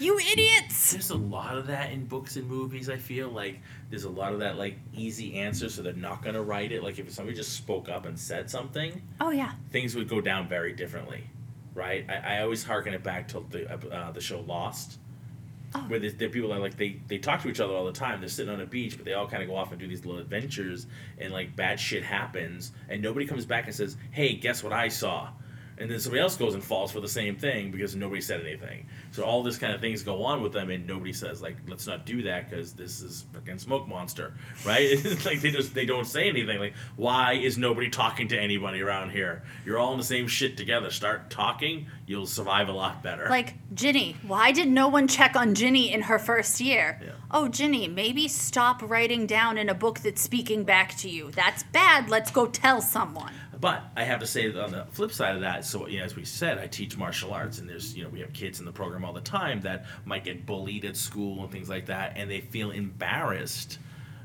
you 0.01 0.19
idiots! 0.19 0.93
There's 0.93 1.11
a 1.11 1.17
lot 1.17 1.57
of 1.57 1.67
that 1.69 1.93
in 1.93 2.07
books 2.07 2.37
and 2.37 2.47
movies. 2.49 2.89
I 2.89 2.97
feel 2.97 3.29
like 3.29 3.61
there's 3.91 4.05
a 4.05 4.09
lot 4.11 4.33
of 4.33 4.41
that 4.41 4.57
like 4.57 4.79
easy 4.95 5.35
answer, 5.39 5.69
so 5.69 5.83
they're 5.83 5.93
not 5.93 6.23
gonna 6.23 6.43
write 6.43 6.73
it. 6.73 6.83
Like 6.83 6.99
if 6.99 7.11
somebody 7.13 7.37
just 7.37 7.53
spoke 7.55 7.89
up 7.89 8.07
and 8.07 8.19
said 8.19 8.51
something, 8.51 9.01
Oh 9.21 9.31
yeah. 9.31 9.53
things 9.71 9.95
would 9.95 10.09
go 10.09 10.21
down 10.21 10.49
very 10.49 10.73
differently, 10.73 11.25
right? 11.75 12.05
I, 12.09 12.37
I 12.37 12.43
always 12.43 12.65
harken 12.65 12.95
it 12.95 13.03
back 13.03 13.29
to 13.29 13.45
the 13.51 13.71
uh, 13.95 14.11
the 14.13 14.21
show 14.21 14.41
Lost, 14.41 14.99
Oh. 15.73 15.79
where 15.87 16.01
are 16.05 16.11
people 16.29 16.49
that 16.51 16.59
like 16.61 16.77
they 16.77 17.01
they 17.07 17.19
talk 17.19 17.43
to 17.43 17.49
each 17.49 17.61
other 17.61 17.73
all 17.73 17.85
the 17.87 17.93
time. 17.93 18.19
They're 18.21 18.29
sitting 18.29 18.53
on 18.53 18.61
a 18.61 18.67
beach, 18.67 18.97
but 18.97 19.05
they 19.05 19.13
all 19.13 19.29
kind 19.29 19.43
of 19.43 19.49
go 19.49 19.55
off 19.55 19.71
and 19.71 19.79
do 19.81 19.87
these 19.87 20.05
little 20.05 20.21
adventures, 20.21 20.87
and 21.19 21.33
like 21.33 21.55
bad 21.55 21.79
shit 21.79 22.03
happens, 22.03 22.73
and 22.89 23.01
nobody 23.01 23.25
comes 23.27 23.47
back 23.47 23.67
and 23.67 23.75
says, 23.75 23.97
"Hey, 24.11 24.35
guess 24.35 24.65
what 24.65 24.73
I 24.73 24.89
saw." 24.89 25.29
And 25.81 25.91
then 25.91 25.99
somebody 25.99 26.21
else 26.21 26.37
goes 26.37 26.55
and 26.55 26.63
falls 26.63 26.93
for 26.93 27.01
the 27.01 27.09
same 27.09 27.37
thing 27.37 27.71
because 27.71 27.97
nobody 27.97 28.21
said 28.21 28.43
anything. 28.43 28.87
So 29.13 29.25
all 29.25 29.43
this 29.43 29.57
kind 29.57 29.73
of 29.73 29.81
things 29.81 30.03
go 30.03 30.23
on 30.25 30.43
with 30.43 30.53
them, 30.53 30.69
and 30.71 30.87
nobody 30.87 31.13
says 31.13 31.41
like, 31.41 31.57
"Let's 31.67 31.87
not 31.87 32.05
do 32.05 32.23
that 32.23 32.51
because 32.51 32.75
this 32.75 33.01
is 33.01 33.25
freaking 33.33 33.59
smoke 33.59 33.89
monster," 33.89 34.35
right? 34.65 34.81
It's 35.11 35.25
like 35.25 35.41
they 35.41 35.51
just 35.51 35.75
they 35.75 35.87
don't 35.87 36.07
say 36.07 36.29
anything. 36.29 36.59
Like, 36.59 36.75
why 36.97 37.33
is 37.33 37.57
nobody 37.57 37.89
talking 37.89 38.29
to 38.29 38.39
anybody 38.39 38.83
around 38.83 39.11
here? 39.11 39.43
You're 39.65 39.79
all 39.79 39.93
in 39.93 39.99
the 39.99 40.05
same 40.05 40.29
shit 40.29 40.57
together. 40.57 40.91
Start 40.91 41.31
talking, 41.31 41.87
you'll 42.07 42.27
survive 42.27 42.69
a 42.69 42.73
lot 42.73 43.03
better. 43.03 43.27
Like, 43.31 43.55
Ginny, 43.75 44.17
why 44.27 44.53
did 44.53 44.69
no 44.69 44.89
one 44.89 45.09
check 45.09 45.35
on 45.35 45.55
Ginny 45.55 45.93
in 45.93 46.03
her 46.03 46.19
first 46.19 46.61
year? 46.61 47.01
Yeah. 47.03 47.13
Oh, 47.31 47.49
Ginny, 47.49 47.89
maybe 47.89 48.29
stop 48.29 48.83
writing 48.83 49.27
down 49.27 49.57
in 49.57 49.69
a 49.69 49.75
book 49.75 50.01
that's 50.01 50.21
speaking 50.21 50.65
back 50.65 50.97
to 50.99 51.09
you. 51.09 51.31
That's 51.31 51.63
bad. 51.63 52.11
Let's 52.11 52.31
go 52.31 52.47
tell 52.47 52.83
someone. 52.83 53.33
But 53.61 53.83
I 53.95 54.05
have 54.05 54.21
to 54.21 54.27
say 54.27 54.51
that 54.51 54.63
on 54.63 54.73
the 54.73 54.87
flip 54.91 55.13
side 55.13 55.35
of 55.35 55.43
that, 55.43 55.67
so 55.67 55.87
you 55.87 55.99
know, 55.99 56.05
as 56.05 56.17
we 56.17 56.25
said, 56.25 56.59
I 56.59 56.67
teach 56.67 56.97
martial 56.97 57.35
arts, 57.35 57.59
and 57.59 57.69
there's 57.69 57.95
you 57.95 58.03
know 58.03 58.09
we 58.09 58.21
have 58.21 58.33
kids 58.33 58.59
in 58.59 58.65
the 58.65 58.73
program 58.73 59.05
all 59.05 59.13
the 59.13 59.21
time 59.21 59.61
that 59.63 59.85
might 60.07 60.25
get 60.25 60.47
bullied 60.47 60.85
at 60.87 60.97
school 60.97 61.43
and 61.43 61.53
things 61.53 61.69
like 61.69 61.87
that, 61.87 62.15
and 62.17 62.31
they 62.31 62.41
feel 62.41 62.71
embarrassed 62.71 63.79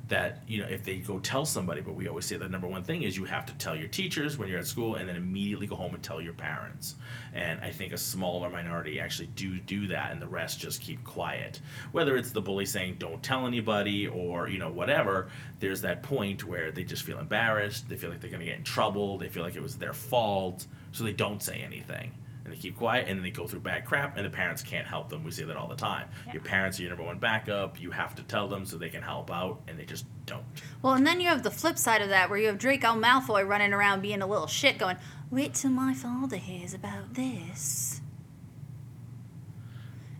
that 0.07 0.43
you 0.47 0.61
know 0.61 0.67
if 0.67 0.83
they 0.83 0.97
go 0.97 1.19
tell 1.19 1.45
somebody. 1.45 1.81
But 1.81 1.95
we 1.95 2.07
always 2.07 2.25
say 2.25 2.37
the 2.37 2.47
number 2.47 2.67
one 2.67 2.83
thing 2.83 3.03
is 3.03 3.17
you 3.17 3.25
have 3.25 3.45
to 3.47 3.53
tell 3.55 3.75
your 3.75 3.87
teachers 3.87 4.37
when 4.37 4.47
you're 4.47 4.59
at 4.59 4.67
school, 4.67 4.95
and 4.95 5.07
then 5.07 5.15
immediately 5.15 5.67
go 5.67 5.75
home 5.75 5.93
and 5.93 6.03
tell 6.03 6.21
your 6.21 6.33
parents. 6.33 6.95
And 7.33 7.59
I 7.61 7.71
think 7.71 7.93
a 7.93 7.97
smaller 7.97 8.49
minority 8.49 8.99
actually 8.99 9.27
do 9.27 9.59
do 9.59 9.87
that, 9.87 10.11
and 10.11 10.21
the 10.21 10.27
rest 10.27 10.59
just 10.59 10.81
keep 10.81 11.03
quiet. 11.03 11.61
Whether 11.91 12.17
it's 12.17 12.31
the 12.31 12.41
bully 12.41 12.65
saying 12.65 12.97
don't 12.99 13.21
tell 13.23 13.47
anybody 13.47 14.07
or 14.07 14.47
you 14.47 14.59
know 14.59 14.71
whatever, 14.71 15.29
there's 15.59 15.81
that 15.81 16.03
point 16.03 16.43
where 16.43 16.71
they 16.71 16.83
just 16.83 17.03
feel 17.03 17.19
embarrassed. 17.19 17.89
They 17.89 17.95
feel 17.95 18.09
like 18.09 18.21
they're 18.21 18.29
going 18.29 18.41
to 18.41 18.45
get 18.45 18.57
in 18.57 18.63
trouble. 18.63 19.17
They 19.17 19.29
feel 19.29 19.43
like 19.43 19.55
it 19.55 19.63
was 19.63 19.77
their 19.77 19.93
fault, 19.93 20.67
so 20.91 21.03
they 21.03 21.13
don't 21.13 21.41
say 21.41 21.61
anything. 21.61 22.11
And 22.45 22.53
they 22.53 22.57
keep 22.57 22.77
quiet, 22.77 23.07
and 23.07 23.17
then 23.17 23.23
they 23.23 23.31
go 23.31 23.47
through 23.47 23.61
bad 23.61 23.85
crap, 23.85 24.17
and 24.17 24.25
the 24.25 24.29
parents 24.29 24.61
can't 24.61 24.85
help 24.85 25.09
them. 25.09 25.23
We 25.23 25.31
say 25.31 25.45
that 25.45 25.57
all 25.57 25.67
the 25.67 25.75
time. 25.75 26.07
Your 26.31 26.43
parents 26.43 26.79
are 26.79 26.83
your 26.83 26.91
number 26.91 27.03
one 27.03 27.17
backup. 27.17 27.81
You 27.81 27.89
have 27.89 28.13
to 28.15 28.23
tell 28.23 28.47
them 28.47 28.65
so 28.65 28.77
they 28.77 28.89
can 28.89 29.01
help 29.01 29.31
out, 29.31 29.61
and 29.67 29.79
they 29.79 29.85
just 29.85 30.05
don't. 30.27 30.43
Well, 30.83 30.93
and 30.93 31.07
then 31.07 31.19
you 31.19 31.27
have 31.27 31.41
the 31.41 31.49
flip 31.49 31.79
side 31.79 32.03
of 32.03 32.09
that 32.09 32.29
where 32.29 32.37
you 32.37 32.45
have 32.45 32.59
Draco 32.59 32.89
Malfoy 32.89 33.47
running 33.47 33.73
around 33.73 34.01
being 34.01 34.21
a 34.21 34.27
little 34.27 34.45
shit 34.45 34.77
going, 34.77 34.97
wait 35.31 35.55
till 35.55 35.71
my 35.71 35.95
father 35.95 36.37
hears 36.37 36.75
about 36.75 37.15
this. 37.15 38.01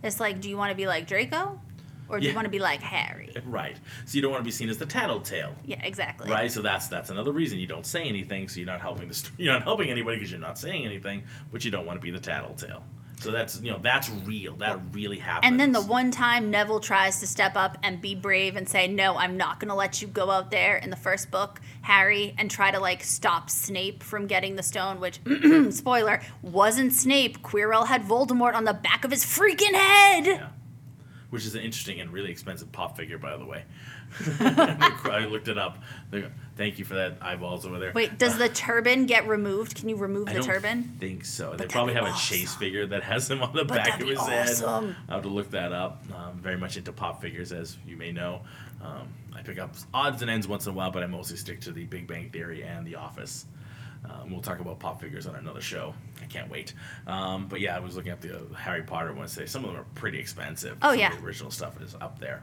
It's 0.02 0.18
like, 0.18 0.40
do 0.40 0.48
you 0.48 0.56
want 0.56 0.70
to 0.70 0.76
be 0.76 0.88
like 0.88 1.06
Draco? 1.06 1.60
Or 2.08 2.20
do 2.20 2.26
you 2.26 2.34
want 2.34 2.44
to 2.46 2.50
be 2.50 2.58
like 2.58 2.80
Harry? 2.80 3.32
Right. 3.46 3.76
So 4.06 4.16
you 4.16 4.22
don't 4.22 4.32
want 4.32 4.40
to 4.42 4.44
be 4.44 4.50
seen 4.50 4.68
as 4.68 4.78
the 4.78 4.86
tattletale. 4.86 5.54
Yeah, 5.64 5.80
exactly. 5.82 6.30
Right, 6.30 6.50
so 6.50 6.62
that's 6.62 6.88
that's 6.88 7.10
another 7.10 7.32
reason 7.32 7.58
you 7.58 7.66
don't 7.66 7.86
say 7.86 8.04
anything. 8.04 8.48
So 8.48 8.60
you're 8.60 8.66
not 8.66 8.80
helping 8.80 9.08
the 9.08 9.14
st- 9.14 9.32
you're 9.38 9.52
not 9.52 9.62
helping 9.62 9.88
anybody 9.88 10.16
because 10.16 10.30
you're 10.30 10.40
not 10.40 10.58
saying 10.58 10.84
anything, 10.84 11.24
but 11.52 11.64
you 11.64 11.70
don't 11.70 11.86
want 11.86 11.98
to 11.98 12.02
be 12.02 12.10
the 12.10 12.20
tattletale. 12.20 12.82
So 13.20 13.30
that's 13.30 13.60
you 13.60 13.70
know 13.72 13.78
that's 13.80 14.10
real. 14.10 14.56
That 14.56 14.78
really 14.92 15.18
happens. 15.18 15.50
And 15.50 15.58
then 15.58 15.72
the 15.72 15.80
one 15.80 16.10
time 16.10 16.50
Neville 16.50 16.80
tries 16.80 17.20
to 17.20 17.26
step 17.26 17.56
up 17.56 17.78
and 17.82 18.00
be 18.00 18.14
brave 18.14 18.56
and 18.56 18.68
say, 18.68 18.88
No, 18.88 19.16
I'm 19.16 19.36
not 19.36 19.58
going 19.58 19.68
to 19.70 19.74
let 19.74 20.02
you 20.02 20.08
go 20.08 20.30
out 20.30 20.50
there 20.50 20.76
in 20.76 20.90
the 20.90 20.96
first 20.96 21.30
book, 21.30 21.60
Harry, 21.82 22.34
and 22.36 22.50
try 22.50 22.70
to 22.70 22.78
like 22.78 23.02
stop 23.02 23.48
Snape 23.48 24.02
from 24.02 24.26
getting 24.26 24.56
the 24.56 24.62
stone, 24.62 25.00
which, 25.00 25.20
spoiler, 25.70 26.20
wasn't 26.42 26.92
Snape. 26.92 27.42
Quirrell 27.42 27.86
had 27.86 28.02
Voldemort 28.02 28.54
on 28.54 28.64
the 28.64 28.74
back 28.74 29.04
of 29.04 29.10
his 29.10 29.24
freaking 29.24 29.74
head. 29.74 30.26
Yeah. 30.26 30.48
Which 31.36 31.44
is 31.44 31.54
an 31.54 31.60
interesting 31.60 32.00
and 32.00 32.10
really 32.10 32.30
expensive 32.30 32.72
pop 32.72 32.96
figure, 32.96 33.18
by 33.18 33.36
the 33.36 33.44
way. 33.44 33.62
I 34.40 35.26
looked 35.30 35.48
it 35.48 35.58
up. 35.58 35.76
Thank 36.56 36.78
you 36.78 36.86
for 36.86 36.94
that 36.94 37.18
eyeballs 37.20 37.66
over 37.66 37.78
there. 37.78 37.92
Wait, 37.94 38.18
does 38.18 38.38
the 38.38 38.48
turban 38.54 39.04
get 39.04 39.28
removed? 39.28 39.74
Can 39.74 39.90
you 39.90 39.96
remove 39.96 40.28
I 40.30 40.32
the 40.32 40.40
don't 40.40 40.98
think 40.98 41.26
so. 41.26 41.54
they 41.54 41.66
probably 41.66 41.92
have 41.92 42.06
a 42.06 42.14
chase 42.16 42.54
figure 42.54 42.86
that 42.86 43.02
has 43.02 43.30
him 43.30 43.42
on 43.42 43.54
the 43.54 43.66
But 43.66 43.76
back 43.84 44.00
of 44.00 44.08
his 44.08 44.18
head. 44.18 44.48
awesome. 44.48 44.96
I'll 45.10 45.16
have 45.16 45.24
to 45.24 45.28
look 45.28 45.50
that 45.50 45.72
up. 45.72 46.02
Um, 46.14 46.38
very 46.38 46.56
much 46.56 46.78
into 46.78 46.90
pop 46.90 47.20
figures, 47.20 47.52
as 47.52 47.76
you 47.86 47.98
may 47.98 48.12
know. 48.12 48.40
Um, 48.82 49.08
I 49.34 49.42
pick 49.42 49.58
up 49.58 49.74
odds 49.92 50.22
and 50.22 50.30
ends 50.30 50.48
once 50.48 50.64
in 50.64 50.72
a 50.72 50.74
while, 50.74 50.90
but 50.90 51.02
I 51.02 51.06
mostly 51.06 51.36
stick 51.36 51.60
to 51.62 51.72
the 51.72 51.84
Big 51.84 52.06
Bang 52.06 52.30
Theory 52.30 52.64
and 52.64 52.86
The 52.86 52.94
Office. 52.94 53.44
Um, 54.04 54.30
we'll 54.30 54.40
talk 54.42 54.60
about 54.60 54.78
pop 54.78 55.00
figures 55.00 55.26
on 55.26 55.34
another 55.36 55.60
show. 55.60 55.94
I 56.22 56.26
can't 56.26 56.50
wait. 56.50 56.74
Um, 57.06 57.46
but 57.48 57.60
yeah, 57.60 57.76
I 57.76 57.80
was 57.80 57.96
looking 57.96 58.12
up 58.12 58.20
the 58.20 58.36
uh, 58.36 58.54
Harry 58.54 58.82
Potter 58.82 59.12
ones 59.12 59.34
today. 59.34 59.46
Some 59.46 59.64
of 59.64 59.70
them 59.72 59.80
are 59.80 59.86
pretty 59.94 60.18
expensive. 60.18 60.76
Oh, 60.82 60.90
Some 60.90 60.98
yeah. 61.00 61.12
of 61.12 61.20
the 61.20 61.26
original 61.26 61.50
stuff 61.50 61.80
is 61.82 61.94
up 62.00 62.18
there. 62.18 62.42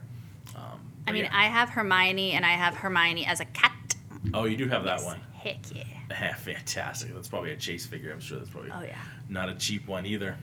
Um, 0.56 0.80
I 1.08 1.12
mean, 1.12 1.26
yeah. 1.26 1.30
I 1.34 1.46
have 1.46 1.70
Hermione, 1.70 2.32
and 2.34 2.46
I 2.46 2.52
have 2.52 2.76
Hermione 2.76 3.26
as 3.26 3.40
a 3.40 3.46
cat. 3.46 3.96
oh, 4.34 4.46
you 4.46 4.58
do 4.58 4.68
have 4.68 4.84
that 4.86 5.00
Yes. 5.00 5.06
one. 5.06 5.20
Heck 5.34 5.58
yeah. 5.76 5.84
Yeah, 6.10 6.34
fantastic. 6.36 7.14
That's 7.14 7.28
probably 7.28 7.52
a 7.52 7.58
chase 7.58 7.86
figure. 7.86 8.12
I'm 8.12 8.20
sure 8.20 8.38
that's 8.40 8.50
probably 8.50 8.72
Oh 8.72 8.82
yeah. 8.82 8.98
not 9.30 9.50
a 9.50 9.56
cheap 9.56 9.88
one 9.88 10.06
either. 10.06 10.38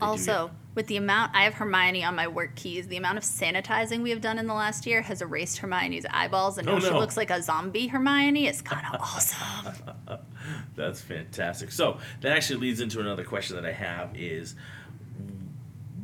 They 0.00 0.06
Also, 0.06 0.50
with 0.76 0.86
the 0.86 0.96
amount 0.96 1.34
I 1.34 1.42
have 1.42 1.54
Hermione 1.54 2.04
on 2.04 2.14
my 2.14 2.28
work 2.28 2.54
keys, 2.54 2.86
the 2.86 2.96
amount 2.98 3.18
of 3.18 3.24
sanitizing 3.24 4.02
we 4.02 4.10
have 4.10 4.20
done 4.20 4.38
in 4.38 4.46
the 4.46 4.54
last 4.54 4.86
year 4.86 5.02
has 5.02 5.22
erased 5.22 5.58
Hermione's 5.58 6.06
eyeballs, 6.10 6.58
and 6.58 6.68
Oh, 6.68 6.74
now 6.74 6.80
she 6.80 6.90
no. 6.90 6.98
looks 7.00 7.16
like 7.16 7.30
a 7.30 7.42
zombie 7.42 7.88
Hermione. 7.88 8.46
It's 8.46 8.60
kind 8.62 8.86
of 8.94 9.00
awesome. 9.00 9.74
That's 10.76 11.00
fantastic. 11.00 11.72
So 11.72 11.98
that 12.20 12.30
actually 12.36 12.60
leads 12.60 12.80
into 12.80 13.00
another 13.00 13.24
question 13.24 13.56
that 13.56 13.66
I 13.66 13.72
have 13.72 14.10
is 14.14 14.54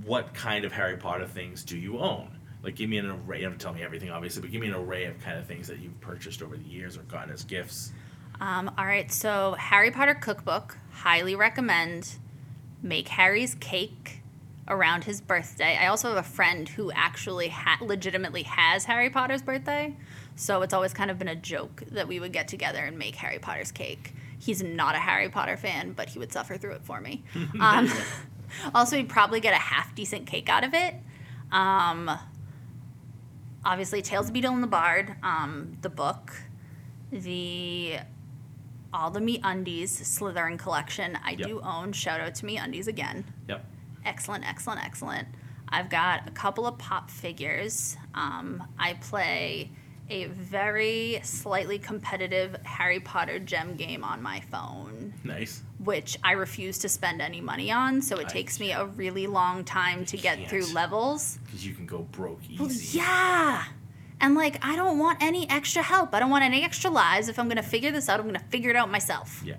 what 0.04 0.34
kind 0.34 0.64
of 0.64 0.72
Harry 0.72 0.96
Potter 0.96 1.26
things 1.26 1.62
do 1.62 1.76
you 1.78 1.98
own? 1.98 2.38
Like 2.62 2.76
give 2.76 2.88
me 2.88 2.98
an 2.98 3.10
array, 3.10 3.38
you 3.38 3.42
don't 3.44 3.52
have 3.52 3.58
to 3.58 3.64
tell 3.64 3.74
me 3.74 3.82
everything 3.82 4.10
obviously, 4.10 4.40
but 4.42 4.50
give 4.50 4.60
me 4.60 4.68
an 4.68 4.74
array 4.74 5.04
of 5.04 5.20
kind 5.20 5.38
of 5.38 5.46
things 5.46 5.68
that 5.68 5.78
you've 5.80 6.00
purchased 6.00 6.42
over 6.42 6.56
the 6.56 6.64
years 6.64 6.96
or 6.96 7.02
gotten 7.02 7.32
as 7.32 7.44
gifts. 7.44 7.92
Um, 8.40 8.70
all 8.78 8.86
right, 8.86 9.12
so 9.12 9.52
Harry 9.58 9.90
Potter 9.90 10.14
cookbook, 10.14 10.76
highly 10.90 11.34
recommend. 11.36 12.16
Make 12.82 13.06
Harry's 13.08 13.54
cake 13.56 14.21
around 14.68 15.04
his 15.04 15.20
birthday. 15.20 15.76
I 15.76 15.86
also 15.88 16.08
have 16.08 16.18
a 16.18 16.22
friend 16.22 16.68
who 16.68 16.90
actually 16.92 17.48
ha- 17.48 17.78
legitimately 17.80 18.44
has 18.44 18.84
Harry 18.84 19.10
Potter's 19.10 19.42
birthday, 19.42 19.96
so 20.36 20.62
it's 20.62 20.72
always 20.72 20.92
kind 20.92 21.10
of 21.10 21.18
been 21.18 21.28
a 21.28 21.34
joke 21.36 21.82
that 21.90 22.06
we 22.08 22.20
would 22.20 22.32
get 22.32 22.48
together 22.48 22.78
and 22.84 22.98
make 22.98 23.16
Harry 23.16 23.38
Potter's 23.38 23.72
cake. 23.72 24.14
He's 24.38 24.62
not 24.62 24.94
a 24.94 24.98
Harry 24.98 25.28
Potter 25.28 25.56
fan, 25.56 25.92
but 25.92 26.08
he 26.08 26.18
would 26.18 26.32
suffer 26.32 26.56
through 26.56 26.72
it 26.72 26.84
for 26.84 27.00
me. 27.00 27.22
Um, 27.60 27.90
also, 28.74 28.96
he'd 28.96 29.08
probably 29.08 29.40
get 29.40 29.52
a 29.54 29.58
half 29.58 29.94
decent 29.94 30.26
cake 30.26 30.48
out 30.48 30.64
of 30.64 30.74
it. 30.74 30.94
Um, 31.50 32.10
obviously, 33.64 34.02
Tales 34.02 34.28
of 34.28 34.34
Beedle 34.34 34.52
and 34.52 34.62
the 34.62 34.66
Bard, 34.68 35.16
um, 35.22 35.76
the 35.82 35.90
book, 35.90 36.32
the 37.10 37.98
all 38.94 39.10
the 39.10 39.20
MeUndies 39.20 39.88
Slytherin 40.02 40.58
collection. 40.58 41.18
I 41.24 41.30
Yep. 41.30 41.48
do 41.48 41.60
own. 41.62 41.92
Shout 41.92 42.20
out 42.20 42.34
to 42.36 42.46
MeUndies 42.46 42.86
again. 42.88 43.24
Yep. 43.48 43.64
Excellent, 44.04 44.48
excellent, 44.48 44.84
excellent. 44.84 45.28
I've 45.68 45.88
got 45.88 46.28
a 46.28 46.30
couple 46.30 46.66
of 46.66 46.76
pop 46.78 47.10
figures. 47.10 47.96
Um, 48.14 48.62
I 48.78 48.94
play 48.94 49.70
a 50.10 50.26
very 50.26 51.20
slightly 51.22 51.78
competitive 51.78 52.56
Harry 52.64 53.00
Potter 53.00 53.38
gem 53.38 53.76
game 53.76 54.04
on 54.04 54.20
my 54.20 54.40
phone, 54.40 55.14
Nice. 55.24 55.62
which 55.78 56.18
I 56.22 56.32
refuse 56.32 56.78
to 56.80 56.88
spend 56.88 57.22
any 57.22 57.40
money 57.40 57.70
on. 57.70 58.02
So 58.02 58.16
it 58.18 58.26
I 58.26 58.28
takes 58.28 58.60
me 58.60 58.72
a 58.72 58.84
really 58.84 59.26
long 59.26 59.64
time 59.64 60.04
to 60.06 60.16
get 60.18 60.48
through 60.50 60.66
levels. 60.74 61.38
Because 61.44 61.64
you 61.66 61.72
can 61.74 61.86
go 61.86 61.98
broke 62.10 62.40
Well, 62.58 62.70
easy. 62.70 62.98
yeah. 62.98 63.64
And 64.20 64.34
like, 64.34 64.62
I 64.62 64.76
don't 64.76 64.98
want 64.98 65.22
any 65.22 65.48
extra 65.48 65.82
help. 65.82 66.14
I 66.14 66.18
don't 66.20 66.30
want 66.30 66.44
any 66.44 66.62
extra 66.62 66.90
lives. 66.90 67.28
If 67.28 67.38
I'm 67.38 67.46
going 67.46 67.56
to 67.56 67.62
figure 67.62 67.90
this 67.92 68.08
out, 68.10 68.20
I'm 68.20 68.26
going 68.26 68.38
to 68.38 68.44
figure 68.46 68.68
it 68.70 68.76
out 68.76 68.90
myself. 68.90 69.40
Yeah. 69.44 69.54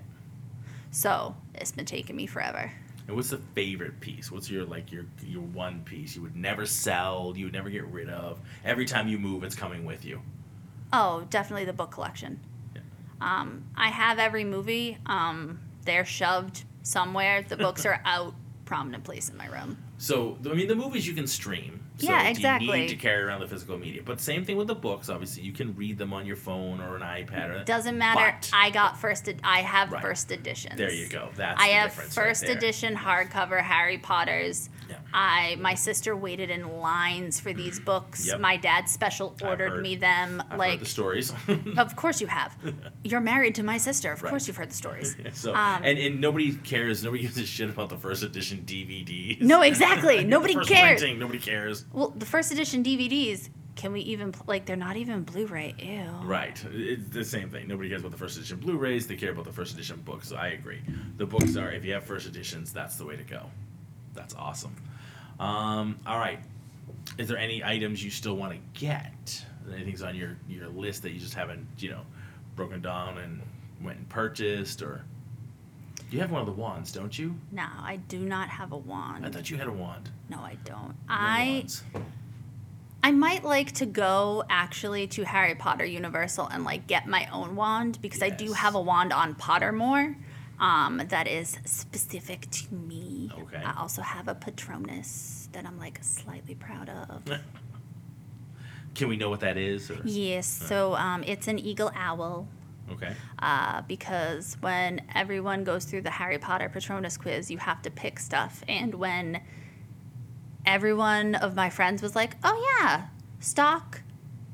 So 0.90 1.34
it's 1.54 1.72
been 1.72 1.86
taking 1.86 2.14
me 2.14 2.26
forever. 2.26 2.70
And 3.06 3.16
what's 3.16 3.30
the 3.30 3.40
favorite 3.54 4.00
piece? 4.00 4.30
What's 4.30 4.50
your 4.50 4.64
like 4.64 4.90
your 4.90 5.04
your 5.22 5.42
one 5.42 5.82
piece 5.84 6.16
you 6.16 6.22
would 6.22 6.36
never 6.36 6.64
sell, 6.64 7.34
you 7.36 7.46
would 7.46 7.52
never 7.52 7.68
get 7.70 7.84
rid 7.86 8.08
of. 8.08 8.40
Every 8.64 8.86
time 8.86 9.08
you 9.08 9.18
move, 9.18 9.44
it's 9.44 9.54
coming 9.54 9.84
with 9.84 10.04
you. 10.04 10.22
Oh, 10.92 11.26
definitely 11.28 11.64
the 11.64 11.72
book 11.72 11.90
collection. 11.90 12.40
Yeah. 12.74 12.80
Um, 13.20 13.64
I 13.76 13.88
have 13.88 14.18
every 14.18 14.44
movie. 14.44 14.96
Um, 15.06 15.60
they're 15.84 16.04
shoved 16.04 16.64
somewhere. 16.82 17.44
The 17.46 17.56
books 17.56 17.84
are 17.84 18.00
out, 18.04 18.34
prominent 18.64 19.04
place 19.04 19.28
in 19.28 19.36
my 19.36 19.46
room. 19.46 19.76
So 19.98 20.38
I 20.48 20.54
mean, 20.54 20.68
the 20.68 20.74
movies 20.74 21.06
you 21.06 21.14
can 21.14 21.26
stream. 21.26 21.83
So 21.96 22.06
Yeah, 22.08 22.18
Do 22.18 22.24
you 22.24 22.30
exactly. 22.30 22.80
need 22.80 22.88
to 22.88 22.96
carry 22.96 23.22
around 23.22 23.40
the 23.40 23.46
physical 23.46 23.78
media, 23.78 24.02
but 24.04 24.20
same 24.20 24.44
thing 24.44 24.56
with 24.56 24.66
the 24.66 24.74
books. 24.74 25.08
Obviously, 25.08 25.44
you 25.44 25.52
can 25.52 25.76
read 25.76 25.96
them 25.96 26.12
on 26.12 26.26
your 26.26 26.34
phone 26.34 26.80
or 26.80 26.96
an 26.96 27.02
iPad. 27.02 27.50
Or, 27.60 27.64
Doesn't 27.64 27.96
matter. 27.96 28.36
I 28.52 28.70
got 28.70 28.98
first. 28.98 29.28
Ed- 29.28 29.40
I 29.44 29.60
have 29.60 29.92
Right. 29.92 30.02
first 30.02 30.32
editions. 30.32 30.76
There 30.76 30.92
you 30.92 31.06
go. 31.08 31.28
That's 31.36 31.60
I 31.60 31.68
the 31.68 31.72
have 31.74 31.96
right 31.98 32.06
first 32.08 32.42
there. 32.46 32.56
edition 32.56 32.96
hardcover 32.96 33.60
Harry 33.60 33.98
Potter's. 33.98 34.70
Yeah. 34.88 34.96
I 35.12 35.56
my 35.60 35.74
sister 35.74 36.16
waited 36.16 36.50
in 36.50 36.78
lines 36.80 37.40
for 37.40 37.52
these 37.52 37.80
books. 37.80 38.26
Yep. 38.26 38.40
My 38.40 38.56
dad 38.56 38.88
special 38.88 39.34
ordered 39.42 39.70
heard- 39.72 39.82
me 39.82 39.96
them. 39.96 40.42
I've 40.50 40.58
like 40.58 40.70
heard 40.72 40.80
the 40.80 40.86
stories. 40.86 41.32
Of 41.78 41.96
course 41.96 42.20
you 42.20 42.26
have. 42.26 42.56
You're 43.04 43.20
married 43.20 43.54
to 43.56 43.62
my 43.62 43.78
sister. 43.78 44.12
Of 44.12 44.22
Right. 44.22 44.30
course 44.30 44.46
you've 44.46 44.56
heard 44.56 44.70
the 44.70 44.76
stories. 44.76 45.16
so 45.32 45.54
Um, 45.54 45.82
and, 45.84 45.98
and 45.98 46.20
nobody 46.20 46.54
cares. 46.54 47.02
Nobody 47.04 47.22
gives 47.22 47.38
a 47.38 47.44
shit 47.46 47.70
about 47.70 47.88
the 47.88 47.96
first 47.98 48.22
edition 48.22 48.64
DVDs. 48.66 49.40
No, 49.40 49.62
exactly. 49.62 50.24
Nobody 50.24 50.54
cares. 50.54 51.00
printing, 51.00 51.18
nobody 51.18 51.38
cares. 51.38 51.84
Well, 51.92 52.10
the 52.10 52.26
first 52.26 52.52
edition 52.52 52.82
DVDs, 52.84 53.48
can 53.76 53.92
we 53.92 54.00
even 54.02 54.32
like 54.46 54.66
they're 54.66 54.76
not 54.76 54.96
even 54.96 55.22
Blu-ray. 55.24 55.74
Ew. 55.78 56.26
Right. 56.28 56.62
It's 56.72 57.08
the 57.10 57.24
same 57.24 57.50
thing. 57.50 57.66
Nobody 57.66 57.88
cares 57.88 58.02
about 58.02 58.12
the 58.12 58.18
first 58.18 58.36
edition 58.36 58.58
Blu-rays. 58.58 59.06
They 59.08 59.16
care 59.16 59.32
about 59.32 59.44
the 59.46 59.52
first 59.52 59.74
edition 59.74 60.00
books. 60.04 60.28
So 60.28 60.36
I 60.36 60.48
agree. 60.48 60.80
The 61.16 61.26
books 61.26 61.56
are, 61.56 61.72
if 61.72 61.84
you 61.84 61.92
have 61.94 62.04
first 62.04 62.26
editions, 62.28 62.72
that's 62.72 62.96
the 62.96 63.04
way 63.04 63.16
to 63.16 63.24
go. 63.24 63.50
That's 64.14 64.34
awesome. 64.34 64.74
Um, 65.38 65.98
all 66.06 66.18
right. 66.18 66.40
Is 67.18 67.28
there 67.28 67.38
any 67.38 67.62
items 67.62 68.02
you 68.02 68.10
still 68.10 68.36
want 68.36 68.52
to 68.52 68.58
get? 68.80 69.44
Anything's 69.72 70.02
on 70.02 70.14
your, 70.14 70.36
your 70.48 70.68
list 70.68 71.02
that 71.02 71.12
you 71.12 71.20
just 71.20 71.34
haven't, 71.34 71.66
you 71.78 71.90
know, 71.90 72.02
broken 72.56 72.80
down 72.80 73.18
and 73.18 73.42
went 73.82 73.98
and 73.98 74.08
purchased 74.08 74.82
or 74.82 75.04
you 76.10 76.20
have 76.20 76.30
one 76.30 76.40
of 76.40 76.46
the 76.46 76.52
wands, 76.52 76.92
don't 76.92 77.18
you? 77.18 77.34
No, 77.50 77.64
I 77.80 77.96
do 77.96 78.18
not 78.18 78.48
have 78.48 78.72
a 78.72 78.76
wand. 78.76 79.26
I 79.26 79.30
thought 79.30 79.50
you 79.50 79.56
had 79.56 79.66
a 79.66 79.72
wand. 79.72 80.10
no, 80.28 80.38
I 80.38 80.56
don't. 80.64 80.88
No 80.88 80.94
I 81.08 81.58
wands. 81.58 81.82
I 83.02 83.10
might 83.10 83.44
like 83.44 83.72
to 83.72 83.86
go 83.86 84.44
actually 84.48 85.06
to 85.08 85.24
Harry 85.24 85.54
Potter 85.54 85.84
Universal 85.84 86.46
and 86.48 86.64
like 86.64 86.86
get 86.86 87.06
my 87.06 87.28
own 87.32 87.56
wand 87.56 87.98
because 88.00 88.22
I 88.22 88.30
do 88.30 88.52
have 88.52 88.74
a 88.74 88.80
wand 88.80 89.12
on 89.12 89.34
Pottermore 89.34 90.14
um, 90.60 91.02
that 91.08 91.26
is 91.26 91.58
specific 91.64 92.50
to 92.50 92.74
me. 92.74 93.30
Okay. 93.38 93.62
I 93.62 93.74
also 93.78 94.02
have 94.02 94.28
a 94.28 94.34
Patronus 94.34 95.48
that 95.52 95.66
I'm 95.66 95.78
like 95.78 95.98
slightly 96.02 96.54
proud 96.54 96.88
of. 96.88 97.22
Can 98.94 99.08
we 99.08 99.16
know 99.16 99.28
what 99.28 99.40
that 99.40 99.56
is? 99.56 99.90
Or? 99.90 100.00
yes, 100.04 100.46
so 100.46 100.94
um, 100.94 101.24
it's 101.26 101.48
an 101.48 101.58
eagle 101.58 101.90
owl. 101.94 102.46
Okay. 102.92 103.14
uh, 103.38 103.80
because 103.88 104.58
when 104.60 105.00
everyone 105.14 105.64
goes 105.64 105.86
through 105.86 106.02
the 106.02 106.10
Harry 106.10 106.36
Potter 106.38 106.68
Patronus 106.68 107.16
quiz, 107.16 107.50
you 107.50 107.56
have 107.56 107.80
to 107.82 107.90
pick 107.90 108.18
stuff. 108.18 108.62
And 108.68 108.94
when 108.94 109.40
everyone 110.66 111.34
of 111.34 111.54
my 111.54 111.70
friends 111.70 112.02
was 112.02 112.14
like, 112.14 112.36
oh, 112.44 112.78
yeah, 112.82 113.06
stalk, 113.40 114.02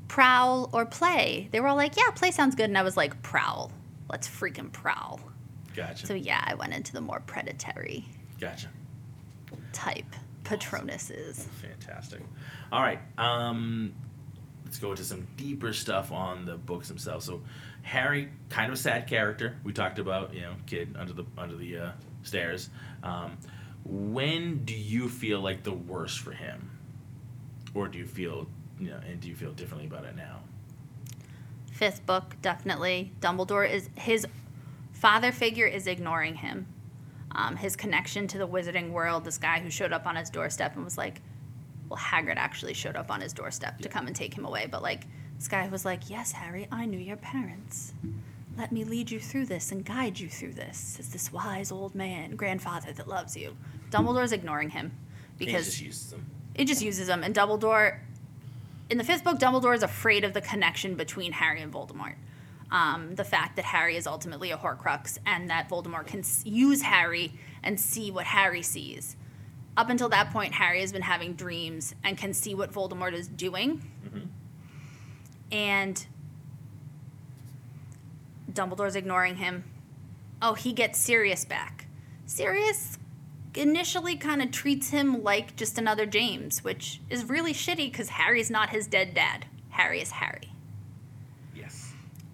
prowl, 0.07 0.69
or 0.71 0.85
play, 0.85 1.49
they 1.51 1.59
were 1.59 1.67
all 1.67 1.75
like, 1.75 1.97
yeah, 1.97 2.09
play 2.11 2.31
sounds 2.31 2.55
good. 2.55 2.69
And 2.69 2.77
I 2.77 2.83
was 2.83 2.95
like, 2.95 3.21
prowl. 3.21 3.71
Let's 4.09 4.29
freaking 4.29 4.71
prowl. 4.71 5.19
Gotcha. 5.75 6.07
So, 6.07 6.13
yeah, 6.13 6.43
I 6.45 6.55
went 6.55 6.73
into 6.73 6.93
the 6.93 7.01
more 7.01 7.21
predatory 7.25 8.05
gotcha. 8.39 8.67
type 9.73 10.15
Patronuses. 10.43 11.45
Fantastic. 11.61 12.21
All 12.71 12.81
right. 12.81 12.99
Um, 13.17 13.93
let's 14.65 14.79
go 14.79 14.91
into 14.91 15.03
some 15.03 15.27
deeper 15.37 15.73
stuff 15.73 16.11
on 16.11 16.45
the 16.45 16.57
books 16.57 16.87
themselves. 16.87 17.25
So, 17.25 17.41
Harry, 17.83 18.29
kind 18.49 18.71
of 18.71 18.77
a 18.77 18.81
sad 18.81 19.07
character. 19.07 19.57
We 19.63 19.73
talked 19.73 19.99
about, 19.99 20.33
you 20.33 20.41
know, 20.41 20.53
kid 20.65 20.95
under 20.97 21.13
the 21.13 21.25
under 21.37 21.55
the 21.55 21.77
uh, 21.77 21.91
stairs. 22.23 22.69
Um, 23.03 23.37
when 23.85 24.63
do 24.65 24.75
you 24.75 25.09
feel 25.09 25.41
like 25.41 25.63
the 25.63 25.73
worst 25.73 26.19
for 26.19 26.31
him, 26.31 26.69
or 27.73 27.87
do 27.87 27.97
you 27.97 28.05
feel, 28.05 28.47
you 28.79 28.89
know, 28.89 28.99
and 29.07 29.19
do 29.19 29.27
you 29.27 29.35
feel 29.35 29.51
differently 29.51 29.87
about 29.87 30.05
it 30.05 30.15
now? 30.15 30.39
Fifth 31.71 32.05
book, 32.05 32.35
definitely. 32.41 33.11
Dumbledore 33.21 33.69
is 33.69 33.89
his 33.95 34.27
father 35.01 35.31
figure 35.31 35.65
is 35.65 35.87
ignoring 35.87 36.35
him. 36.35 36.67
Um, 37.33 37.55
his 37.55 37.75
connection 37.75 38.27
to 38.27 38.37
the 38.37 38.47
wizarding 38.47 38.91
world, 38.91 39.25
this 39.25 39.39
guy 39.39 39.59
who 39.59 39.71
showed 39.71 39.91
up 39.91 40.05
on 40.05 40.15
his 40.15 40.29
doorstep 40.29 40.75
and 40.75 40.85
was 40.85 40.97
like, 40.97 41.21
well, 41.89 41.97
Hagrid 41.97 42.37
actually 42.37 42.75
showed 42.75 42.95
up 42.95 43.09
on 43.09 43.19
his 43.19 43.33
doorstep 43.33 43.79
to 43.79 43.89
come 43.89 44.05
and 44.05 44.15
take 44.15 44.33
him 44.33 44.45
away. 44.45 44.67
But 44.69 44.83
like, 44.83 45.07
this 45.37 45.47
guy 45.47 45.67
was 45.69 45.85
like, 45.85 46.09
yes, 46.09 46.33
Harry, 46.33 46.67
I 46.71 46.85
knew 46.85 46.99
your 46.99 47.17
parents. 47.17 47.93
Let 48.55 48.71
me 48.71 48.83
lead 48.83 49.09
you 49.09 49.19
through 49.19 49.47
this 49.47 49.71
and 49.71 49.83
guide 49.83 50.19
you 50.19 50.29
through 50.29 50.53
this 50.53 50.97
It's 50.99 51.07
this 51.07 51.33
wise 51.33 51.71
old 51.71 51.95
man, 51.95 52.35
grandfather 52.35 52.91
that 52.93 53.07
loves 53.07 53.35
you. 53.35 53.57
Dumbledore's 53.89 54.33
ignoring 54.33 54.69
him 54.69 54.91
he 55.39 55.45
because 55.45 55.65
just 55.65 55.81
uses 55.81 56.11
them. 56.11 56.25
it 56.53 56.65
just 56.65 56.83
uses 56.83 57.07
them. 57.07 57.23
And 57.23 57.33
Dumbledore, 57.33 57.97
in 58.91 58.99
the 58.99 59.03
fifth 59.03 59.23
book, 59.23 59.39
Dumbledore 59.39 59.75
is 59.75 59.83
afraid 59.83 60.23
of 60.23 60.33
the 60.33 60.41
connection 60.41 60.93
between 60.93 61.31
Harry 61.31 61.61
and 61.61 61.73
Voldemort. 61.73 62.15
Um, 62.71 63.15
the 63.15 63.25
fact 63.25 63.57
that 63.57 63.65
Harry 63.65 63.97
is 63.97 64.07
ultimately 64.07 64.51
a 64.51 64.57
Horcrux 64.57 65.17
and 65.25 65.49
that 65.49 65.67
Voldemort 65.69 66.07
can 66.07 66.19
s- 66.21 66.43
use 66.45 66.81
Harry 66.83 67.33
and 67.61 67.77
see 67.77 68.11
what 68.11 68.25
Harry 68.25 68.61
sees. 68.61 69.17
Up 69.75 69.89
until 69.89 70.07
that 70.09 70.31
point, 70.31 70.53
Harry 70.53 70.79
has 70.79 70.93
been 70.93 71.01
having 71.01 71.33
dreams 71.33 71.93
and 72.03 72.17
can 72.17 72.33
see 72.33 72.55
what 72.55 72.71
Voldemort 72.71 73.11
is 73.13 73.27
doing. 73.27 73.81
And 75.51 76.05
Dumbledore's 78.51 78.95
ignoring 78.95 79.35
him. 79.37 79.65
Oh, 80.41 80.53
he 80.53 80.73
gets 80.73 80.97
Sirius 80.97 81.45
back. 81.45 81.87
Sirius 82.25 82.97
initially 83.53 84.15
kind 84.15 84.41
of 84.41 84.51
treats 84.51 84.89
him 84.89 85.23
like 85.23 85.55
just 85.57 85.77
another 85.77 86.05
James, 86.05 86.63
which 86.63 87.01
is 87.09 87.25
really 87.25 87.53
shitty 87.53 87.91
because 87.91 88.09
Harry's 88.09 88.49
not 88.49 88.69
his 88.69 88.87
dead 88.87 89.13
dad. 89.13 89.45
Harry 89.71 90.01
is 90.01 90.11
Harry. 90.11 90.50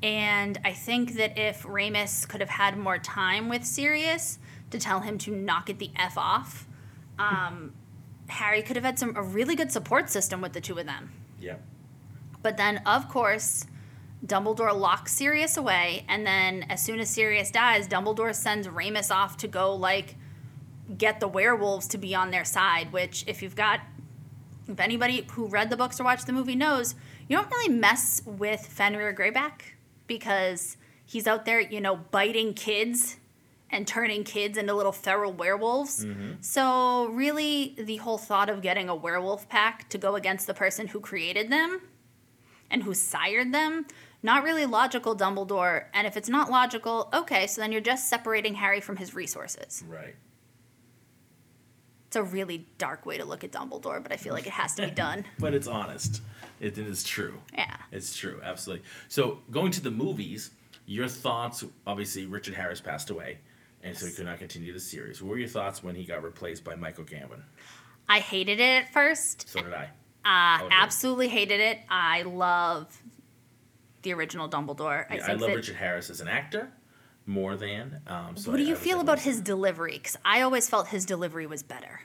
And 0.03 0.59
I 0.63 0.73
think 0.73 1.15
that 1.15 1.37
if 1.37 1.65
Remus 1.67 2.25
could 2.25 2.41
have 2.41 2.51
had 2.51 2.77
more 2.77 2.99
time 2.99 3.49
with 3.49 3.65
Sirius 3.65 4.37
to 4.69 4.79
tell 4.79 4.99
him 4.99 5.17
to 5.19 5.31
knock 5.31 5.69
it 5.69 5.79
the 5.79 5.91
F 5.95 6.17
off, 6.17 6.67
um, 7.17 7.73
Harry 8.27 8.61
could 8.61 8.75
have 8.75 8.85
had 8.85 8.99
some 8.99 9.15
a 9.15 9.21
really 9.21 9.55
good 9.55 9.71
support 9.71 10.09
system 10.09 10.41
with 10.41 10.53
the 10.53 10.61
two 10.61 10.77
of 10.77 10.85
them. 10.85 11.11
Yep. 11.39 11.61
But 12.43 12.57
then, 12.57 12.81
of 12.85 13.09
course, 13.09 13.65
Dumbledore 14.25 14.77
locks 14.77 15.13
Sirius 15.13 15.57
away, 15.57 16.05
and 16.07 16.25
then 16.25 16.63
as 16.69 16.83
soon 16.83 16.99
as 16.99 17.09
Sirius 17.09 17.49
dies, 17.49 17.87
Dumbledore 17.87 18.35
sends 18.35 18.69
Remus 18.69 19.09
off 19.09 19.37
to 19.37 19.47
go 19.47 19.73
like 19.73 20.15
get 20.97 21.19
the 21.19 21.27
werewolves 21.27 21.87
to 21.87 21.97
be 21.97 22.13
on 22.13 22.29
their 22.29 22.45
side. 22.45 22.91
Which, 22.91 23.23
if 23.25 23.41
you've 23.41 23.55
got, 23.55 23.79
if 24.67 24.79
anybody 24.79 25.25
who 25.31 25.47
read 25.47 25.71
the 25.71 25.77
books 25.77 25.99
or 25.99 26.03
watched 26.03 26.27
the 26.27 26.33
movie 26.33 26.55
knows, 26.55 26.93
you 27.27 27.35
don't 27.35 27.49
really 27.49 27.73
mess 27.73 28.21
with 28.25 28.61
Fenrir 28.61 29.13
Greyback 29.13 29.76
because 30.07 30.77
he's 31.05 31.27
out 31.27 31.45
there, 31.45 31.59
you 31.59 31.81
know, 31.81 31.95
biting 31.95 32.53
kids 32.53 33.17
and 33.69 33.85
turning 33.85 34.23
kids 34.23 34.57
into 34.57 34.73
little 34.73 34.91
feral 34.91 35.33
werewolves. 35.33 36.05
Mm-hmm. 36.05 36.33
So, 36.41 37.07
really, 37.07 37.75
the 37.77 37.97
whole 37.97 38.17
thought 38.17 38.49
of 38.49 38.61
getting 38.61 38.89
a 38.89 38.95
werewolf 38.95 39.49
pack 39.49 39.89
to 39.89 39.97
go 39.97 40.15
against 40.15 40.47
the 40.47 40.53
person 40.53 40.87
who 40.87 40.99
created 40.99 41.51
them 41.51 41.81
and 42.69 42.83
who 42.83 42.93
sired 42.93 43.53
them, 43.53 43.85
not 44.23 44.43
really 44.43 44.65
logical, 44.65 45.15
Dumbledore. 45.15 45.85
And 45.93 46.07
if 46.07 46.17
it's 46.17 46.29
not 46.29 46.49
logical, 46.49 47.09
okay, 47.13 47.47
so 47.47 47.61
then 47.61 47.71
you're 47.71 47.81
just 47.81 48.09
separating 48.09 48.55
Harry 48.55 48.81
from 48.81 48.97
his 48.97 49.13
resources. 49.13 49.83
Right. 49.87 50.15
A 52.17 52.23
really 52.23 52.65
dark 52.79 53.05
way 53.05 53.17
to 53.17 53.25
look 53.25 53.43
at 53.43 53.51
Dumbledore, 53.51 54.01
but 54.01 54.11
I 54.11 54.17
feel 54.17 54.33
like 54.33 54.47
it 54.47 54.53
has 54.53 54.73
to 54.75 54.85
be 54.87 54.91
done. 54.91 55.23
But 55.39 55.53
it's 55.53 55.67
honest. 55.67 56.21
It 56.59 56.77
is 56.77 57.03
true. 57.03 57.35
Yeah. 57.53 57.75
It's 57.91 58.17
true, 58.17 58.41
absolutely. 58.43 58.83
So 59.07 59.39
going 59.51 59.71
to 59.73 59.81
the 59.81 59.91
movies, 59.91 60.49
your 60.87 61.07
thoughts? 61.07 61.63
Obviously, 61.85 62.25
Richard 62.25 62.55
Harris 62.55 62.81
passed 62.81 63.11
away, 63.11 63.37
and 63.83 63.95
so 63.95 64.07
he 64.07 64.11
could 64.11 64.25
not 64.25 64.39
continue 64.39 64.73
the 64.73 64.79
series. 64.79 65.21
What 65.21 65.29
were 65.29 65.37
your 65.37 65.47
thoughts 65.47 65.83
when 65.83 65.93
he 65.93 66.05
got 66.05 66.23
replaced 66.23 66.63
by 66.63 66.73
Michael 66.73 67.03
Gambon? 67.03 67.43
I 68.09 68.19
hated 68.19 68.59
it 68.59 68.83
at 68.83 68.93
first. 68.93 69.47
So 69.47 69.61
did 69.61 69.73
I. 69.73 69.89
Uh, 70.25 70.67
absolutely 70.71 71.27
hated 71.27 71.59
it. 71.59 71.79
I 71.89 72.23
love 72.23 73.01
the 74.01 74.13
original 74.13 74.49
Dumbledore. 74.49 75.05
I 75.09 75.17
Yeah, 75.17 75.23
I, 75.23 75.27
think 75.27 75.41
love 75.41 75.49
that, 75.51 75.55
Richard 75.55 75.75
Harris 75.75 76.09
as 76.09 76.19
an 76.19 76.27
actor 76.27 76.71
more 77.27 77.55
than. 77.55 78.01
Um, 78.07 78.35
so 78.37 78.51
What 78.51 78.59
I- 78.59 78.63
do 78.63 78.69
you 78.69 78.75
feel 78.75 78.99
about 79.01 79.19
his 79.19 79.41
delivery? 79.41 79.93
Because 79.93 80.17
I 80.25 80.41
always 80.41 80.67
felt 80.69 80.87
his 80.87 81.05
delivery 81.05 81.45
was 81.45 81.61
better. 81.61 81.99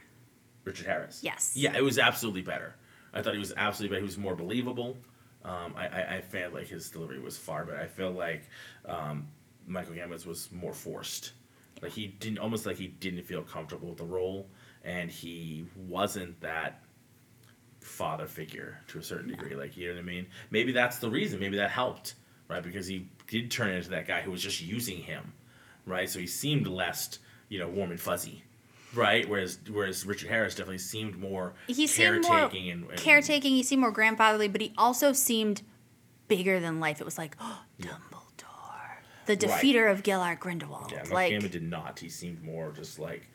Richard 0.65 0.87
Harris? 0.87 1.21
Yes. 1.23 1.53
Yeah, 1.57 1.77
it 1.77 1.83
was 1.83 1.99
absolutely 1.99 2.43
better. 2.43 2.75
I 3.15 3.23
thought 3.23 3.33
he 3.35 3.39
was 3.41 3.53
absolutely 3.57 3.95
better. 3.95 4.01
He 4.03 4.07
was 4.07 4.19
more 4.19 4.35
believable. 4.37 4.97
Um, 5.45 5.75
I, 5.77 5.89
I, 5.89 6.17
I 6.17 6.21
felt 6.21 6.55
like 6.55 6.69
his 6.69 6.89
delivery 6.91 7.19
was 7.19 7.37
far 7.37 7.65
better. 7.65 7.79
I 7.81 7.87
feel 7.89 8.11
like 8.13 8.43
um, 8.87 9.27
Michael 9.67 9.95
Gambon's 9.95 10.25
was 10.27 10.51
more 10.53 10.73
forced. 10.73 11.33
Like 11.83 11.91
he 11.93 12.07
didn't, 12.07 12.39
almost 12.39 12.65
like 12.65 12.77
he 12.77 12.87
didn't 12.89 13.25
feel 13.25 13.43
comfortable 13.43 13.89
with 13.89 13.99
the 13.99 14.05
role, 14.05 14.49
and 14.85 15.11
he 15.11 15.67
wasn't 15.77 16.41
that 16.41 16.81
father 17.81 18.27
figure 18.29 18.79
to 18.87 18.99
a 18.99 19.03
certain 19.03 19.29
degree. 19.29 19.57
Like 19.57 19.77
you 19.77 19.89
know 19.89 19.95
what 19.95 20.01
I 20.01 20.05
mean? 20.05 20.27
Maybe 20.51 20.71
that's 20.71 20.99
the 20.99 21.11
reason. 21.11 21.41
Maybe 21.41 21.57
that 21.57 21.71
helped, 21.71 22.15
right? 22.53 22.63
Because 22.63 22.87
he 22.87 23.09
did 23.27 23.51
turn 23.51 23.71
into 23.71 23.91
that 23.91 24.07
guy 24.07 24.21
who 24.21 24.31
was 24.31 24.43
just 24.43 24.61
using 24.61 24.99
him, 24.99 25.33
right? 25.87 26.09
So 26.09 26.19
he 26.19 26.27
seemed 26.27 26.67
less, 26.67 27.19
you 27.49 27.59
know, 27.59 27.69
warm 27.69 27.91
and 27.91 28.01
fuzzy. 28.01 28.45
Right, 28.95 29.27
whereas 29.27 29.59
whereas 29.71 30.05
Richard 30.05 30.29
Harris 30.29 30.55
definitely 30.55 30.77
seemed 30.77 31.19
more 31.19 31.55
He 31.67 31.87
seemed 31.87 32.23
more 32.25 32.31
caretaking 32.31 32.71
and, 32.71 32.91
and 32.91 32.99
caretaking. 32.99 33.53
He 33.53 33.63
seemed 33.63 33.81
more 33.81 33.91
grandfatherly, 33.91 34.49
but 34.49 34.61
he 34.61 34.75
also 34.77 35.15
seemed 35.15 35.63
bigger 36.29 36.61
than 36.61 36.79
life. 36.79 37.01
It 37.01 37.05
was 37.05 37.17
like, 37.17 37.35
oh, 37.41 37.63
Dumbledore, 37.81 39.01
the 39.25 39.35
defeater 39.35 39.91
of 39.91 40.03
Gellert 40.03 40.41
Grindelwald. 40.41 40.93
Yeah, 40.93 41.05
like 41.11 41.33
Gambon 41.33 41.51
did 41.51 41.63
not. 41.63 42.01
He 42.01 42.11
seemed 42.11 42.43
more 42.43 42.71
just 42.73 42.99
like 42.99 43.31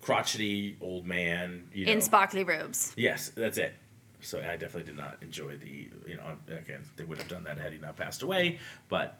crotchety 0.00 0.76
old 0.80 1.06
man. 1.06 1.68
You 1.74 1.86
know. 1.86 1.92
in 1.92 2.02
sparkly 2.02 2.44
robes. 2.44 2.92
Yes, 2.96 3.30
that's 3.30 3.58
it. 3.58 3.74
So 4.22 4.38
I 4.38 4.56
definitely 4.56 4.84
did 4.84 4.96
not 4.96 5.18
enjoy 5.22 5.56
the. 5.56 5.88
You 6.06 6.16
know, 6.16 6.36
again, 6.48 6.82
they 6.96 7.04
would 7.04 7.18
have 7.18 7.28
done 7.28 7.44
that 7.44 7.58
had 7.58 7.72
he 7.72 7.78
not 7.78 7.96
passed 7.96 8.22
away. 8.22 8.58
But 8.88 9.18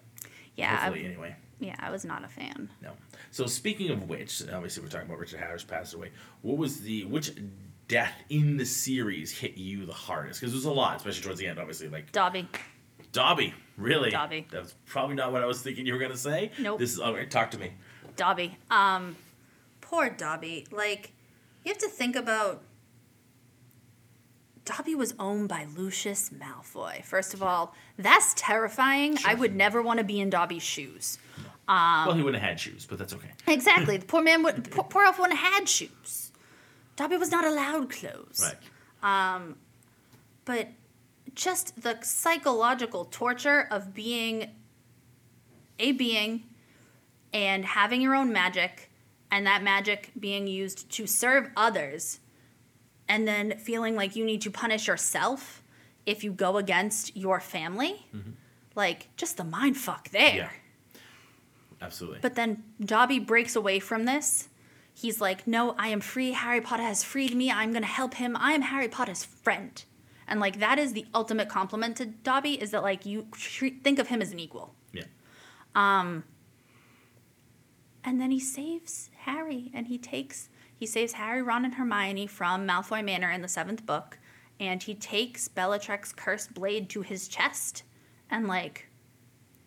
Yeah, 0.57 0.77
hopefully, 0.77 1.05
I, 1.05 1.09
anyway, 1.09 1.37
yeah, 1.59 1.77
I 1.79 1.91
was 1.91 2.05
not 2.05 2.25
a 2.25 2.29
fan. 2.29 2.69
no. 2.83 2.93
So 3.31 3.47
speaking 3.47 3.91
of 3.91 4.09
which, 4.09 4.43
obviously 4.53 4.83
we're 4.83 4.89
talking 4.89 5.07
about 5.07 5.19
Richard 5.21 5.39
Harris 5.41 5.63
passed 5.65 5.95
away. 5.95 6.11
What 6.43 6.57
was 6.57 6.81
the 6.81 7.05
which 7.05 7.33
death 7.89 8.13
in 8.29 8.57
the 8.57 8.65
series 8.67 9.31
hit 9.33 9.57
you 9.57 9.87
the 9.87 9.93
hardest? 9.93 10.41
Because 10.41 10.53
there's 10.53 10.65
a 10.65 10.73
lot, 10.73 10.97
especially 10.97 11.23
towards 11.23 11.39
the 11.41 11.47
end. 11.47 11.59
Obviously, 11.59 11.89
like 11.89 12.11
Dobby. 12.13 12.49
Dobby. 13.13 13.55
Really? 13.77 14.11
Dobby. 14.11 14.47
That's 14.51 14.75
probably 14.87 15.17
not 15.17 15.33
what 15.33 15.43
I 15.43 15.47
was 15.47 15.63
thinking 15.63 15.87
you 15.87 15.95
were 15.95 15.99
gonna 15.99 16.17
say. 16.17 16.51
Nope. 16.59 16.79
This 16.79 16.93
is 16.93 17.01
all 17.01 17.15
right. 17.15 17.31
Talk 17.31 17.51
to 17.53 17.59
me. 17.59 17.73
Dobby. 18.17 18.57
Um, 18.71 19.17
poor 19.81 20.11
Dobby. 20.11 20.67
Like, 20.71 21.13
you 21.65 21.73
have 21.73 21.79
to 21.79 21.89
think 21.89 22.15
about. 22.17 22.63
Dobby 24.65 24.95
was 24.95 25.15
owned 25.19 25.49
by 25.49 25.67
Lucius 25.77 26.31
Malfoy. 26.31 27.05
First 27.05 27.35
of 27.35 27.43
all, 27.43 27.75
that's 27.99 28.35
terrifying. 28.37 29.17
I 29.27 29.35
would 29.35 29.55
never 29.57 29.83
want 29.83 29.99
to 29.99 30.05
be 30.05 30.21
in 30.21 30.31
Dobby's 30.31 30.63
shoes. 30.63 31.19
well, 31.69 32.13
he 32.13 32.23
wouldn't 32.23 32.43
have 32.43 32.51
had 32.51 32.61
shoes, 32.61 32.87
but 32.89 32.99
that's 32.99 33.13
okay. 33.15 33.31
Exactly. 33.47 33.97
the 33.97 34.07
poor 34.07 34.23
man 34.23 34.43
would. 34.43 34.71
Poor, 34.71 34.85
poor 34.85 35.05
elf 35.05 35.19
wouldn't 35.19 35.39
have 35.39 35.53
had 35.55 35.69
shoes. 35.69 36.33
Dobby 36.97 37.17
was 37.17 37.31
not 37.31 37.45
allowed 37.45 37.91
clothes. 37.91 38.41
Right. 39.03 39.35
Um, 39.35 39.57
But 40.45 40.69
just 41.35 41.81
the 41.83 41.99
psychological 42.03 43.05
torture 43.07 43.67
of 43.71 43.95
being 43.95 44.51
a 45.79 45.93
being 45.93 46.45
and 47.33 47.65
having 47.65 48.03
your 48.03 48.15
own 48.15 48.33
magic 48.33 48.91
and 49.31 49.47
that 49.47 49.63
magic 49.63 50.11
being 50.19 50.47
used 50.47 50.91
to 50.91 51.07
serve 51.07 51.49
others 51.57 52.19
and 53.11 53.27
then 53.27 53.59
feeling 53.59 53.97
like 53.97 54.15
you 54.15 54.25
need 54.25 54.41
to 54.43 54.51
punish 54.51 54.87
yourself 54.87 55.63
if 56.07 56.23
you 56.23 56.33
go 56.33 56.57
against 56.59 57.17
your 57.17 57.41
family. 57.41 58.07
Mm-hmm. 58.15 58.31
Like 58.77 59.09
just 59.17 59.37
the 59.37 59.45
mind 59.45 59.77
fuck 59.77 60.09
there. 60.11 60.37
Yeah. 60.37 60.49
Absolutely. 61.83 62.21
But 62.23 62.37
then 62.37 62.63
Dobby 62.81 63.19
breaks 63.19 63.57
away 63.57 63.81
from 63.81 64.05
this. 64.05 64.49
He's 64.95 65.21
like, 65.21 65.47
No, 65.47 65.75
I 65.77 65.89
am 65.89 66.01
free. 66.01 66.33
Harry 66.33 66.61
Potter 66.61 66.85
has 66.85 67.03
freed 67.03 67.35
me. 67.35 67.51
I'm 67.51 67.73
going 67.73 67.83
to 67.83 67.89
help 67.89 68.15
him. 68.15 68.37
I 68.37 68.53
am 68.53 68.63
Harry 68.63 68.89
Potter's 68.89 69.25
friend. 69.25 69.83
And 70.29 70.39
like, 70.39 70.61
that 70.61 70.79
is 70.79 70.93
the 70.93 71.07
ultimate 71.13 71.49
compliment 71.49 71.97
to 71.97 72.07
Dobby 72.07 72.61
is 72.63 72.71
that 72.71 72.85
like 72.85 73.05
you 73.05 73.27
treat, 73.33 73.83
think 73.83 73.99
of 73.99 74.07
him 74.07 74.23
as 74.23 74.31
an 74.31 74.39
equal. 74.39 74.75
yeah. 74.93 75.03
Um, 75.75 76.23
and 78.05 78.21
then 78.21 78.31
he 78.31 78.39
saves 78.41 79.11
Harry 79.25 79.71
and 79.75 79.89
he 79.89 79.99
takes, 79.99 80.49
he 80.81 80.87
saves 80.87 81.13
Harry, 81.13 81.43
Ron, 81.43 81.67
and 81.67 81.75
Hermione 81.75 82.27
from 82.27 82.67
Malfoy 82.67 83.05
Manor 83.05 83.31
in 83.31 83.43
the 83.43 83.49
seventh 83.49 83.85
book. 83.85 84.19
And 84.59 84.83
he 84.83 84.95
takes 84.95 85.47
Bellatrix's 85.47 86.15
cursed 86.15 86.55
blade 86.55 86.89
to 86.91 87.03
his 87.03 87.29
chest 87.29 87.83
and 88.31 88.49
like 88.49 88.89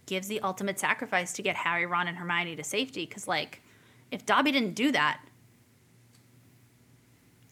gives 0.07 0.28
the 0.28 0.39
ultimate 0.41 0.80
sacrifice 0.80 1.32
to 1.34 1.43
get 1.43 1.55
Harry, 1.55 1.86
Ron, 1.86 2.07
and 2.07 2.18
Hermione 2.18 2.55
to 2.55 2.64
safety. 2.64 3.05
Because 3.05 3.28
like, 3.28 3.61
if 4.09 4.26
Dobby 4.26 4.51
didn't 4.51 4.74
do 4.74 4.91
that, 4.91 5.22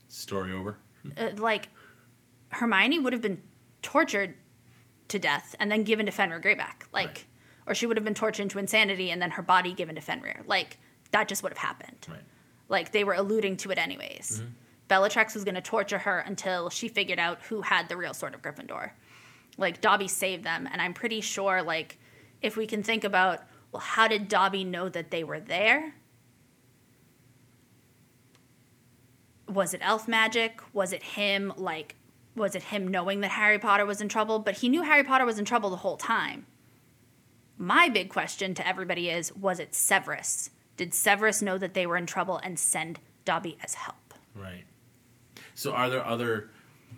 Story 0.08 0.52
over. 0.52 0.78
uh, 1.16 1.30
like 1.38 1.70
Hermione 2.50 2.98
would 2.98 3.14
have 3.14 3.22
been 3.22 3.42
tortured 3.84 4.34
to 5.08 5.20
death 5.20 5.56
and 5.60 5.72
then 5.72 5.84
given 5.84 6.08
to 6.08 6.12
Fenrir 6.12 6.40
Greyback, 6.42 6.84
like, 6.92 7.08
Right. 7.08 7.26
or 7.68 7.76
she 7.76 7.86
would 7.86 7.96
have 7.98 8.04
been 8.04 8.14
tortured 8.16 8.42
into 8.44 8.58
insanity 8.60 9.12
and 9.12 9.22
then 9.22 9.32
her 9.32 9.42
body 9.44 9.74
given 9.74 9.96
to 9.96 10.02
Fenrir. 10.02 10.42
Like 10.48 10.78
that 11.12 11.28
just 11.28 11.44
would 11.44 11.52
have 11.52 11.58
happened. 11.60 12.08
Right. 12.10 12.22
Like 12.72 12.92
they 12.92 13.04
were 13.04 13.14
alluding 13.14 13.58
to 13.58 13.72
it 13.72 13.78
anyways. 13.78 14.40
Mm-hmm. 14.40 14.52
Bellatrix 14.88 15.36
was 15.36 15.44
going 15.44 15.56
to 15.56 15.62
torture 15.62 16.00
her 16.00 16.20
until 16.20 16.70
she 16.70 16.88
figured 16.88 17.20
out 17.20 17.42
who 17.44 17.62
had 17.62 17.88
the 17.88 17.96
real 17.96 18.14
sword 18.14 18.34
of 18.34 18.42
Gryffindor. 18.42 18.92
Like 19.58 19.82
Dobby 19.82 20.08
saved 20.08 20.44
them, 20.44 20.68
and 20.72 20.82
I'm 20.82 20.94
pretty 20.94 21.22
sure 21.22 21.62
like 21.62 22.00
if 22.42 22.58
we 22.58 22.66
can 22.66 22.82
think 22.82 23.04
about 23.04 23.44
well, 23.72 23.82
how 23.82 24.08
did 24.08 24.28
Dobby 24.28 24.64
know 24.64 24.90
that 24.90 25.12
they 25.12 25.24
were 25.24 25.40
there? 25.40 25.94
was 29.52 29.74
it 29.74 29.82
elf 29.84 30.08
magic? 30.08 30.62
Was 30.74 30.94
it 30.94 31.04
him 31.04 31.54
like 31.58 31.96
was 32.36 32.56
it 32.56 32.64
him 32.64 32.88
knowing 32.88 33.20
that 33.20 33.32
Harry 33.32 33.60
Potter 33.60 33.86
was 33.86 34.00
in 34.02 34.08
trouble? 34.08 34.40
But 34.40 34.58
he 34.58 34.70
knew 34.70 34.84
Harry 34.84 35.04
Potter 35.04 35.26
was 35.26 35.38
in 35.38 35.46
trouble 35.46 35.70
the 35.70 35.78
whole 35.78 35.98
time. 35.98 36.46
My 37.58 37.90
big 37.90 38.10
question 38.10 38.54
to 38.56 38.68
everybody 38.68 39.10
is 39.10 39.36
was 39.36 39.60
it 39.60 39.76
Severus? 39.76 40.50
Did 40.82 40.96
Severus 40.96 41.44
know 41.44 41.60
that 41.60 41.76
they 41.76 41.86
were 41.86 41.96
in 41.96 42.08
trouble 42.08 42.38
and 42.38 42.58
send 42.58 43.00
Dobby 43.24 43.56
as 43.64 43.76
help? 43.76 44.16
Right. 44.34 44.64
So 45.54 45.74
are 45.74 45.92
there 45.92 46.04
other, 46.04 46.50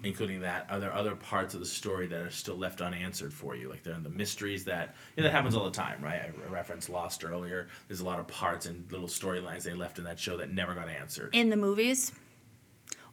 including 0.06 0.40
that, 0.40 0.68
are 0.70 0.80
there 0.80 0.94
other 0.94 1.18
parts 1.18 1.54
of 1.54 1.60
the 1.60 1.66
story 1.66 2.08
that 2.08 2.18
are 2.18 2.32
still 2.32 2.56
left 2.56 2.80
unanswered 2.80 3.34
for 3.34 3.58
you? 3.58 3.68
Like 3.68 3.84
there 3.84 3.94
are 3.94 4.00
the 4.00 4.10
mysteries 4.10 4.64
that 4.64 4.96
you 5.18 5.22
know, 5.22 5.28
that 5.28 5.36
happens 5.36 5.54
all 5.54 5.66
the 5.66 5.72
time, 5.72 6.02
right? 6.02 6.22
I 6.22 6.50
referenced 6.50 6.90
Lost 6.90 7.26
earlier. 7.26 7.68
There's 7.90 8.00
a 8.00 8.06
lot 8.06 8.22
of 8.22 8.28
parts 8.30 8.68
and 8.68 8.90
little 8.90 9.10
storylines 9.10 9.64
they 9.64 9.74
left 9.74 9.98
in 9.98 10.06
that 10.06 10.18
show 10.18 10.38
that 10.38 10.50
never 10.54 10.74
got 10.74 10.88
answered. 10.88 11.36
In 11.36 11.50
the 11.50 11.58
movies, 11.58 12.14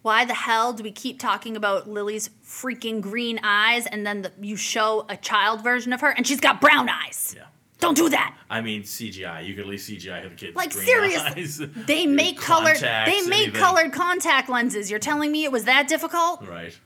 why 0.03 0.25
the 0.25 0.35
hell 0.35 0.73
do 0.73 0.85
we 0.85 0.93
keep 0.93 1.19
talking 1.19 1.57
about 1.57 1.91
Lily's 1.91 2.31
freaking 2.47 3.01
green 3.01 3.41
eyes 3.43 3.89
and 3.89 4.07
then 4.07 4.23
the, 4.23 4.31
you 4.41 4.55
show 4.55 5.05
a 5.09 5.17
child 5.17 5.65
version 5.65 5.93
of 5.93 6.01
her 6.01 6.11
and 6.11 6.29
she's 6.29 6.39
got 6.39 6.61
brown 6.61 6.89
eyes? 6.89 7.35
Yeah. 7.37 7.47
Don't 7.81 7.97
do 7.97 8.09
that. 8.11 8.37
I 8.49 8.61
mean 8.61 8.83
CGI. 8.83 9.47
You 9.47 9.55
could 9.55 9.63
at 9.65 9.69
least 9.69 9.89
CGI 9.91 10.23
have 10.23 10.31
the 10.31 10.37
kids. 10.37 10.57
Like 10.57 10.73
seriously, 10.73 11.43
eyes. 11.43 11.61
they 11.87 12.07
make 12.23 12.39
colored. 12.39 12.77
They 12.77 13.23
make 13.27 13.49
anything. 13.49 13.53
colored 13.55 13.93
contact 13.93 14.49
lenses. 14.49 14.91
You're 14.91 14.99
telling 15.01 15.33
me 15.33 15.45
it 15.45 15.53
was 15.53 15.65
that 15.65 15.89
difficult? 15.89 16.47
Right. 16.47 16.79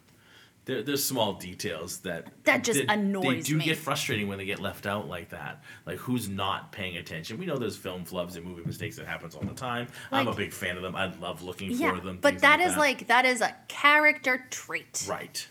There, 0.67 0.83
there's 0.83 1.05
small 1.05 1.35
details 1.35 1.99
that 2.01 2.29
That 2.45 2.65
just 2.65 2.87
they, 2.87 2.97
They 2.97 3.41
do 3.41 3.57
me. 3.57 3.65
get 3.67 3.77
frustrating 3.77 4.29
when 4.29 4.39
they 4.39 4.47
get 4.47 4.61
left 4.61 4.87
out 4.87 5.07
like 5.09 5.29
that. 5.29 5.63
Like 5.85 5.99
who's 5.99 6.27
not 6.29 6.73
paying 6.73 6.97
attention? 6.97 7.37
We 7.37 7.45
know 7.45 7.59
there's 7.59 7.77
film 7.77 8.05
flubs 8.07 8.37
and 8.37 8.47
movie 8.47 8.63
mistakes 8.65 8.97
that 8.97 9.07
happens 9.07 9.35
all 9.35 9.43
the 9.43 9.53
time. 9.53 9.89
I'm 10.11 10.27
a 10.27 10.35
big 10.35 10.55
fan 10.55 10.77
of 10.77 10.83
them. 10.83 10.97
I 10.97 11.13
love 11.17 11.43
looking 11.43 11.71
Yeah, 11.73 11.95
for 11.95 12.01
them. 12.01 12.19
but 12.23 12.39
that 12.39 12.61
like 12.61 12.69
is 12.71 12.77
like 12.79 13.07
that 13.09 13.27
is 13.27 13.41
a 13.43 13.55
character 13.69 14.47
trait. 14.51 15.05
right. 15.09 15.47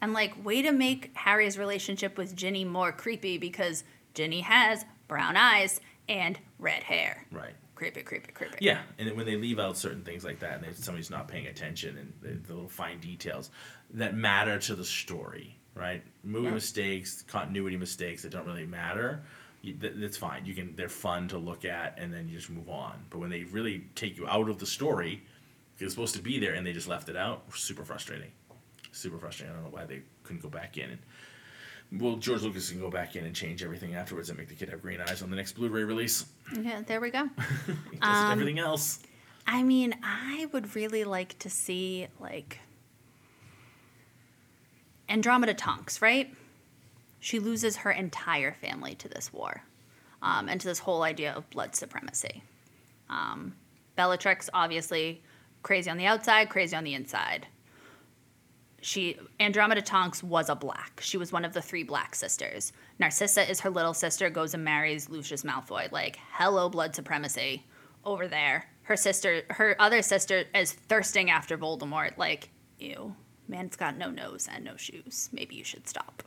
And 0.00 0.12
like, 0.12 0.44
way 0.44 0.62
to 0.62 0.70
make 0.70 1.10
Harry's 1.16 1.58
relationship 1.58 2.16
with 2.16 2.36
Ginny 2.36 2.64
more 2.64 2.92
creepy 2.92 3.36
because 3.36 3.82
Ginny 4.18 4.40
has 4.40 4.84
brown 5.06 5.36
eyes 5.36 5.80
and 6.08 6.40
red 6.58 6.82
hair. 6.82 7.24
Right. 7.30 7.54
Creepy, 7.76 8.02
creepy, 8.02 8.32
creepy. 8.32 8.56
Yeah, 8.58 8.80
and 8.98 9.16
when 9.16 9.26
they 9.26 9.36
leave 9.36 9.60
out 9.60 9.78
certain 9.78 10.02
things 10.02 10.24
like 10.24 10.40
that, 10.40 10.56
and 10.56 10.66
if 10.66 10.76
somebody's 10.78 11.08
not 11.08 11.28
paying 11.28 11.46
attention, 11.46 11.96
and 11.96 12.12
the, 12.20 12.48
the 12.48 12.52
little 12.52 12.68
fine 12.68 12.98
details 12.98 13.52
that 13.94 14.16
matter 14.16 14.58
to 14.58 14.74
the 14.74 14.84
story, 14.84 15.56
right? 15.76 16.02
Movie 16.24 16.50
mistakes, 16.50 17.22
continuity 17.28 17.76
mistakes 17.76 18.22
that 18.22 18.32
don't 18.32 18.44
really 18.44 18.66
matter. 18.66 19.22
You, 19.62 19.74
th- 19.74 19.92
that's 19.94 20.16
fine. 20.16 20.44
You 20.44 20.54
can. 20.56 20.74
They're 20.74 20.88
fun 20.88 21.28
to 21.28 21.38
look 21.38 21.64
at, 21.64 21.96
and 21.96 22.12
then 22.12 22.28
you 22.28 22.38
just 22.38 22.50
move 22.50 22.68
on. 22.68 22.94
But 23.10 23.20
when 23.20 23.30
they 23.30 23.44
really 23.44 23.84
take 23.94 24.16
you 24.16 24.26
out 24.26 24.48
of 24.48 24.58
the 24.58 24.66
story, 24.66 25.22
it's 25.78 25.94
supposed 25.94 26.16
to 26.16 26.22
be 26.22 26.40
there, 26.40 26.54
and 26.54 26.66
they 26.66 26.72
just 26.72 26.88
left 26.88 27.08
it 27.08 27.16
out. 27.16 27.44
Super 27.54 27.84
frustrating. 27.84 28.32
Super 28.90 29.18
frustrating. 29.18 29.54
I 29.54 29.60
don't 29.60 29.70
know 29.70 29.78
why 29.78 29.84
they 29.84 30.02
couldn't 30.24 30.42
go 30.42 30.48
back 30.48 30.76
in 30.76 30.90
and. 30.90 30.98
Well, 31.90 32.16
George 32.16 32.42
Lucas 32.42 32.70
can 32.70 32.80
go 32.80 32.90
back 32.90 33.16
in 33.16 33.24
and 33.24 33.34
change 33.34 33.62
everything 33.62 33.94
afterwards 33.94 34.28
and 34.28 34.38
make 34.38 34.48
the 34.48 34.54
kid 34.54 34.68
have 34.68 34.82
green 34.82 35.00
eyes 35.00 35.22
on 35.22 35.30
the 35.30 35.36
next 35.36 35.52
Blu-ray 35.52 35.84
release. 35.84 36.26
Yeah, 36.60 36.82
there 36.86 37.00
we 37.00 37.10
go. 37.10 37.28
Um, 38.02 38.32
everything 38.32 38.58
else. 38.60 39.00
I 39.46 39.62
mean, 39.62 39.94
I 40.04 40.46
would 40.52 40.76
really 40.76 41.02
like 41.04 41.36
to 41.40 41.50
see 41.50 42.06
like 42.20 42.60
Andromeda 45.08 45.54
Tonks, 45.54 46.00
right? 46.02 46.32
She 47.18 47.40
loses 47.40 47.78
her 47.78 47.90
entire 47.90 48.52
family 48.52 48.94
to 48.96 49.08
this 49.08 49.32
war, 49.32 49.62
um, 50.22 50.48
and 50.48 50.60
to 50.60 50.68
this 50.68 50.78
whole 50.78 51.02
idea 51.02 51.32
of 51.32 51.48
blood 51.50 51.74
supremacy. 51.74 52.42
Um, 53.10 53.54
Bellatrix, 53.96 54.48
obviously, 54.54 55.22
crazy 55.62 55.90
on 55.90 55.96
the 55.96 56.06
outside, 56.06 56.50
crazy 56.50 56.76
on 56.76 56.84
the 56.84 56.94
inside. 56.94 57.46
She 58.80 59.18
Andromeda 59.40 59.82
Tonks 59.82 60.22
was 60.22 60.48
a 60.48 60.54
black. 60.54 61.00
She 61.02 61.16
was 61.16 61.32
one 61.32 61.44
of 61.44 61.52
the 61.52 61.62
three 61.62 61.82
black 61.82 62.14
sisters. 62.14 62.72
Narcissa 62.98 63.48
is 63.48 63.60
her 63.60 63.70
little 63.70 63.94
sister, 63.94 64.30
goes 64.30 64.54
and 64.54 64.64
marries 64.64 65.08
Lucius 65.08 65.42
Malfoy. 65.42 65.90
Like, 65.90 66.18
hello, 66.32 66.68
blood 66.68 66.94
supremacy 66.94 67.66
over 68.04 68.28
there. 68.28 68.66
Her 68.82 68.96
sister, 68.96 69.42
her 69.50 69.76
other 69.78 70.02
sister, 70.02 70.44
is 70.54 70.72
thirsting 70.72 71.30
after 71.30 71.58
Voldemort. 71.58 72.16
Like, 72.16 72.50
ew, 72.78 73.14
man's 73.48 73.76
got 73.76 73.96
no 73.98 74.10
nose 74.10 74.48
and 74.50 74.64
no 74.64 74.76
shoes. 74.76 75.28
Maybe 75.32 75.56
you 75.56 75.64
should 75.64 75.88
stop. 75.88 76.22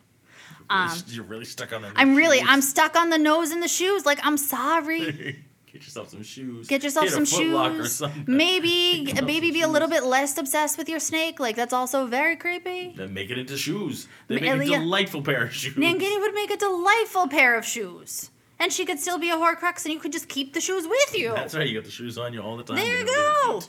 Um, 0.69 0.91
You're 1.07 1.23
really 1.25 1.45
stuck 1.45 1.73
on 1.73 1.81
the. 1.81 1.91
I'm 1.95 2.15
really, 2.15 2.39
shoes. 2.39 2.47
I'm 2.49 2.61
stuck 2.61 2.95
on 2.95 3.09
the 3.09 3.17
nose 3.17 3.51
and 3.51 3.63
the 3.63 3.67
shoes. 3.67 4.05
Like, 4.05 4.19
I'm 4.23 4.37
sorry. 4.37 5.43
Get 5.71 5.83
yourself 5.83 6.09
some 6.09 6.23
shoes. 6.23 6.67
Get 6.67 6.83
yourself 6.83 7.07
some 7.09 7.25
Foot 7.25 7.47
Locker 7.47 7.79
or 7.79 7.83
shoes. 7.85 8.03
Maybe, 8.27 9.13
maybe 9.23 9.51
be 9.51 9.61
a 9.61 9.67
little 9.69 9.87
bit 9.87 10.03
less 10.03 10.37
obsessed 10.37 10.77
with 10.77 10.89
your 10.89 10.99
snake. 10.99 11.39
Like, 11.39 11.55
that's 11.55 11.71
also 11.71 12.07
very 12.07 12.35
creepy. 12.35 12.93
Then 12.97 13.13
make 13.13 13.29
it 13.29 13.37
into 13.37 13.57
shoes. 13.57 14.07
They 14.27 14.35
Ma- 14.41 14.55
make 14.57 14.67
a 14.67 14.71
delightful 14.79 15.21
pair 15.21 15.45
of 15.45 15.53
shoes. 15.53 15.75
Nagini 15.75 16.19
would 16.19 16.33
make 16.33 16.51
a 16.51 16.57
delightful 16.57 17.29
pair 17.29 17.57
of 17.57 17.63
shoes. 17.63 18.31
And 18.59 18.73
she 18.73 18.85
could 18.85 18.99
still 18.99 19.17
be 19.17 19.29
a 19.29 19.35
Horcrux, 19.35 19.85
and 19.85 19.93
you 19.93 19.99
could 19.99 20.11
just 20.11 20.27
keep 20.27 20.53
the 20.53 20.61
shoes 20.61 20.85
with 20.85 21.17
you. 21.17 21.33
That's 21.33 21.55
right. 21.55 21.67
You 21.67 21.75
got 21.75 21.85
the 21.85 21.91
shoes 21.91 22.17
on 22.17 22.33
you 22.33 22.41
all 22.41 22.57
the 22.57 22.63
time. 22.63 22.75
There 22.75 22.85
you 22.99 23.05
don't 23.05 23.07
leave 23.07 23.53
your 23.53 23.61
go. 23.61 23.67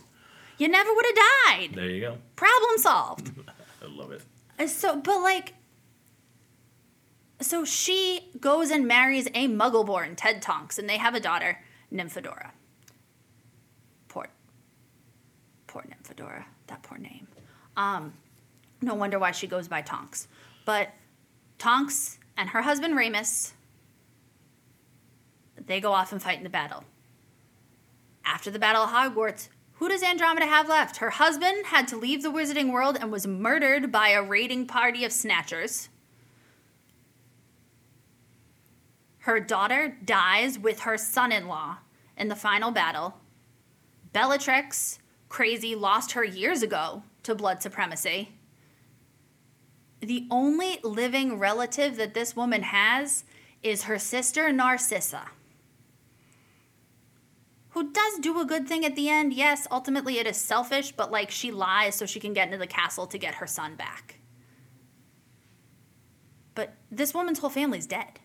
You 0.58 0.68
never 0.68 0.92
would 0.92 1.06
have 1.06 1.14
died. 1.14 1.70
There 1.74 1.88
you 1.88 2.00
go. 2.00 2.18
Problem 2.36 2.78
solved. 2.78 3.30
I 3.82 3.86
love 3.88 4.10
it. 4.12 4.22
Uh, 4.58 4.66
so, 4.66 4.96
but 4.96 5.20
like, 5.22 5.54
so 7.40 7.64
she 7.64 8.30
goes 8.38 8.70
and 8.70 8.86
marries 8.86 9.28
a 9.28 9.48
Muggleborn, 9.48 10.14
Ted 10.16 10.42
Tonks, 10.42 10.78
and 10.78 10.88
they 10.88 10.98
have 10.98 11.14
a 11.14 11.20
daughter, 11.20 11.58
Nymphadora. 11.92 12.50
Poor, 14.08 14.26
poor 15.66 15.82
Nymphadora. 15.82 16.44
That 16.68 16.82
poor 16.82 16.98
name. 16.98 17.26
Um, 17.76 18.14
no 18.80 18.94
wonder 18.94 19.18
why 19.18 19.32
she 19.32 19.46
goes 19.46 19.68
by 19.68 19.82
Tonks. 19.82 20.28
But 20.64 20.90
Tonks 21.58 22.18
and 22.36 22.50
her 22.50 22.62
husband 22.62 22.96
Remus, 22.96 23.54
they 25.66 25.80
go 25.80 25.92
off 25.92 26.12
and 26.12 26.22
fight 26.22 26.38
in 26.38 26.44
the 26.44 26.50
battle. 26.50 26.84
After 28.24 28.50
the 28.50 28.58
Battle 28.58 28.82
of 28.82 28.90
Hogwarts, 28.90 29.48
who 29.74 29.88
does 29.88 30.02
Andromeda 30.02 30.46
have 30.46 30.68
left? 30.68 30.98
Her 30.98 31.10
husband 31.10 31.66
had 31.66 31.88
to 31.88 31.96
leave 31.96 32.22
the 32.22 32.30
wizarding 32.30 32.72
world 32.72 32.96
and 33.00 33.10
was 33.10 33.26
murdered 33.26 33.90
by 33.90 34.10
a 34.10 34.22
raiding 34.22 34.66
party 34.66 35.04
of 35.04 35.12
snatchers. 35.12 35.88
Her 39.22 39.40
daughter 39.40 39.96
dies 40.04 40.58
with 40.58 40.80
her 40.80 40.96
son 40.96 41.32
in 41.32 41.48
law 41.48 41.78
in 42.16 42.28
the 42.28 42.36
final 42.36 42.70
battle. 42.70 43.14
Bellatrix, 44.12 44.98
crazy, 45.28 45.74
lost 45.74 46.12
her 46.12 46.24
years 46.24 46.62
ago 46.62 47.02
to 47.22 47.34
blood 47.34 47.62
supremacy. 47.62 48.30
The 50.00 50.26
only 50.30 50.78
living 50.82 51.38
relative 51.38 51.96
that 51.96 52.14
this 52.14 52.36
woman 52.36 52.62
has 52.62 53.24
is 53.62 53.84
her 53.84 53.98
sister 53.98 54.52
Narcissa 54.52 55.30
who 57.72 57.90
does 57.90 58.18
do 58.18 58.38
a 58.38 58.44
good 58.44 58.68
thing 58.68 58.84
at 58.84 58.96
the 58.96 59.08
end. 59.08 59.32
Yes, 59.32 59.66
ultimately 59.70 60.18
it 60.18 60.26
is 60.26 60.36
selfish, 60.36 60.92
but 60.92 61.10
like 61.10 61.30
she 61.30 61.50
lies 61.50 61.94
so 61.94 62.04
she 62.04 62.20
can 62.20 62.34
get 62.34 62.48
into 62.48 62.58
the 62.58 62.66
castle 62.66 63.06
to 63.06 63.18
get 63.18 63.36
her 63.36 63.46
son 63.46 63.76
back. 63.76 64.18
But 66.54 66.74
this 66.90 67.14
woman's 67.14 67.38
whole 67.38 67.48
family's 67.48 67.86
dead. 67.86 68.20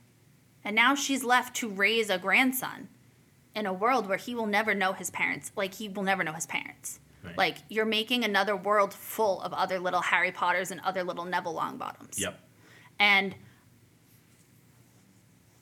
And 0.68 0.76
now 0.76 0.96
she's 0.96 1.24
left 1.24 1.56
to 1.56 1.70
raise 1.70 2.10
a 2.10 2.18
grandson 2.18 2.90
in 3.56 3.66
a 3.66 3.72
world 3.72 4.06
where 4.06 4.18
he 4.18 4.36
will 4.36 4.48
never 4.48 4.76
know 4.76 4.92
his 4.92 5.10
parents. 5.10 5.50
Like 5.56 5.76
he 5.76 5.88
will 5.88 6.04
never 6.04 6.26
know 6.26 6.34
his 6.34 6.46
parents. 6.46 7.00
Right. 7.24 7.38
Like 7.38 7.58
you're 7.70 7.86
making 7.86 8.26
another 8.26 8.54
world 8.54 8.94
full 8.94 9.42
of 9.44 9.54
other 9.54 9.80
little 9.80 10.02
Harry 10.02 10.34
Potters 10.34 10.70
and 10.70 10.82
other 10.82 11.06
little 11.06 11.24
Neville 11.24 11.56
Longbottoms. 11.56 12.20
Yep. 12.20 12.38
And 13.00 13.36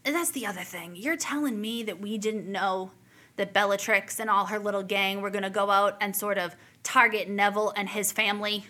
that's 0.03 0.31
the 0.31 0.47
other 0.47 0.63
thing. 0.63 0.95
You're 0.95 1.17
telling 1.17 1.61
me 1.61 1.83
that 1.83 2.01
we 2.01 2.17
didn't 2.17 2.51
know 2.51 2.89
that 3.35 3.53
Bellatrix 3.53 4.19
and 4.19 4.27
all 4.27 4.47
her 4.47 4.57
little 4.57 4.81
gang 4.81 5.21
were 5.21 5.29
going 5.29 5.43
to 5.43 5.51
go 5.51 5.69
out 5.69 5.97
and 6.01 6.15
sort 6.15 6.39
of 6.39 6.55
target 6.81 7.29
Neville 7.29 7.71
and 7.77 7.89
his 7.89 8.11
family 8.11 8.65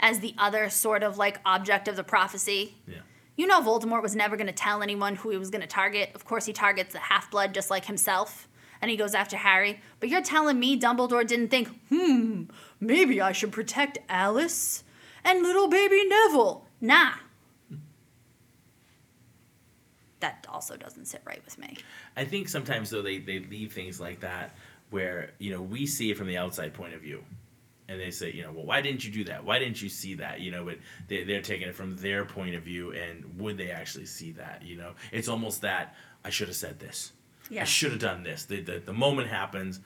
as 0.00 0.18
the 0.18 0.34
other 0.38 0.68
sort 0.68 1.04
of 1.04 1.18
like 1.18 1.38
object 1.46 1.86
of 1.86 1.94
the 1.94 2.02
prophecy. 2.02 2.78
Yeah. 2.88 3.02
You 3.36 3.46
know, 3.46 3.60
Voldemort 3.60 4.02
was 4.02 4.14
never 4.14 4.36
going 4.36 4.46
to 4.46 4.52
tell 4.52 4.82
anyone 4.82 5.16
who 5.16 5.30
he 5.30 5.38
was 5.38 5.50
going 5.50 5.62
to 5.62 5.66
target. 5.66 6.10
Of 6.14 6.24
course, 6.24 6.44
he 6.44 6.52
targets 6.52 6.92
the 6.92 6.98
half 6.98 7.30
blood 7.30 7.54
just 7.54 7.70
like 7.70 7.86
himself, 7.86 8.48
and 8.80 8.90
he 8.90 8.96
goes 8.96 9.14
after 9.14 9.36
Harry. 9.36 9.80
But 10.00 10.10
you're 10.10 10.22
telling 10.22 10.60
me 10.60 10.78
Dumbledore 10.78 11.26
didn't 11.26 11.48
think, 11.48 11.68
hmm, 11.88 12.44
maybe 12.80 13.20
I 13.20 13.32
should 13.32 13.52
protect 13.52 13.98
Alice 14.08 14.84
and 15.24 15.42
little 15.42 15.68
baby 15.68 16.04
Neville? 16.06 16.66
Nah. 16.80 17.12
That 20.20 20.46
also 20.48 20.76
doesn't 20.76 21.06
sit 21.06 21.22
right 21.24 21.42
with 21.44 21.58
me. 21.58 21.78
I 22.16 22.24
think 22.24 22.48
sometimes 22.48 22.90
though 22.90 23.02
they, 23.02 23.18
they 23.18 23.40
leave 23.40 23.72
things 23.72 24.00
like 24.00 24.20
that 24.20 24.54
where 24.90 25.30
you 25.38 25.50
know 25.50 25.62
we 25.62 25.86
see 25.86 26.10
it 26.10 26.18
from 26.18 26.28
the 26.28 26.36
outside 26.36 26.74
point 26.74 26.94
of 26.94 27.00
view, 27.00 27.24
and 27.92 28.00
they 28.00 28.10
say 28.10 28.32
you 28.32 28.42
know 28.42 28.50
well 28.52 28.64
why 28.64 28.80
didn't 28.80 29.04
you 29.04 29.12
do 29.12 29.24
that 29.24 29.44
why 29.44 29.58
didn't 29.58 29.80
you 29.82 29.88
see 29.88 30.14
that 30.14 30.40
you 30.40 30.50
know 30.50 30.64
but 30.64 30.78
they, 31.08 31.22
they're 31.24 31.42
taking 31.42 31.68
it 31.68 31.74
from 31.74 31.94
their 31.96 32.24
point 32.24 32.54
of 32.54 32.62
view 32.62 32.92
and 32.92 33.24
would 33.38 33.56
they 33.58 33.70
actually 33.70 34.06
see 34.06 34.32
that 34.32 34.62
you 34.64 34.76
know 34.76 34.92
it's 35.12 35.28
almost 35.28 35.60
that 35.62 35.94
I 36.24 36.30
should 36.30 36.48
have 36.48 36.56
said 36.56 36.78
this 36.80 37.12
Yeah. 37.50 37.62
I 37.62 37.64
should 37.64 37.90
have 37.92 38.00
done 38.00 38.22
this 38.22 38.44
the, 38.46 38.60
the 38.60 38.78
the 38.80 38.92
moment 38.92 39.28
happens 39.28 39.80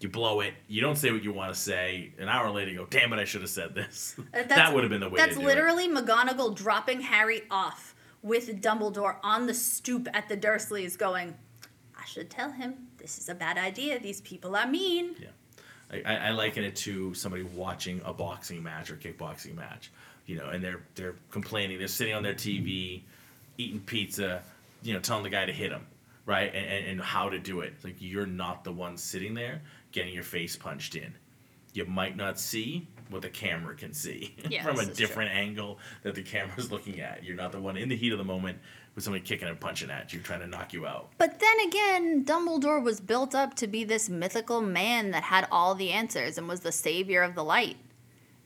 You 0.00 0.08
blow 0.08 0.40
it. 0.40 0.54
You 0.66 0.80
don't 0.80 0.96
say 0.96 1.12
what 1.12 1.22
you 1.22 1.32
want 1.34 1.52
to 1.54 1.60
say. 1.60 2.12
An 2.18 2.26
hour 2.28 2.48
later, 2.50 2.70
you 2.70 2.78
go, 2.78 2.86
"Damn 2.86 3.12
it! 3.12 3.18
I 3.20 3.26
should 3.26 3.42
have 3.42 3.50
said 3.50 3.74
this." 3.74 4.14
Uh, 4.18 4.42
that 4.48 4.72
would 4.72 4.82
have 4.82 4.90
been 4.90 5.00
the 5.00 5.10
way. 5.10 5.18
That's 5.18 5.36
literally 5.36 5.88
McGonagall 5.88 6.56
dropping 6.56 7.02
Harry 7.02 7.42
off 7.50 7.94
with 8.22 8.62
Dumbledore 8.62 9.16
on 9.22 9.46
the 9.46 9.52
stoop 9.52 10.08
at 10.14 10.26
the 10.30 10.38
Dursleys, 10.38 10.96
going, 10.96 11.34
"I 12.02 12.06
should 12.06 12.30
tell 12.30 12.50
him 12.52 12.88
this 12.96 13.18
is 13.18 13.28
a 13.28 13.34
bad 13.34 13.58
idea. 13.58 13.98
These 13.98 14.22
people 14.22 14.56
are 14.56 14.66
mean." 14.66 15.16
Yeah, 15.20 15.28
I, 15.92 16.16
I, 16.16 16.30
liken 16.30 16.62
it 16.64 16.76
to 16.76 17.14
somebody 17.14 17.42
watching 17.42 18.00
a 18.04 18.12
boxing 18.12 18.62
match 18.62 18.90
or 18.90 18.96
kickboxing 18.96 19.56
match. 19.56 19.90
You 20.26 20.36
know, 20.36 20.48
and 20.48 20.62
they're 20.62 20.82
they're 20.94 21.16
complaining. 21.30 21.78
They're 21.78 21.88
sitting 21.88 22.14
on 22.14 22.22
their 22.22 22.34
TV, 22.34 23.02
eating 23.58 23.80
pizza. 23.80 24.42
You 24.82 24.94
know, 24.94 25.00
telling 25.00 25.24
the 25.24 25.30
guy 25.30 25.44
to 25.44 25.52
hit 25.52 25.72
him, 25.72 25.86
right? 26.24 26.54
And, 26.54 26.66
and, 26.66 26.86
and 26.86 27.00
how 27.00 27.28
to 27.28 27.38
do 27.38 27.60
it. 27.60 27.74
Like 27.82 27.96
you're 27.98 28.26
not 28.26 28.64
the 28.64 28.72
one 28.72 28.96
sitting 28.96 29.34
there 29.34 29.60
getting 29.92 30.14
your 30.14 30.22
face 30.22 30.56
punched 30.56 30.94
in. 30.94 31.12
You 31.72 31.84
might 31.84 32.16
not 32.16 32.38
see 32.38 32.86
what 33.10 33.22
the 33.22 33.28
camera 33.28 33.74
can 33.74 33.92
see 33.92 34.34
Yeah, 34.48 34.62
from 34.62 34.76
a 34.76 34.80
is 34.80 34.86
true. 34.86 34.94
different 34.94 35.32
angle 35.32 35.78
that 36.02 36.14
the 36.14 36.22
camera's 36.22 36.70
looking 36.70 37.00
at. 37.00 37.24
You're 37.24 37.36
not 37.36 37.52
the 37.52 37.60
one 37.60 37.76
in 37.76 37.88
the 37.88 37.96
heat 37.96 38.12
of 38.12 38.18
the 38.18 38.24
moment 38.24 38.58
with 38.94 39.04
somebody 39.04 39.24
kicking 39.24 39.48
and 39.48 39.60
punching 39.60 39.90
at 39.90 40.12
you, 40.12 40.20
trying 40.20 40.40
to 40.40 40.46
knock 40.46 40.72
you 40.72 40.86
out. 40.86 41.10
But 41.18 41.38
then 41.38 41.60
again, 41.66 42.24
Dumbledore 42.24 42.82
was 42.82 43.00
built 43.00 43.34
up 43.34 43.54
to 43.54 43.66
be 43.66 43.84
this 43.84 44.08
mythical 44.08 44.60
man 44.60 45.10
that 45.12 45.24
had 45.24 45.46
all 45.50 45.74
the 45.74 45.90
answers 45.90 46.38
and 46.38 46.48
was 46.48 46.60
the 46.60 46.72
savior 46.72 47.22
of 47.22 47.34
the 47.34 47.44
light. 47.44 47.76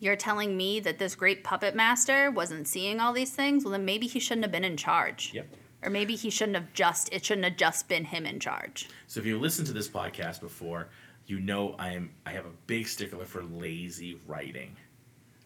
You're 0.00 0.16
telling 0.16 0.56
me 0.56 0.80
that 0.80 0.98
this 0.98 1.14
great 1.14 1.44
puppet 1.44 1.74
master 1.74 2.30
wasn't 2.30 2.68
seeing 2.68 3.00
all 3.00 3.12
these 3.12 3.30
things? 3.30 3.64
Well, 3.64 3.72
then 3.72 3.84
maybe 3.84 4.06
he 4.06 4.20
shouldn't 4.20 4.44
have 4.44 4.52
been 4.52 4.64
in 4.64 4.76
charge. 4.76 5.32
Yep. 5.32 5.46
Or 5.82 5.90
maybe 5.90 6.14
he 6.14 6.30
shouldn't 6.30 6.56
have 6.56 6.72
just, 6.72 7.12
it 7.12 7.24
shouldn't 7.24 7.44
have 7.44 7.56
just 7.56 7.88
been 7.88 8.04
him 8.04 8.26
in 8.26 8.40
charge. 8.40 8.88
So 9.06 9.20
if 9.20 9.26
you 9.26 9.38
listened 9.38 9.66
to 9.68 9.72
this 9.72 9.88
podcast 9.88 10.40
before, 10.40 10.88
you 11.26 11.40
know 11.40 11.74
I 11.78 11.92
am 11.92 12.10
I 12.26 12.30
have 12.32 12.46
a 12.46 12.52
big 12.66 12.86
stickler 12.86 13.24
for 13.24 13.42
lazy 13.42 14.20
writing. 14.26 14.76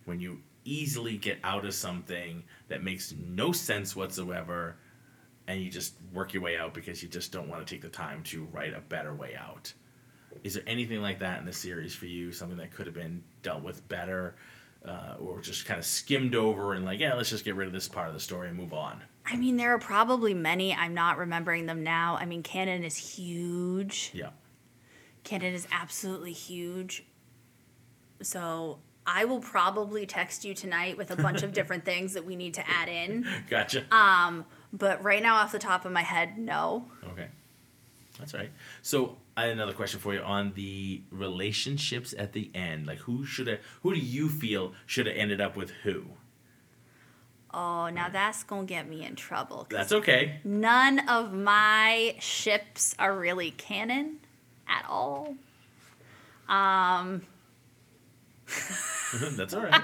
When 0.05 0.21
you 0.21 0.41
easily 0.65 1.17
get 1.17 1.39
out 1.45 1.65
of 1.65 1.75
something 1.75 2.43
that 2.69 2.83
makes 2.83 3.15
no 3.27 3.53
sense 3.53 3.95
whatsoever 3.95 4.77
and 5.49 5.61
you 5.61 5.71
just 5.71 5.95
work 6.13 6.35
your 6.35 6.43
way 6.43 6.59
out 6.59 6.75
because 6.75 7.03
you 7.03 7.09
just 7.09 7.33
don't 7.33 7.49
want 7.49 7.67
to 7.67 7.75
take 7.75 7.81
the 7.83 7.89
time 7.89 8.23
to 8.23 8.45
write 8.53 8.75
a 8.75 8.81
better 8.81 9.15
way 9.15 9.35
out. 9.35 9.73
Is 10.45 10.55
there 10.55 10.63
anything 10.67 11.01
like 11.01 11.19
that 11.21 11.41
in 11.41 11.47
the 11.47 11.53
series 11.53 11.95
for 11.95 12.07
you? 12.07 12.31
Something 12.31 12.59
that 12.59 12.71
could 12.71 12.87
have 12.87 12.95
been 12.95 13.25
dealt 13.43 13.63
with 13.63 13.87
better, 13.89 14.37
uh, 14.87 15.15
or 15.19 15.41
just 15.41 15.65
kind 15.65 15.79
of 15.79 15.87
skimmed 15.87 16.35
over 16.35 16.75
and 16.75 16.85
like, 16.85 17.01
yeah, 17.01 17.15
let's 17.15 17.31
just 17.31 17.45
get 17.45 17.57
rid 17.57 17.67
of 17.67 17.73
this 17.73 17.89
part 17.89 18.09
of 18.09 18.15
the 18.15 18.21
story 18.21 18.49
and 18.49 18.57
move 18.57 18.75
on. 18.75 19.03
I 19.25 19.37
mean, 19.37 19.57
there 19.57 19.75
are 19.75 19.79
probably 19.79 20.35
many. 20.35 20.75
I'm 20.75 20.95
not 20.95 21.17
remembering 21.17 21.67
them 21.67 21.83
now. 21.83 22.17
I 22.21 22.27
mean, 22.27 22.43
canon 22.43 22.85
is 22.85 22.97
huge. 22.97 24.11
Yeah. 24.15 24.31
Canon 25.25 25.55
is 25.55 25.67
absolutely 25.73 26.33
huge. 26.33 27.05
So 28.23 28.81
I 29.07 29.25
will 29.25 29.41
probably 29.41 30.05
text 30.05 30.45
you 30.45 30.53
tonight 30.53 30.99
with 30.99 31.11
a 31.11 31.17
bunch 31.17 31.43
of 31.43 31.53
different 31.55 31.87
things 31.87 32.13
that 32.13 32.25
we 32.25 32.37
need 32.37 32.55
to 32.55 32.69
add 32.69 32.89
in. 32.89 33.27
Gotcha. 33.49 33.85
But 34.73 35.03
right 35.03 35.23
now, 35.23 35.37
off 35.37 35.53
the 35.53 35.59
top 35.59 35.85
of 35.85 35.93
my 35.93 36.03
head, 36.03 36.39
no. 36.39 36.85
Okay. 37.13 37.29
That's 38.19 38.35
right. 38.35 38.51
So 38.83 39.17
I 39.37 39.43
had 39.43 39.51
another 39.51 39.73
question 39.73 40.01
for 40.01 40.13
you 40.13 40.21
on 40.21 40.53
the 40.55 41.03
relationships 41.11 42.15
at 42.19 42.33
the 42.33 42.51
end. 42.55 42.87
Like 42.87 42.99
who 42.99 43.25
should 43.25 43.47
have 43.47 43.61
who 43.83 43.95
do 43.95 44.01
you 44.01 44.29
feel 44.29 44.73
should 44.87 45.07
have 45.07 45.17
ended 45.17 45.41
up 45.41 45.57
with 45.57 45.71
who? 45.85 46.05
Oh, 47.55 47.89
now 47.89 48.09
that's 48.09 48.43
gonna 48.43 48.67
get 48.67 48.89
me 48.89 49.05
in 49.05 49.15
trouble. 49.15 49.67
That's 49.71 49.93
okay. 49.93 50.41
None 50.45 51.09
of 51.09 51.33
my 51.33 52.17
ships 52.19 52.95
are 52.99 53.17
really 53.17 53.53
canon 53.53 54.19
at 54.69 54.85
all. 54.89 55.35
Um, 56.49 57.23
That's 59.37 59.55
all 59.55 59.63
right. 59.63 59.83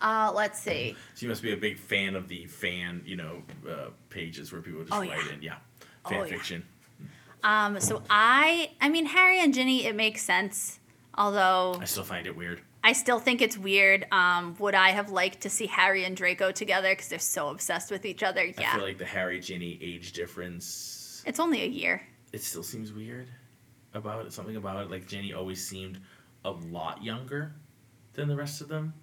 Uh, 0.00 0.32
let's 0.34 0.58
see. 0.60 0.96
So 1.14 1.24
you 1.24 1.28
must 1.28 1.42
be 1.42 1.52
a 1.52 1.56
big 1.56 1.78
fan 1.78 2.14
of 2.16 2.28
the 2.28 2.46
fan, 2.46 3.02
you 3.04 3.16
know, 3.16 3.42
uh, 3.68 3.90
pages 4.08 4.52
where 4.52 4.60
people 4.62 4.80
just 4.80 4.92
Oh, 4.92 5.00
write 5.00 5.10
yeah. 5.26 5.32
in, 5.32 5.42
yeah, 5.42 5.54
fan 6.08 6.20
Oh, 6.20 6.24
yeah. 6.24 6.30
fiction. 6.30 6.64
Um, 7.42 7.80
so 7.80 8.02
I, 8.10 8.70
I 8.80 8.88
mean, 8.88 9.06
Harry 9.06 9.40
and 9.40 9.54
Ginny, 9.54 9.86
it 9.86 9.94
makes 9.96 10.22
sense. 10.22 10.78
Although 11.14 11.76
I 11.80 11.84
still 11.86 12.04
find 12.04 12.26
it 12.26 12.36
weird. 12.36 12.60
I 12.82 12.92
still 12.92 13.18
think 13.18 13.42
it's 13.42 13.58
weird. 13.58 14.06
Um, 14.10 14.56
would 14.58 14.74
I 14.74 14.90
have 14.90 15.10
liked 15.10 15.42
to 15.42 15.50
see 15.50 15.66
Harry 15.66 16.04
and 16.04 16.16
Draco 16.16 16.50
together 16.50 16.90
because 16.92 17.08
they're 17.08 17.18
so 17.18 17.48
obsessed 17.48 17.90
with 17.90 18.06
each 18.06 18.22
other? 18.22 18.44
Yeah. 18.44 18.70
I 18.72 18.76
feel 18.76 18.84
like 18.84 18.96
the 18.98 19.04
Harry 19.04 19.38
Ginny 19.40 19.78
age 19.82 20.12
difference. 20.12 21.22
it's 21.26 21.40
only 21.40 21.62
a 21.62 21.66
year. 21.66 22.02
It 22.32 22.42
still 22.42 22.62
seems 22.62 22.92
weird 22.92 23.28
about 23.92 24.24
it. 24.24 24.32
Something 24.32 24.56
about 24.56 24.82
it. 24.84 24.90
Like 24.90 25.06
Ginny 25.08 25.32
always 25.34 25.66
seemed 25.66 26.00
a 26.44 26.50
lot 26.52 27.02
younger 27.04 27.52
than 28.14 28.28
the 28.28 28.36
rest 28.36 28.60
of 28.62 28.68
them, 28.68 28.94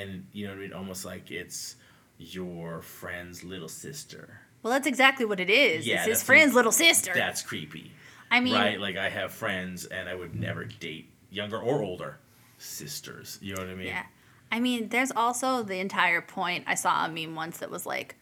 and 0.00 0.26
you 0.32 0.46
know 0.46 0.52
what 0.52 0.58
I 0.58 0.62
mean. 0.62 0.72
Almost 0.72 1.04
like 1.04 1.30
it's 1.30 1.76
your 2.18 2.82
friend's 2.82 3.44
little 3.44 3.68
sister. 3.68 4.40
Well, 4.62 4.72
that's 4.72 4.86
exactly 4.86 5.24
what 5.24 5.40
it 5.40 5.50
is. 5.50 5.86
Yeah, 5.86 5.96
it's 5.96 6.06
his 6.06 6.22
friend's 6.22 6.54
little 6.54 6.72
sister. 6.72 7.12
That's 7.14 7.42
creepy. 7.42 7.92
I 8.30 8.40
mean, 8.40 8.54
right? 8.54 8.80
Like 8.80 8.96
I 8.96 9.08
have 9.08 9.32
friends, 9.32 9.86
and 9.86 10.08
I 10.08 10.14
would 10.14 10.34
never 10.34 10.64
date 10.64 11.10
younger 11.30 11.58
or 11.58 11.82
older 11.82 12.18
sisters. 12.58 13.38
You 13.40 13.54
know 13.54 13.62
what 13.62 13.70
I 13.70 13.74
mean? 13.74 13.86
Yeah. 13.88 14.04
I 14.52 14.60
mean, 14.60 14.88
there's 14.88 15.12
also 15.12 15.62
the 15.62 15.78
entire 15.78 16.20
point. 16.20 16.64
I 16.66 16.74
saw 16.74 17.04
a 17.04 17.08
meme 17.08 17.36
once 17.36 17.58
that 17.58 17.70
was 17.70 17.86
like, 17.86 18.16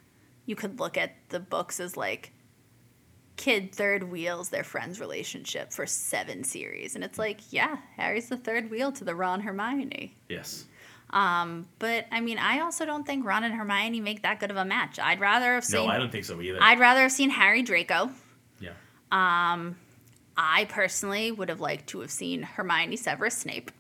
you 0.45 0.55
could 0.55 0.79
look 0.79 0.99
at 0.99 1.15
the 1.31 1.41
books 1.41 1.81
as 1.81 1.97
like, 1.97 2.33
kid 3.37 3.75
third 3.75 4.11
wheels 4.11 4.51
their 4.51 4.65
friend's 4.65 5.01
relationship 5.01 5.73
for 5.73 5.87
seven 5.87 6.45
series. 6.45 6.95
And 6.95 7.05
it's 7.05 7.19
like, 7.19 7.41
yeah, 7.51 7.79
Harry's 7.97 8.29
the 8.29 8.37
third 8.37 8.71
wheel 8.71 8.93
to 8.93 9.05
the 9.05 9.15
Ron 9.15 9.41
Hermione. 9.41 10.17
Yes. 10.29 10.67
But 11.11 12.07
I 12.13 12.21
mean, 12.21 12.39
I 12.39 12.61
also 12.61 12.85
don't 12.85 13.07
think 13.07 13.25
Ron 13.25 13.45
and 13.45 13.55
Hermione 13.55 14.01
make 14.01 14.23
that 14.23 14.41
good 14.41 14.51
of 14.51 14.57
a 14.57 14.65
match. 14.65 14.99
I'd 14.99 15.21
rather 15.21 15.55
have 15.55 15.65
seen. 15.65 15.87
No. 15.87 15.93
I 15.93 15.99
don't 15.99 16.11
think 16.13 16.25
so 16.25 16.41
either. 16.41 16.59
I'd 16.61 16.79
rather 16.79 17.03
have 17.03 17.13
seen 17.13 17.31
Harry 17.31 17.63
Draco. 17.63 18.11
yeah. 18.61 18.71
Um, 19.11 19.77
I 20.37 20.67
personally 20.67 21.33
would 21.33 21.49
have 21.49 21.61
liked 21.61 21.89
to 21.89 22.01
have 22.01 22.11
seen 22.11 22.43
Hermione 22.43 22.97
Severus 22.97 23.37
Snape. 23.37 23.71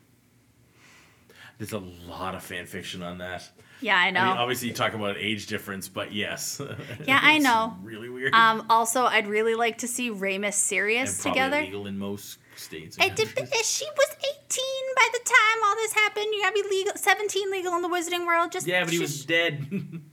There's 1.59 1.72
a 1.72 1.79
lot 1.79 2.35
of 2.35 2.43
fan 2.43 2.66
fiction 2.66 3.03
on 3.03 3.18
that. 3.18 3.49
Yeah, 3.81 3.97
I 3.97 4.11
know. 4.11 4.20
I 4.20 4.29
mean, 4.29 4.37
obviously, 4.39 4.68
you 4.68 4.74
talk 4.74 4.95
about 4.95 5.16
age 5.18 5.47
difference, 5.47 5.89
but 5.89 6.12
yes. 6.12 6.61
Yeah, 7.05 7.20
I 7.22 7.39
know. 7.39 7.76
Really 7.83 8.09
weird. 8.09 8.35
um, 8.35 8.66
also, 8.68 9.05
I'd 9.05 9.29
really 9.29 9.55
like 9.55 9.79
to 9.79 9.89
see 9.89 10.11
Remus 10.11 10.55
and 10.57 10.62
Sirius 10.62 11.22
probably 11.22 11.41
together. 11.41 11.59
illegal 11.61 11.87
in 11.87 11.99
most 11.99 12.39
states. 12.59 12.97
It 12.99 13.17
dep- 13.17 13.29
she 13.29 13.85
was 13.97 14.17
18 14.17 14.65
by 14.97 15.09
the 15.13 15.21
time 15.25 15.65
all 15.65 15.75
this 15.77 15.93
happened. 15.93 16.27
You 16.33 16.43
gotta 16.43 16.55
be 16.55 16.69
legal, 16.69 16.93
17 16.97 17.51
legal 17.51 17.75
in 17.75 17.83
the 17.83 17.89
wizarding 17.89 18.27
world. 18.27 18.53
Just 18.53 18.67
yeah, 18.67 18.85
but 18.85 18.93
he 18.93 18.99
was 18.99 19.17
shush. 19.19 19.27
dead. 19.27 20.01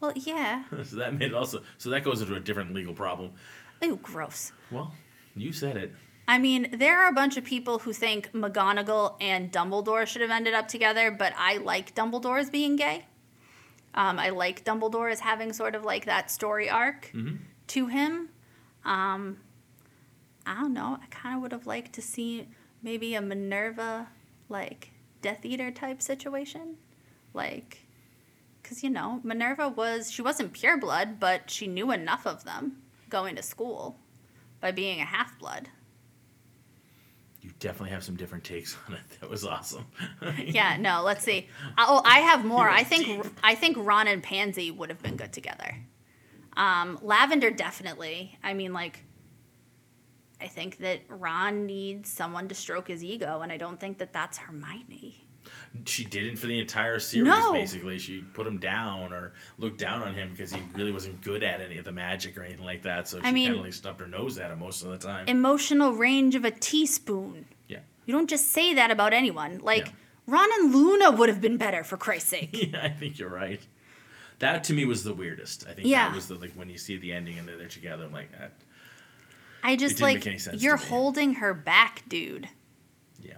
Well, 0.00 0.12
yeah. 0.14 0.62
so 0.84 0.96
that 0.96 1.14
made 1.14 1.34
also. 1.34 1.62
So 1.76 1.90
that 1.90 2.04
goes 2.04 2.20
into 2.20 2.34
a 2.36 2.40
different 2.40 2.72
legal 2.72 2.94
problem. 2.94 3.32
Ooh, 3.84 3.96
gross. 3.96 4.52
Well, 4.70 4.94
you 5.34 5.52
said 5.52 5.76
it. 5.76 5.92
I 6.28 6.38
mean, 6.38 6.68
there 6.78 7.00
are 7.00 7.08
a 7.08 7.12
bunch 7.12 7.36
of 7.36 7.44
people 7.44 7.78
who 7.78 7.92
think 7.92 8.30
McGonagall 8.32 9.16
and 9.20 9.50
Dumbledore 9.50 10.06
should 10.06 10.20
have 10.22 10.30
ended 10.30 10.54
up 10.54 10.68
together, 10.68 11.10
but 11.10 11.32
I 11.36 11.56
like 11.56 11.94
Dumbledore 11.94 12.38
as 12.38 12.50
being 12.50 12.76
gay. 12.76 13.06
Um, 13.94 14.18
I 14.18 14.28
like 14.28 14.64
Dumbledore 14.64 15.10
as 15.10 15.20
having 15.20 15.52
sort 15.52 15.74
of 15.74 15.84
like 15.84 16.04
that 16.04 16.30
story 16.30 16.68
arc 16.68 17.10
to 17.68 17.86
him. 17.86 18.28
Um, 18.84 19.38
I 20.48 20.54
don't 20.54 20.72
know. 20.72 20.98
I 21.02 21.06
kind 21.10 21.36
of 21.36 21.42
would 21.42 21.52
have 21.52 21.66
liked 21.66 21.92
to 21.92 22.02
see 22.02 22.48
maybe 22.82 23.14
a 23.14 23.20
Minerva, 23.20 24.08
like, 24.48 24.92
Death 25.20 25.44
Eater 25.44 25.70
type 25.70 26.00
situation. 26.00 26.76
Like, 27.34 27.80
because, 28.62 28.82
you 28.82 28.88
know, 28.88 29.20
Minerva 29.22 29.68
was, 29.68 30.10
she 30.10 30.22
wasn't 30.22 30.54
pureblood, 30.54 31.20
but 31.20 31.50
she 31.50 31.66
knew 31.66 31.92
enough 31.92 32.26
of 32.26 32.44
them 32.44 32.78
going 33.10 33.36
to 33.36 33.42
school 33.42 33.98
by 34.60 34.70
being 34.72 35.00
a 35.02 35.04
half 35.04 35.38
blood. 35.38 35.68
You 37.42 37.50
definitely 37.60 37.90
have 37.90 38.02
some 38.02 38.16
different 38.16 38.44
takes 38.44 38.74
on 38.88 38.94
it. 38.94 39.00
That 39.20 39.28
was 39.28 39.44
awesome. 39.44 39.84
Yeah, 40.38 40.78
no, 40.78 41.02
let's 41.02 41.24
see. 41.24 41.48
Oh, 41.78 42.00
I 42.06 42.20
have 42.20 42.44
more. 42.44 42.68
I 42.68 42.84
think 42.84 43.26
I 43.42 43.54
think 43.54 43.76
Ron 43.78 44.08
and 44.08 44.22
Pansy 44.22 44.70
would 44.70 44.88
have 44.88 45.02
been 45.02 45.16
good 45.16 45.32
together. 45.32 45.76
Um, 46.56 46.98
Lavender 47.02 47.50
definitely. 47.50 48.36
I 48.42 48.54
mean, 48.54 48.72
like, 48.72 49.04
I 50.40 50.46
think 50.46 50.78
that 50.78 51.00
Ron 51.08 51.66
needs 51.66 52.10
someone 52.10 52.48
to 52.48 52.54
stroke 52.54 52.88
his 52.88 53.02
ego, 53.02 53.40
and 53.40 53.50
I 53.50 53.56
don't 53.56 53.78
think 53.80 53.98
that 53.98 54.12
that's 54.12 54.38
Hermione. 54.38 55.24
she 55.86 56.04
didn't 56.04 56.36
for 56.36 56.46
the 56.46 56.58
entire 56.60 56.98
series. 57.00 57.26
No. 57.28 57.52
Basically, 57.52 57.98
she 57.98 58.20
put 58.20 58.46
him 58.46 58.58
down 58.58 59.12
or 59.12 59.32
looked 59.58 59.78
down 59.78 60.02
on 60.02 60.14
him 60.14 60.30
because 60.30 60.52
he 60.52 60.60
really 60.74 60.92
wasn't 60.92 61.20
good 61.22 61.42
at 61.42 61.60
any 61.60 61.78
of 61.78 61.84
the 61.84 61.92
magic 61.92 62.36
or 62.38 62.42
anything 62.42 62.64
like 62.64 62.82
that. 62.82 63.08
So 63.08 63.18
she 63.20 63.24
I 63.26 63.32
mean- 63.32 63.48
kind 63.48 63.58
of 63.60 63.64
like 63.64 63.72
stubbed 63.74 64.00
her 64.00 64.06
nose 64.06 64.38
at 64.38 64.50
him 64.50 64.58
most 64.60 64.82
of 64.84 64.90
the 64.90 64.98
time. 64.98 65.26
Emotional 65.26 65.92
range 65.92 66.34
of 66.34 66.44
a 66.44 66.50
teaspoon. 66.50 67.46
yeah, 67.66 67.78
You 68.06 68.12
don't 68.14 68.28
just 68.30 68.48
say 68.50 68.74
that 68.74 68.90
about 68.90 69.12
anyone. 69.12 69.58
Like, 69.58 69.86
Yeah. 69.86 69.92
Ron 70.26 70.48
and 70.60 70.74
Luna 70.74 71.10
would 71.12 71.30
have 71.30 71.40
been 71.40 71.56
better, 71.56 71.82
for 71.82 71.96
Christ's 71.96 72.28
sake. 72.28 72.50
yeah, 72.72 72.80
I 72.84 72.90
think 72.90 73.18
you're 73.18 73.30
right. 73.30 73.60
That 74.40 74.62
to 74.64 74.72
me 74.74 74.84
was 74.84 75.02
the 75.02 75.14
weirdest. 75.14 75.66
I 75.66 75.72
think 75.72 75.88
Yeah. 75.88 76.08
that 76.08 76.14
was 76.14 76.28
the 76.28 76.34
like 76.34 76.52
when 76.52 76.68
you 76.68 76.76
see 76.78 76.96
the 76.98 77.12
ending 77.12 77.38
and 77.38 77.48
they're, 77.48 77.56
they're 77.56 77.66
together. 77.68 78.04
I'm 78.04 78.12
like, 78.12 78.30
that. 78.38 78.52
I 79.68 79.76
just 79.76 80.00
like 80.00 80.16
make 80.16 80.26
any 80.26 80.38
sense 80.38 80.62
you're 80.62 80.76
holding 80.78 81.34
her 81.34 81.52
back, 81.52 82.02
dude. 82.08 82.48
Yeah. 83.22 83.34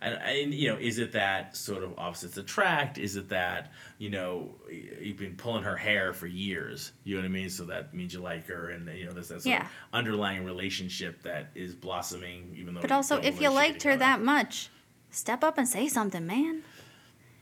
And, 0.00 0.14
and 0.14 0.54
you 0.54 0.68
know, 0.70 0.78
is 0.78 0.98
it 0.98 1.12
that 1.12 1.54
sort 1.54 1.82
of 1.82 1.98
opposites 1.98 2.38
attract? 2.38 2.96
Is 2.96 3.16
it 3.16 3.28
that 3.28 3.72
you 3.98 4.08
know 4.08 4.54
you've 4.70 5.18
been 5.18 5.36
pulling 5.36 5.64
her 5.64 5.76
hair 5.76 6.14
for 6.14 6.26
years? 6.26 6.92
You 7.04 7.16
know 7.16 7.20
what 7.20 7.26
I 7.26 7.30
mean. 7.30 7.50
So 7.50 7.64
that 7.64 7.92
means 7.92 8.14
you 8.14 8.20
like 8.20 8.46
her, 8.46 8.70
and 8.70 8.88
you 8.96 9.04
know 9.04 9.12
there's 9.12 9.28
that 9.28 9.42
sort 9.42 9.52
Yeah. 9.52 9.62
of 9.64 9.68
underlying 9.92 10.44
relationship 10.46 11.22
that 11.22 11.50
is 11.54 11.74
blossoming, 11.74 12.54
even 12.56 12.74
though. 12.74 12.80
But 12.80 12.92
also, 12.92 13.20
if 13.20 13.40
you 13.40 13.50
liked 13.50 13.82
her 13.82 13.96
that 13.96 14.22
much, 14.22 14.70
step 15.10 15.44
up 15.44 15.58
and 15.58 15.68
say 15.68 15.88
something, 15.88 16.26
man. 16.26 16.62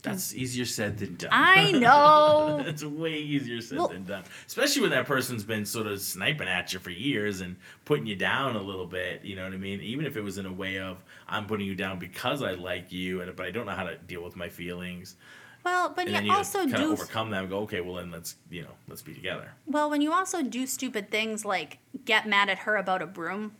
That's 0.04 0.34
easier 0.34 0.64
said 0.64 0.98
than 0.98 1.16
done. 1.16 1.30
I 1.32 1.72
know. 1.84 2.62
It's 2.66 2.84
way 2.84 3.18
easier 3.18 3.60
said 3.60 3.78
Well- 3.78 3.88
than 3.88 4.04
done. 4.04 4.24
Especially 4.46 4.82
when 4.82 4.90
that 4.92 5.06
person's 5.06 5.42
been 5.44 5.64
sort 5.66 5.86
of 5.86 6.00
sniping 6.00 6.46
at 6.48 6.72
you 6.72 6.78
for 6.78 6.90
years 6.90 7.40
and 7.40 7.56
putting 7.84 8.06
you 8.06 8.14
down 8.16 8.54
a 8.56 8.62
little 8.62 8.86
bit. 8.86 9.24
You 9.24 9.34
know 9.36 9.44
what 9.44 9.52
I 9.52 9.56
mean? 9.56 9.80
Even 9.80 10.06
if 10.06 10.16
it 10.16 10.20
was 10.22 10.38
in 10.38 10.46
a 10.46 10.52
way 10.52 10.78
of 10.78 11.02
I'm 11.28 11.46
putting 11.46 11.66
you 11.66 11.74
down 11.74 11.98
because 11.98 12.42
I 12.42 12.52
like 12.52 12.92
you, 12.92 13.20
and 13.22 13.34
but 13.34 13.46
I 13.46 13.50
don't 13.50 13.66
know 13.66 13.72
how 13.72 13.84
to 13.84 13.96
deal 13.96 14.22
with 14.22 14.36
my 14.36 14.48
feelings. 14.48 15.16
Well, 15.64 15.88
but 15.96 16.06
And 16.06 16.14
then 16.14 16.24
you 16.26 16.30
you 16.32 16.36
also 16.36 16.58
kind 16.58 16.74
of 16.74 16.80
do 16.80 16.92
overcome 16.92 17.30
them. 17.30 17.40
and 17.44 17.50
Go 17.50 17.60
okay, 17.60 17.80
well 17.80 17.94
then 17.94 18.10
let's 18.10 18.36
you 18.50 18.60
know 18.62 18.74
let's 18.86 19.00
be 19.00 19.14
together. 19.14 19.52
well 19.66 19.88
when 19.88 20.02
you 20.02 20.12
also 20.12 20.42
do 20.42 20.66
stupid 20.66 21.10
things 21.10 21.44
like 21.46 21.78
get 22.04 22.28
mad 22.28 22.50
at 22.50 22.58
her 22.60 22.76
about 22.76 23.00
a 23.00 23.06
broom 23.06 23.52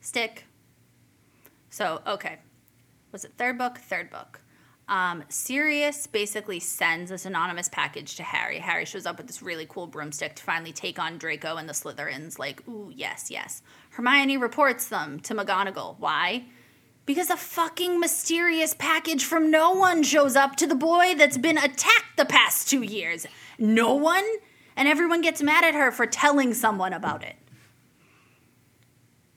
stick. 0.00 0.46
So 1.70 2.02
okay, 2.04 2.38
was 3.12 3.24
it 3.24 3.32
third 3.38 3.58
book? 3.58 3.78
Third 3.78 4.10
book. 4.10 4.39
Um, 4.90 5.22
Sirius 5.28 6.08
basically 6.08 6.58
sends 6.58 7.10
this 7.10 7.24
anonymous 7.24 7.68
package 7.68 8.16
to 8.16 8.24
Harry. 8.24 8.58
Harry 8.58 8.84
shows 8.84 9.06
up 9.06 9.18
with 9.18 9.28
this 9.28 9.40
really 9.40 9.64
cool 9.64 9.86
broomstick 9.86 10.34
to 10.34 10.42
finally 10.42 10.72
take 10.72 10.98
on 10.98 11.16
Draco 11.16 11.56
and 11.56 11.68
the 11.68 11.72
Slytherins. 11.72 12.40
Like, 12.40 12.66
ooh, 12.68 12.90
yes, 12.92 13.30
yes. 13.30 13.62
Hermione 13.90 14.36
reports 14.36 14.88
them 14.88 15.20
to 15.20 15.34
McGonagall. 15.34 15.96
Why? 16.00 16.46
Because 17.06 17.30
a 17.30 17.36
fucking 17.36 18.00
mysterious 18.00 18.74
package 18.74 19.24
from 19.24 19.48
no 19.48 19.70
one 19.70 20.02
shows 20.02 20.34
up 20.34 20.56
to 20.56 20.66
the 20.66 20.74
boy 20.74 21.14
that's 21.16 21.38
been 21.38 21.56
attacked 21.56 22.16
the 22.16 22.24
past 22.24 22.68
two 22.68 22.82
years. 22.82 23.26
No 23.60 23.94
one? 23.94 24.26
And 24.76 24.88
everyone 24.88 25.22
gets 25.22 25.40
mad 25.40 25.62
at 25.62 25.74
her 25.74 25.92
for 25.92 26.06
telling 26.06 26.52
someone 26.52 26.92
about 26.92 27.22
it. 27.22 27.36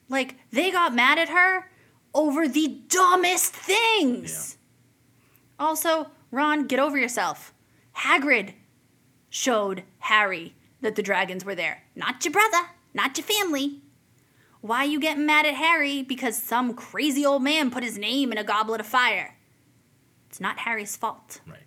Like, 0.08 0.34
they 0.50 0.72
got 0.72 0.96
mad 0.96 1.18
at 1.18 1.28
her 1.28 1.70
over 2.12 2.48
the 2.48 2.80
dumbest 2.88 3.54
things. 3.54 4.58
Also, 5.58 6.10
Ron, 6.30 6.66
get 6.66 6.78
over 6.78 6.98
yourself. 6.98 7.52
Hagrid 7.98 8.54
showed 9.30 9.84
Harry 9.98 10.54
that 10.80 10.96
the 10.96 11.02
dragons 11.02 11.44
were 11.44 11.54
there. 11.54 11.82
Not 11.94 12.24
your 12.24 12.32
brother, 12.32 12.68
not 12.92 13.16
your 13.16 13.24
family. 13.24 13.80
Why 14.60 14.84
you 14.84 14.98
getting 14.98 15.26
mad 15.26 15.46
at 15.46 15.54
Harry 15.54 16.02
because 16.02 16.40
some 16.40 16.74
crazy 16.74 17.24
old 17.24 17.42
man 17.42 17.70
put 17.70 17.84
his 17.84 17.98
name 17.98 18.32
in 18.32 18.38
a 18.38 18.44
goblet 18.44 18.80
of 18.80 18.86
fire? 18.86 19.36
It's 20.30 20.40
not 20.40 20.58
Harry's 20.58 20.96
fault. 20.96 21.40
Right. 21.46 21.58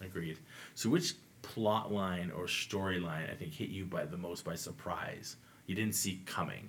Agreed. 0.00 0.38
So 0.74 0.90
which 0.90 1.14
plot 1.42 1.92
line 1.92 2.30
or 2.30 2.44
storyline 2.44 3.30
I 3.30 3.34
think 3.34 3.52
hit 3.52 3.70
you 3.70 3.84
by 3.84 4.04
the 4.04 4.16
most 4.16 4.44
by 4.44 4.54
surprise? 4.54 5.36
You 5.66 5.74
didn't 5.74 5.94
see 5.94 6.22
coming. 6.26 6.68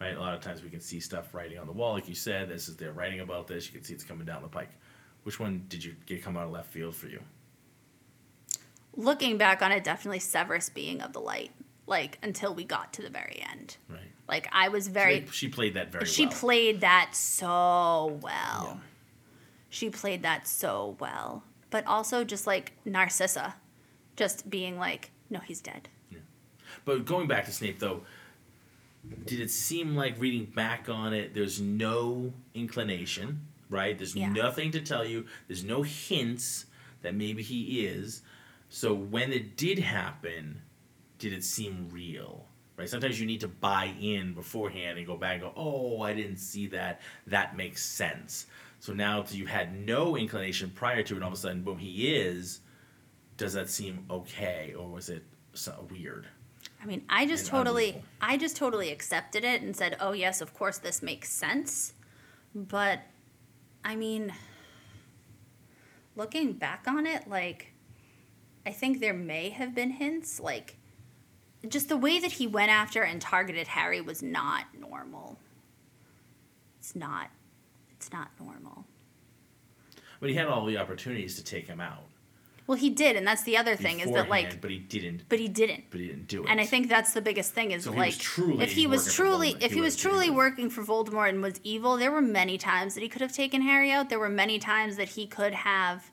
Right? 0.00 0.16
A 0.16 0.20
lot 0.20 0.34
of 0.34 0.40
times 0.40 0.62
we 0.62 0.70
can 0.70 0.80
see 0.80 1.00
stuff 1.00 1.34
writing 1.34 1.58
on 1.58 1.66
the 1.66 1.72
wall, 1.72 1.94
like 1.94 2.08
you 2.08 2.14
said, 2.14 2.48
this 2.48 2.68
is 2.68 2.76
they're 2.76 2.92
writing 2.92 3.20
about 3.20 3.46
this, 3.46 3.66
you 3.66 3.72
can 3.72 3.84
see 3.84 3.94
it's 3.94 4.04
coming 4.04 4.26
down 4.26 4.42
the 4.42 4.48
pike. 4.48 4.70
Which 5.24 5.40
one 5.40 5.64
did 5.68 5.82
you 5.84 5.96
get 6.06 6.22
come 6.22 6.36
out 6.36 6.44
of 6.44 6.52
left 6.52 6.70
field 6.70 6.94
for 6.94 7.08
you? 7.08 7.20
Looking 8.96 9.38
back 9.38 9.60
on 9.62 9.72
it, 9.72 9.82
definitely 9.82 10.20
Severus 10.20 10.68
being 10.68 11.00
of 11.00 11.12
the 11.12 11.20
light. 11.20 11.50
Like 11.86 12.18
until 12.22 12.54
we 12.54 12.64
got 12.64 12.92
to 12.94 13.02
the 13.02 13.10
very 13.10 13.42
end. 13.50 13.76
Right. 13.88 13.98
Like 14.28 14.48
I 14.52 14.68
was 14.68 14.88
very 14.88 15.26
She, 15.26 15.32
she 15.32 15.48
played 15.48 15.74
that 15.74 15.90
very 15.92 16.06
she 16.06 16.26
well. 16.26 16.34
played 16.34 16.80
that 16.80 17.10
so 17.14 18.18
well. 18.22 18.62
Yeah. 18.64 18.76
She 19.68 19.90
played 19.90 20.22
that 20.22 20.46
so 20.46 20.96
well. 21.00 21.42
But 21.70 21.86
also 21.86 22.22
just 22.24 22.46
like 22.46 22.72
Narcissa, 22.84 23.56
just 24.16 24.48
being 24.48 24.78
like, 24.78 25.10
no, 25.28 25.40
he's 25.40 25.60
dead. 25.60 25.88
Yeah. 26.10 26.18
But 26.84 27.04
going 27.04 27.26
back 27.26 27.46
to 27.46 27.52
Snape, 27.52 27.80
though, 27.80 28.02
did 29.26 29.40
it 29.40 29.50
seem 29.50 29.96
like 29.96 30.14
reading 30.20 30.44
back 30.44 30.88
on 30.88 31.12
it, 31.12 31.34
there's 31.34 31.60
no 31.60 32.32
inclination, 32.54 33.40
right? 33.74 33.98
There's 33.98 34.14
Yeah. 34.16 34.30
nothing 34.32 34.70
to 34.70 34.80
tell 34.80 35.04
you. 35.04 35.26
There's 35.48 35.64
no 35.64 35.82
hints 35.82 36.66
that 37.02 37.14
maybe 37.14 37.42
he 37.42 37.84
is. 37.84 38.22
So 38.70 38.94
when 38.94 39.32
it 39.32 39.56
did 39.56 39.78
happen, 39.80 40.62
did 41.18 41.32
it 41.32 41.44
seem 41.44 41.88
real? 41.90 42.46
Right? 42.76 42.88
Sometimes 42.88 43.20
you 43.20 43.26
need 43.26 43.40
to 43.40 43.48
buy 43.48 43.94
in 44.00 44.34
beforehand 44.34 44.98
and 44.98 45.06
go 45.06 45.16
back 45.16 45.34
and 45.34 45.42
go, 45.42 45.52
oh, 45.56 46.02
I 46.02 46.12
didn't 46.14 46.38
see 46.38 46.66
that. 46.68 47.00
That 47.26 47.56
makes 47.56 47.84
sense. 47.84 48.46
So 48.80 48.92
now 48.92 49.22
that 49.22 49.34
you 49.34 49.46
had 49.46 49.78
no 49.86 50.16
inclination 50.16 50.70
prior 50.70 51.02
to 51.02 51.14
it, 51.14 51.16
and 51.16 51.24
all 51.24 51.28
of 51.28 51.34
a 51.34 51.40
sudden, 51.40 51.62
boom, 51.62 51.78
he 51.78 52.14
is. 52.14 52.60
Does 53.36 53.52
that 53.54 53.68
seem 53.68 54.04
okay, 54.10 54.74
or 54.78 54.88
was 54.88 55.08
it 55.08 55.24
so 55.52 55.86
weird? 55.90 56.26
I 56.82 56.86
mean, 56.86 57.02
I 57.08 57.26
just 57.26 57.46
totally. 57.46 58.02
I 58.20 58.36
just 58.36 58.56
totally 58.56 58.90
accepted 58.90 59.42
it 59.44 59.62
and 59.62 59.74
said, 59.74 59.96
"Oh 60.00 60.12
yes, 60.12 60.40
of 60.40 60.52
course 60.54 60.78
this 60.78 61.02
makes 61.02 61.30
sense." 61.30 61.94
But, 62.54 63.00
I 63.84 63.96
mean, 63.96 64.32
looking 66.16 66.54
back 66.54 66.84
on 66.88 67.06
it, 67.06 67.28
like, 67.28 67.72
I 68.64 68.70
think 68.70 69.00
there 69.00 69.14
may 69.14 69.50
have 69.50 69.74
been 69.74 69.90
hints, 69.90 70.40
like, 70.40 70.78
just 71.68 71.88
the 71.88 71.96
way 71.96 72.18
that 72.18 72.32
he 72.32 72.46
went 72.46 72.70
after 72.70 73.02
and 73.02 73.20
targeted 73.20 73.68
Harry 73.68 74.00
was 74.00 74.22
not 74.22 74.64
normal. 74.78 75.38
It's 76.78 76.96
not, 76.96 77.30
it's 77.90 78.10
not 78.10 78.30
normal. 78.40 78.84
But 80.20 80.30
he 80.30 80.36
had 80.36 80.46
all 80.46 80.64
the 80.64 80.78
opportunities 80.78 81.36
to 81.36 81.44
take 81.44 81.66
him 81.66 81.80
out. 81.80 82.04
Well, 82.66 82.78
he 82.78 82.88
did, 82.88 83.16
and 83.16 83.26
that's 83.26 83.42
the 83.42 83.58
other 83.58 83.76
thing 83.76 84.00
is 84.00 84.10
that 84.12 84.30
like, 84.30 84.62
but 84.62 84.70
he 84.70 84.78
didn't. 84.78 85.28
but 85.28 85.38
he 85.38 85.48
didn't. 85.48 85.84
But 85.90 86.00
he 86.00 86.06
didn't 86.06 86.28
do 86.28 86.44
it. 86.44 86.48
And 86.48 86.60
I 86.60 86.64
think 86.64 86.88
that's 86.88 87.12
the 87.12 87.20
biggest 87.20 87.52
thing 87.52 87.72
is 87.72 87.84
So 87.84 87.90
if 87.90 87.94
he 87.94 88.00
like 88.00 88.06
was 88.08 88.18
truly 88.18 88.62
if 88.62 88.72
he 88.72 88.86
was 88.86 89.14
truly 89.14 89.56
if 89.60 89.70
he 89.72 89.76
he 89.76 89.80
was 89.82 89.96
truly 89.96 90.30
working 90.30 90.70
for 90.70 90.82
Voldemort 90.82 91.28
and 91.28 91.42
was 91.42 91.60
evil, 91.62 91.98
there 91.98 92.10
were 92.10 92.22
many 92.22 92.56
times 92.56 92.94
that 92.94 93.02
he 93.02 93.08
could 93.08 93.20
have 93.20 93.32
taken 93.32 93.60
Harry 93.62 93.90
out. 93.90 94.08
There 94.08 94.18
were 94.18 94.30
many 94.30 94.58
times 94.58 94.96
that 94.96 95.10
he 95.10 95.26
could 95.26 95.52
have 95.52 96.10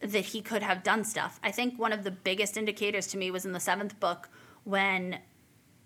that 0.00 0.26
he 0.26 0.42
could 0.42 0.62
have 0.62 0.82
done 0.82 1.04
stuff. 1.04 1.40
I 1.42 1.50
think 1.50 1.78
one 1.78 1.92
of 1.92 2.04
the 2.04 2.10
biggest 2.10 2.56
indicators 2.56 3.06
to 3.08 3.16
me 3.16 3.30
was 3.30 3.46
in 3.46 3.52
the 3.52 3.60
seventh 3.60 3.98
book 4.00 4.28
when 4.64 5.20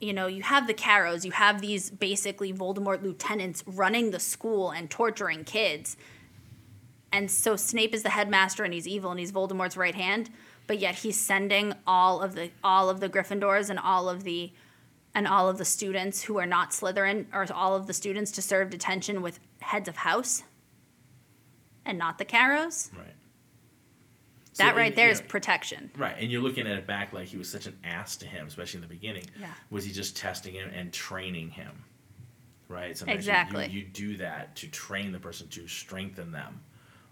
you 0.00 0.12
know, 0.12 0.26
you 0.26 0.42
have 0.42 0.66
the 0.66 0.74
Carrows, 0.74 1.24
you 1.24 1.32
have 1.32 1.60
these 1.60 1.90
basically 1.90 2.52
Voldemort 2.52 3.02
lieutenants 3.02 3.64
running 3.66 4.10
the 4.10 4.20
school 4.20 4.70
and 4.70 4.90
torturing 4.90 5.44
kids. 5.44 5.96
And 7.12 7.30
so 7.30 7.56
Snape 7.56 7.94
is 7.94 8.02
the 8.02 8.10
headmaster 8.10 8.64
and 8.64 8.74
he's 8.74 8.86
evil 8.88 9.10
and 9.10 9.18
he's 9.20 9.32
Voldemort's 9.32 9.76
right 9.76 9.94
hand, 9.94 10.30
but 10.66 10.78
yet 10.78 10.96
he's 10.96 11.18
sending 11.18 11.72
all 11.86 12.20
of 12.20 12.34
the 12.34 12.50
all 12.62 12.90
of 12.90 13.00
the 13.00 13.08
Gryffindors 13.08 13.70
and 13.70 13.78
all 13.78 14.08
of 14.08 14.24
the 14.24 14.52
and 15.14 15.26
all 15.26 15.48
of 15.48 15.56
the 15.56 15.64
students 15.64 16.22
who 16.24 16.38
are 16.38 16.44
not 16.46 16.72
Slytherin 16.72 17.26
or 17.32 17.46
all 17.54 17.74
of 17.74 17.86
the 17.86 17.94
students 17.94 18.30
to 18.32 18.42
serve 18.42 18.68
detention 18.70 19.22
with 19.22 19.40
heads 19.60 19.88
of 19.88 19.96
house 19.96 20.42
and 21.84 21.96
not 21.98 22.18
the 22.18 22.24
Carrows. 22.24 22.90
right. 22.96 23.06
So, 24.52 24.62
That 24.64 24.70
and, 24.70 24.76
right 24.78 24.96
there 24.96 25.06
you 25.06 25.12
is 25.12 25.20
know, 25.20 25.26
protection. 25.28 25.90
right, 25.98 26.16
and 26.18 26.30
you're 26.30 26.40
looking 26.42 26.66
at 26.66 26.76
it 26.78 26.86
back 26.86 27.12
like 27.12 27.28
he 27.28 27.36
was 27.36 27.48
such 27.48 27.66
an 27.66 27.76
ass 27.84 28.16
to 28.16 28.26
him, 28.26 28.46
especially 28.46 28.78
in 28.78 28.82
the 28.82 28.88
beginning. 28.88 29.24
Yeah. 29.38 29.48
Was 29.70 29.84
he 29.84 29.92
just 29.92 30.16
testing 30.16 30.54
him 30.54 30.70
and 30.74 30.92
training 30.92 31.50
him? 31.50 31.84
Right. 32.68 32.96
Sometimes 32.96 33.26
you- 33.26 33.32
Exactly. 33.32 33.66
You, 33.66 33.80
you, 33.80 33.84
do 33.84 34.16
that 34.16 34.56
to 34.56 34.68
train 34.68 35.12
the 35.12 35.18
person 35.20 35.46
to 35.48 35.68
strengthen 35.68 36.32
them. 36.32 36.60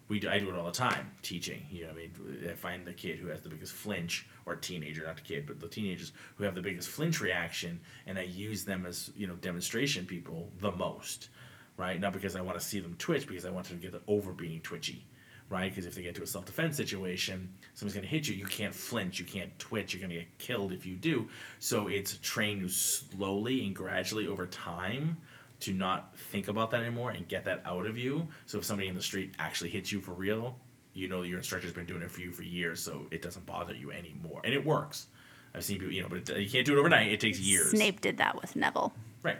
We 0.08 0.20
do, 0.20 0.28
I 0.28 0.38
do 0.38 0.50
it 0.50 0.54
all 0.56 0.66
the 0.66 0.72
time, 0.72 1.10
teaching. 1.22 1.62
You 1.70 1.84
know, 1.84 1.90
I 1.90 1.94
mean, 1.94 2.12
I 2.50 2.54
find 2.54 2.84
the 2.84 2.92
kid 2.92 3.18
who 3.18 3.28
has 3.28 3.40
the 3.40 3.48
biggest 3.48 3.72
flinch, 3.72 4.26
or 4.44 4.54
teenager, 4.54 5.06
not 5.06 5.16
the 5.16 5.22
kid, 5.22 5.46
but 5.46 5.60
the 5.60 5.68
teenagers 5.68 6.12
who 6.36 6.44
have 6.44 6.54
the 6.54 6.62
biggest 6.62 6.88
flinch 6.90 7.20
reaction, 7.20 7.80
and 8.06 8.18
I 8.18 8.22
use 8.22 8.64
them 8.64 8.84
as 8.86 9.10
you 9.16 9.26
know 9.26 9.34
demonstration 9.36 10.04
people 10.04 10.50
the 10.60 10.72
most, 10.72 11.30
right? 11.78 11.98
Not 11.98 12.12
because 12.12 12.36
I 12.36 12.42
want 12.42 12.58
to 12.58 12.64
see 12.64 12.80
them 12.80 12.96
twitch, 12.98 13.26
because 13.26 13.46
I 13.46 13.50
want 13.50 13.68
them 13.68 13.80
to 13.80 13.90
get 13.90 14.02
over 14.06 14.32
being 14.32 14.60
twitchy, 14.60 15.06
right? 15.48 15.70
Because 15.70 15.86
if 15.86 15.94
they 15.94 16.02
get 16.02 16.14
to 16.16 16.22
a 16.22 16.26
self 16.26 16.44
defense 16.44 16.76
situation, 16.76 17.52
someone's 17.72 17.98
to 17.98 18.06
hit 18.06 18.28
you, 18.28 18.34
you 18.34 18.44
can't 18.44 18.74
flinch, 18.74 19.18
you 19.18 19.24
can't 19.24 19.58
twitch, 19.58 19.94
you're 19.94 20.06
to 20.06 20.14
get 20.14 20.38
killed 20.38 20.72
if 20.72 20.84
you 20.84 20.96
do. 20.96 21.28
So 21.60 21.88
it's 21.88 22.18
train 22.18 22.58
you 22.58 22.68
slowly 22.68 23.64
and 23.64 23.74
gradually 23.74 24.26
over 24.26 24.46
time 24.46 25.16
to 25.64 25.72
not 25.72 26.16
think 26.16 26.48
about 26.48 26.70
that 26.70 26.82
anymore 26.82 27.10
and 27.10 27.26
get 27.26 27.44
that 27.46 27.62
out 27.64 27.86
of 27.86 27.96
you. 27.96 28.26
So 28.46 28.58
if 28.58 28.64
somebody 28.64 28.88
in 28.88 28.94
the 28.94 29.02
street 29.02 29.34
actually 29.38 29.70
hits 29.70 29.90
you 29.90 30.00
for 30.00 30.12
real, 30.12 30.56
you 30.92 31.08
know 31.08 31.22
your 31.22 31.38
instructor's 31.38 31.72
been 31.72 31.86
doing 31.86 32.02
it 32.02 32.10
for 32.10 32.20
you 32.20 32.32
for 32.32 32.42
years, 32.42 32.80
so 32.80 33.06
it 33.10 33.22
doesn't 33.22 33.46
bother 33.46 33.74
you 33.74 33.90
anymore, 33.90 34.40
and 34.44 34.52
it 34.52 34.64
works. 34.64 35.06
I've 35.54 35.64
seen 35.64 35.78
people, 35.78 35.92
you 35.94 36.02
know, 36.02 36.08
but 36.08 36.28
it, 36.28 36.40
you 36.40 36.50
can't 36.50 36.66
do 36.66 36.76
it 36.76 36.78
overnight. 36.80 37.12
It 37.12 37.20
takes 37.20 37.38
years. 37.40 37.70
Snape 37.70 38.00
did 38.00 38.18
that 38.18 38.40
with 38.40 38.56
Neville. 38.56 38.92
right? 39.22 39.38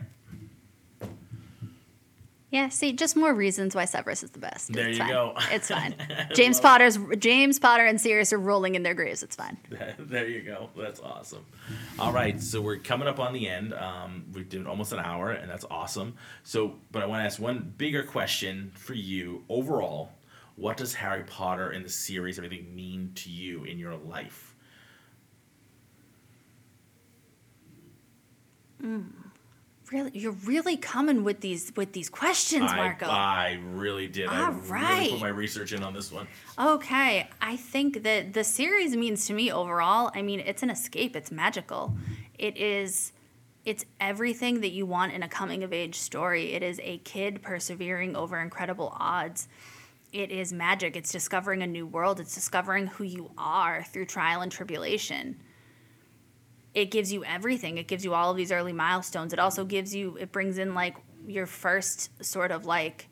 Yeah, 2.54 2.68
see, 2.68 2.92
just 2.92 3.16
more 3.16 3.34
reasons 3.34 3.74
why 3.74 3.84
Severus 3.84 4.22
is 4.22 4.30
the 4.30 4.38
best. 4.38 4.72
There 4.72 4.86
it's 4.86 4.96
you 4.96 5.02
fine. 5.02 5.12
go. 5.12 5.34
It's 5.50 5.66
fine. 5.66 5.96
James 6.34 6.60
Potter's 6.60 6.96
James 7.18 7.58
Potter 7.58 7.84
and 7.84 8.00
Sirius 8.00 8.32
are 8.32 8.38
rolling 8.38 8.76
in 8.76 8.84
their 8.84 8.94
graves. 8.94 9.24
It's 9.24 9.34
fine. 9.34 9.56
there 9.98 10.28
you 10.28 10.40
go. 10.40 10.70
That's 10.78 11.00
awesome. 11.00 11.44
All 11.98 12.12
right, 12.12 12.40
so 12.40 12.60
we're 12.60 12.76
coming 12.76 13.08
up 13.08 13.18
on 13.18 13.32
the 13.32 13.48
end. 13.48 13.74
Um, 13.74 14.26
we're 14.32 14.44
doing 14.44 14.68
almost 14.68 14.92
an 14.92 15.00
hour, 15.00 15.32
and 15.32 15.50
that's 15.50 15.64
awesome. 15.68 16.14
So, 16.44 16.76
but 16.92 17.02
I 17.02 17.06
want 17.06 17.22
to 17.22 17.24
ask 17.24 17.40
one 17.40 17.74
bigger 17.76 18.04
question 18.04 18.70
for 18.76 18.94
you 18.94 19.42
overall. 19.48 20.12
What 20.54 20.76
does 20.76 20.94
Harry 20.94 21.24
Potter 21.24 21.70
and 21.70 21.84
the 21.84 21.88
series, 21.90 22.38
everything, 22.38 22.72
mean 22.72 23.10
to 23.16 23.30
you 23.30 23.64
in 23.64 23.80
your 23.80 23.96
life? 23.96 24.54
Really, 29.92 30.10
you're 30.14 30.32
really 30.32 30.76
coming 30.76 31.24
with 31.24 31.40
these 31.40 31.72
with 31.76 31.92
these 31.92 32.08
questions, 32.08 32.72
Marco. 32.72 33.06
I, 33.06 33.10
I 33.10 33.60
really 33.72 34.08
did. 34.08 34.28
I 34.28 34.46
All 34.46 34.52
really 34.52 35.10
put 35.10 35.20
my 35.20 35.28
research 35.28 35.72
in 35.72 35.82
on 35.82 35.92
this 35.92 36.10
one. 36.10 36.26
Okay, 36.58 37.28
I 37.40 37.56
think 37.56 38.02
that 38.02 38.32
the 38.32 38.44
series 38.44 38.96
means 38.96 39.26
to 39.26 39.34
me 39.34 39.52
overall, 39.52 40.10
I 40.14 40.22
mean, 40.22 40.40
it's 40.40 40.62
an 40.62 40.70
escape, 40.70 41.14
it's 41.14 41.30
magical. 41.30 41.94
It 42.38 42.56
is 42.56 43.12
it's 43.64 43.84
everything 44.00 44.60
that 44.60 44.72
you 44.72 44.86
want 44.86 45.12
in 45.12 45.22
a 45.22 45.28
coming 45.28 45.62
of 45.62 45.72
age 45.72 45.96
story. 45.96 46.52
It 46.52 46.62
is 46.62 46.80
a 46.82 46.98
kid 46.98 47.42
persevering 47.42 48.14
over 48.14 48.38
incredible 48.40 48.94
odds. 48.98 49.48
It 50.12 50.30
is 50.30 50.52
magic. 50.52 50.96
It's 50.96 51.10
discovering 51.10 51.62
a 51.62 51.66
new 51.66 51.86
world. 51.86 52.20
It's 52.20 52.34
discovering 52.34 52.86
who 52.86 53.04
you 53.04 53.30
are 53.36 53.82
through 53.84 54.06
trial 54.06 54.42
and 54.42 54.52
tribulation. 54.52 55.40
It 56.74 56.90
gives 56.90 57.12
you 57.12 57.24
everything. 57.24 57.78
It 57.78 57.86
gives 57.86 58.04
you 58.04 58.14
all 58.14 58.30
of 58.30 58.36
these 58.36 58.50
early 58.50 58.72
milestones. 58.72 59.32
It 59.32 59.38
also 59.38 59.64
gives 59.64 59.94
you 59.94 60.16
it 60.18 60.32
brings 60.32 60.58
in 60.58 60.74
like 60.74 60.96
your 61.26 61.46
first 61.46 62.24
sort 62.24 62.50
of 62.50 62.66
like 62.66 63.08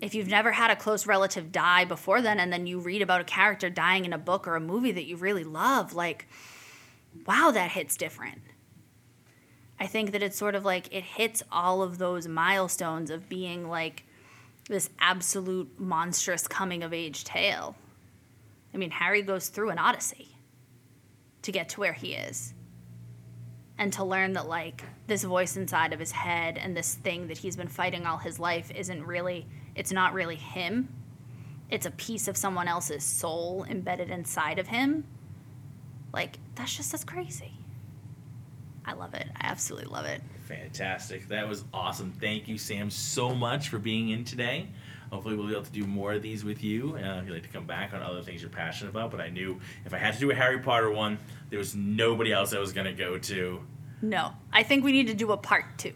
if 0.00 0.14
you've 0.14 0.28
never 0.28 0.52
had 0.52 0.70
a 0.70 0.76
close 0.76 1.06
relative 1.06 1.50
die 1.50 1.84
before 1.84 2.20
then 2.20 2.38
and 2.38 2.52
then 2.52 2.66
you 2.66 2.78
read 2.78 3.02
about 3.02 3.20
a 3.20 3.24
character 3.24 3.70
dying 3.70 4.04
in 4.04 4.12
a 4.12 4.18
book 4.18 4.46
or 4.46 4.56
a 4.56 4.60
movie 4.60 4.92
that 4.92 5.06
you 5.06 5.16
really 5.16 5.44
love 5.44 5.94
like 5.94 6.28
wow 7.26 7.50
that 7.50 7.70
hits 7.70 7.96
different 7.96 8.42
i 9.80 9.86
think 9.86 10.12
that 10.12 10.22
it's 10.22 10.36
sort 10.36 10.54
of 10.54 10.64
like 10.64 10.92
it 10.92 11.02
hits 11.02 11.42
all 11.50 11.82
of 11.82 11.98
those 11.98 12.28
milestones 12.28 13.10
of 13.10 13.28
being 13.28 13.68
like 13.68 14.04
this 14.68 14.90
absolute 15.00 15.78
monstrous 15.78 16.46
coming 16.46 16.82
of 16.82 16.92
age 16.92 17.24
tale 17.24 17.74
i 18.72 18.76
mean 18.76 18.90
harry 18.90 19.22
goes 19.22 19.48
through 19.48 19.70
an 19.70 19.78
odyssey 19.78 20.33
to 21.44 21.52
get 21.52 21.68
to 21.70 21.80
where 21.80 21.92
he 21.92 22.14
is 22.14 22.52
and 23.78 23.92
to 23.92 24.04
learn 24.04 24.32
that 24.34 24.48
like 24.48 24.82
this 25.06 25.24
voice 25.24 25.56
inside 25.56 25.92
of 25.92 26.00
his 26.00 26.12
head 26.12 26.58
and 26.58 26.76
this 26.76 26.94
thing 26.94 27.28
that 27.28 27.38
he's 27.38 27.56
been 27.56 27.68
fighting 27.68 28.06
all 28.06 28.18
his 28.18 28.38
life 28.38 28.70
isn't 28.74 29.04
really 29.04 29.46
it's 29.74 29.92
not 29.92 30.12
really 30.12 30.36
him 30.36 30.88
it's 31.70 31.86
a 31.86 31.90
piece 31.92 32.28
of 32.28 32.36
someone 32.36 32.68
else's 32.68 33.02
soul 33.02 33.64
embedded 33.68 34.10
inside 34.10 34.58
of 34.58 34.68
him 34.68 35.04
like 36.12 36.38
that's 36.54 36.76
just 36.76 36.92
that's 36.92 37.04
crazy 37.04 37.52
i 38.84 38.92
love 38.92 39.14
it 39.14 39.26
i 39.36 39.46
absolutely 39.46 39.90
love 39.90 40.06
it 40.06 40.22
Fantastic. 40.44 41.28
That 41.28 41.48
was 41.48 41.64
awesome. 41.72 42.12
Thank 42.20 42.48
you, 42.48 42.58
Sam, 42.58 42.90
so 42.90 43.34
much 43.34 43.70
for 43.70 43.78
being 43.78 44.10
in 44.10 44.24
today. 44.24 44.68
Hopefully, 45.14 45.36
we'll 45.36 45.46
be 45.46 45.52
able 45.52 45.62
to 45.62 45.70
do 45.70 45.84
more 45.86 46.12
of 46.14 46.22
these 46.22 46.42
with 46.44 46.64
you. 46.64 46.96
Uh, 46.96 47.20
if 47.20 47.26
you'd 47.26 47.34
like 47.34 47.44
to 47.44 47.48
come 47.48 47.66
back 47.66 47.94
on 47.94 48.02
other 48.02 48.20
things 48.20 48.40
you're 48.42 48.50
passionate 48.50 48.90
about, 48.90 49.12
but 49.12 49.20
I 49.20 49.28
knew 49.28 49.60
if 49.84 49.94
I 49.94 49.98
had 49.98 50.14
to 50.14 50.18
do 50.18 50.32
a 50.32 50.34
Harry 50.34 50.58
Potter 50.58 50.90
one, 50.90 51.18
there 51.50 51.58
was 51.60 51.76
nobody 51.76 52.32
else 52.32 52.52
I 52.52 52.58
was 52.58 52.72
going 52.72 52.88
to 52.88 52.92
go 52.92 53.16
to. 53.18 53.60
no 54.02 54.32
i 54.52 54.64
think 54.64 54.82
we 54.84 54.90
need 54.90 55.06
to 55.06 55.14
do 55.14 55.30
a 55.30 55.36
part 55.36 55.64
two 55.78 55.92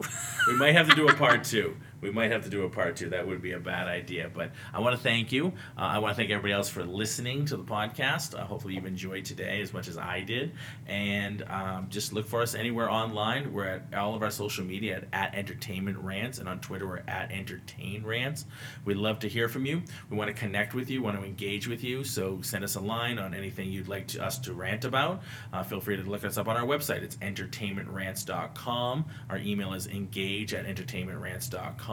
We 0.47 0.57
might 0.57 0.73
have 0.73 0.89
to 0.89 0.95
do 0.95 1.09
a 1.09 1.15
part 1.15 1.43
two. 1.43 1.77
We 2.01 2.11
might 2.11 2.31
have 2.31 2.45
to 2.45 2.51
do 2.51 2.65
a 2.65 2.71
part 2.71 2.97
two. 2.97 3.11
That 3.11 3.27
would 3.27 3.43
be 3.43 3.53
a 3.53 3.59
bad 3.59 3.89
idea. 3.89 4.31
But 4.33 4.53
I 4.73 4.81
want 4.81 4.97
to 4.97 5.03
thank 5.03 5.33
you. 5.33 5.49
Uh, 5.77 5.83
I 5.83 5.99
want 5.99 6.13
to 6.13 6.17
thank 6.17 6.31
everybody 6.31 6.53
else 6.53 6.69
for 6.69 6.85
listening 6.85 7.45
to 7.47 7.57
the 7.57 7.65
podcast. 7.65 8.39
Uh, 8.39 8.45
hopefully, 8.45 8.75
you've 8.75 8.87
enjoyed 8.87 9.25
today 9.25 9.61
as 9.61 9.73
much 9.73 9.89
as 9.89 9.99
I 9.99 10.21
did. 10.21 10.53
And 10.87 11.43
um, 11.49 11.87
just 11.91 12.13
look 12.13 12.27
for 12.27 12.43
us 12.43 12.55
anywhere 12.55 12.91
online. 12.91 13.53
We're 13.53 13.65
at 13.67 13.95
all 13.95 14.15
of 14.15 14.23
our 14.23 14.31
social 14.31 14.65
media 14.65 14.97
at, 14.97 15.05
at 15.13 15.35
Entertainment 15.35 15.99
Rants, 15.99 16.39
and 16.39 16.49
on 16.49 16.61
Twitter, 16.61 16.87
we're 16.87 17.03
at 17.09 17.33
Entertain 17.33 18.05
Rants. 18.05 18.45
We'd 18.85 18.97
love 18.97 19.19
to 19.21 19.29
hear 19.29 19.49
from 19.49 19.67
you. 19.67 19.83
We 20.11 20.17
want 20.17 20.29
to 20.29 20.35
connect 20.35 20.75
with 20.75 20.91
you, 20.91 21.03
want 21.03 21.19
to 21.19 21.25
engage 21.25 21.67
with 21.69 21.83
you. 21.83 22.05
So 22.05 22.41
send 22.43 22.65
us 22.65 22.77
a 22.77 22.81
line 22.81 23.19
on 23.19 23.35
anything 23.35 23.71
you'd 23.71 23.89
like 23.89 24.07
to, 24.09 24.25
us 24.25 24.39
to 24.41 24.53
rant 24.53 24.85
about. 24.85 25.23
Uh, 25.53 25.63
feel 25.63 25.81
free 25.81 25.97
to 25.97 26.03
look 26.03 26.25
us 26.25 26.39
up 26.39 26.49
on 26.49 26.57
our 26.57 26.67
website. 26.67 27.03
It's 27.03 27.17
entertainmentrants.com. 27.17 29.05
Our 29.31 29.39
email 29.39 29.73
is 29.75 29.87
engage 29.87 30.55
at 30.55 30.67
entertainmentrants.com. 30.67 31.88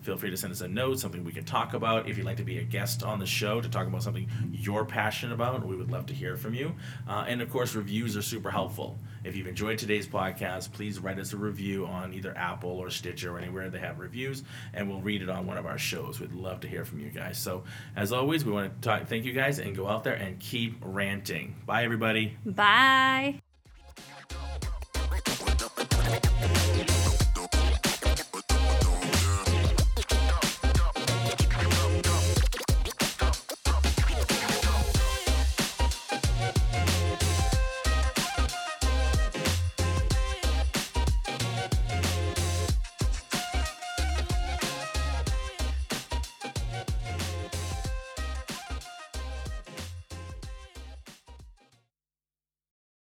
Feel 0.00 0.16
free 0.16 0.30
to 0.30 0.36
send 0.36 0.52
us 0.52 0.60
a 0.60 0.68
note, 0.68 0.98
something 0.98 1.24
we 1.24 1.32
can 1.32 1.44
talk 1.44 1.74
about. 1.74 2.08
If 2.08 2.16
you'd 2.16 2.26
like 2.26 2.38
to 2.38 2.44
be 2.44 2.58
a 2.58 2.64
guest 2.64 3.02
on 3.02 3.18
the 3.18 3.26
show 3.26 3.60
to 3.60 3.68
talk 3.68 3.86
about 3.86 4.02
something 4.02 4.28
you're 4.52 4.84
passionate 4.84 5.34
about, 5.34 5.64
we 5.66 5.76
would 5.76 5.90
love 5.90 6.06
to 6.06 6.14
hear 6.14 6.36
from 6.36 6.54
you. 6.54 6.74
Uh, 7.08 7.24
and 7.28 7.42
of 7.42 7.50
course, 7.50 7.74
reviews 7.74 8.16
are 8.16 8.22
super 8.22 8.50
helpful. 8.50 8.98
If 9.24 9.36
you've 9.36 9.46
enjoyed 9.46 9.78
today's 9.78 10.06
podcast, 10.06 10.72
please 10.72 10.98
write 10.98 11.18
us 11.18 11.32
a 11.32 11.36
review 11.36 11.86
on 11.86 12.14
either 12.14 12.36
Apple 12.36 12.70
or 12.70 12.90
Stitcher 12.90 13.34
or 13.34 13.38
anywhere 13.38 13.70
they 13.70 13.80
have 13.80 13.98
reviews, 13.98 14.44
and 14.72 14.88
we'll 14.88 15.00
read 15.00 15.22
it 15.22 15.28
on 15.28 15.46
one 15.46 15.58
of 15.58 15.66
our 15.66 15.78
shows. 15.78 16.20
We'd 16.20 16.32
love 16.32 16.60
to 16.60 16.68
hear 16.68 16.84
from 16.84 17.00
you 17.00 17.10
guys. 17.10 17.38
So, 17.38 17.64
as 17.96 18.12
always, 18.12 18.44
we 18.44 18.52
want 18.52 18.80
to 18.80 18.88
talk, 18.88 19.06
thank 19.06 19.24
you 19.24 19.32
guys 19.32 19.58
and 19.58 19.76
go 19.76 19.88
out 19.88 20.04
there 20.04 20.14
and 20.14 20.38
keep 20.38 20.76
ranting. 20.80 21.56
Bye, 21.66 21.84
everybody. 21.84 22.36
bye 22.44 23.40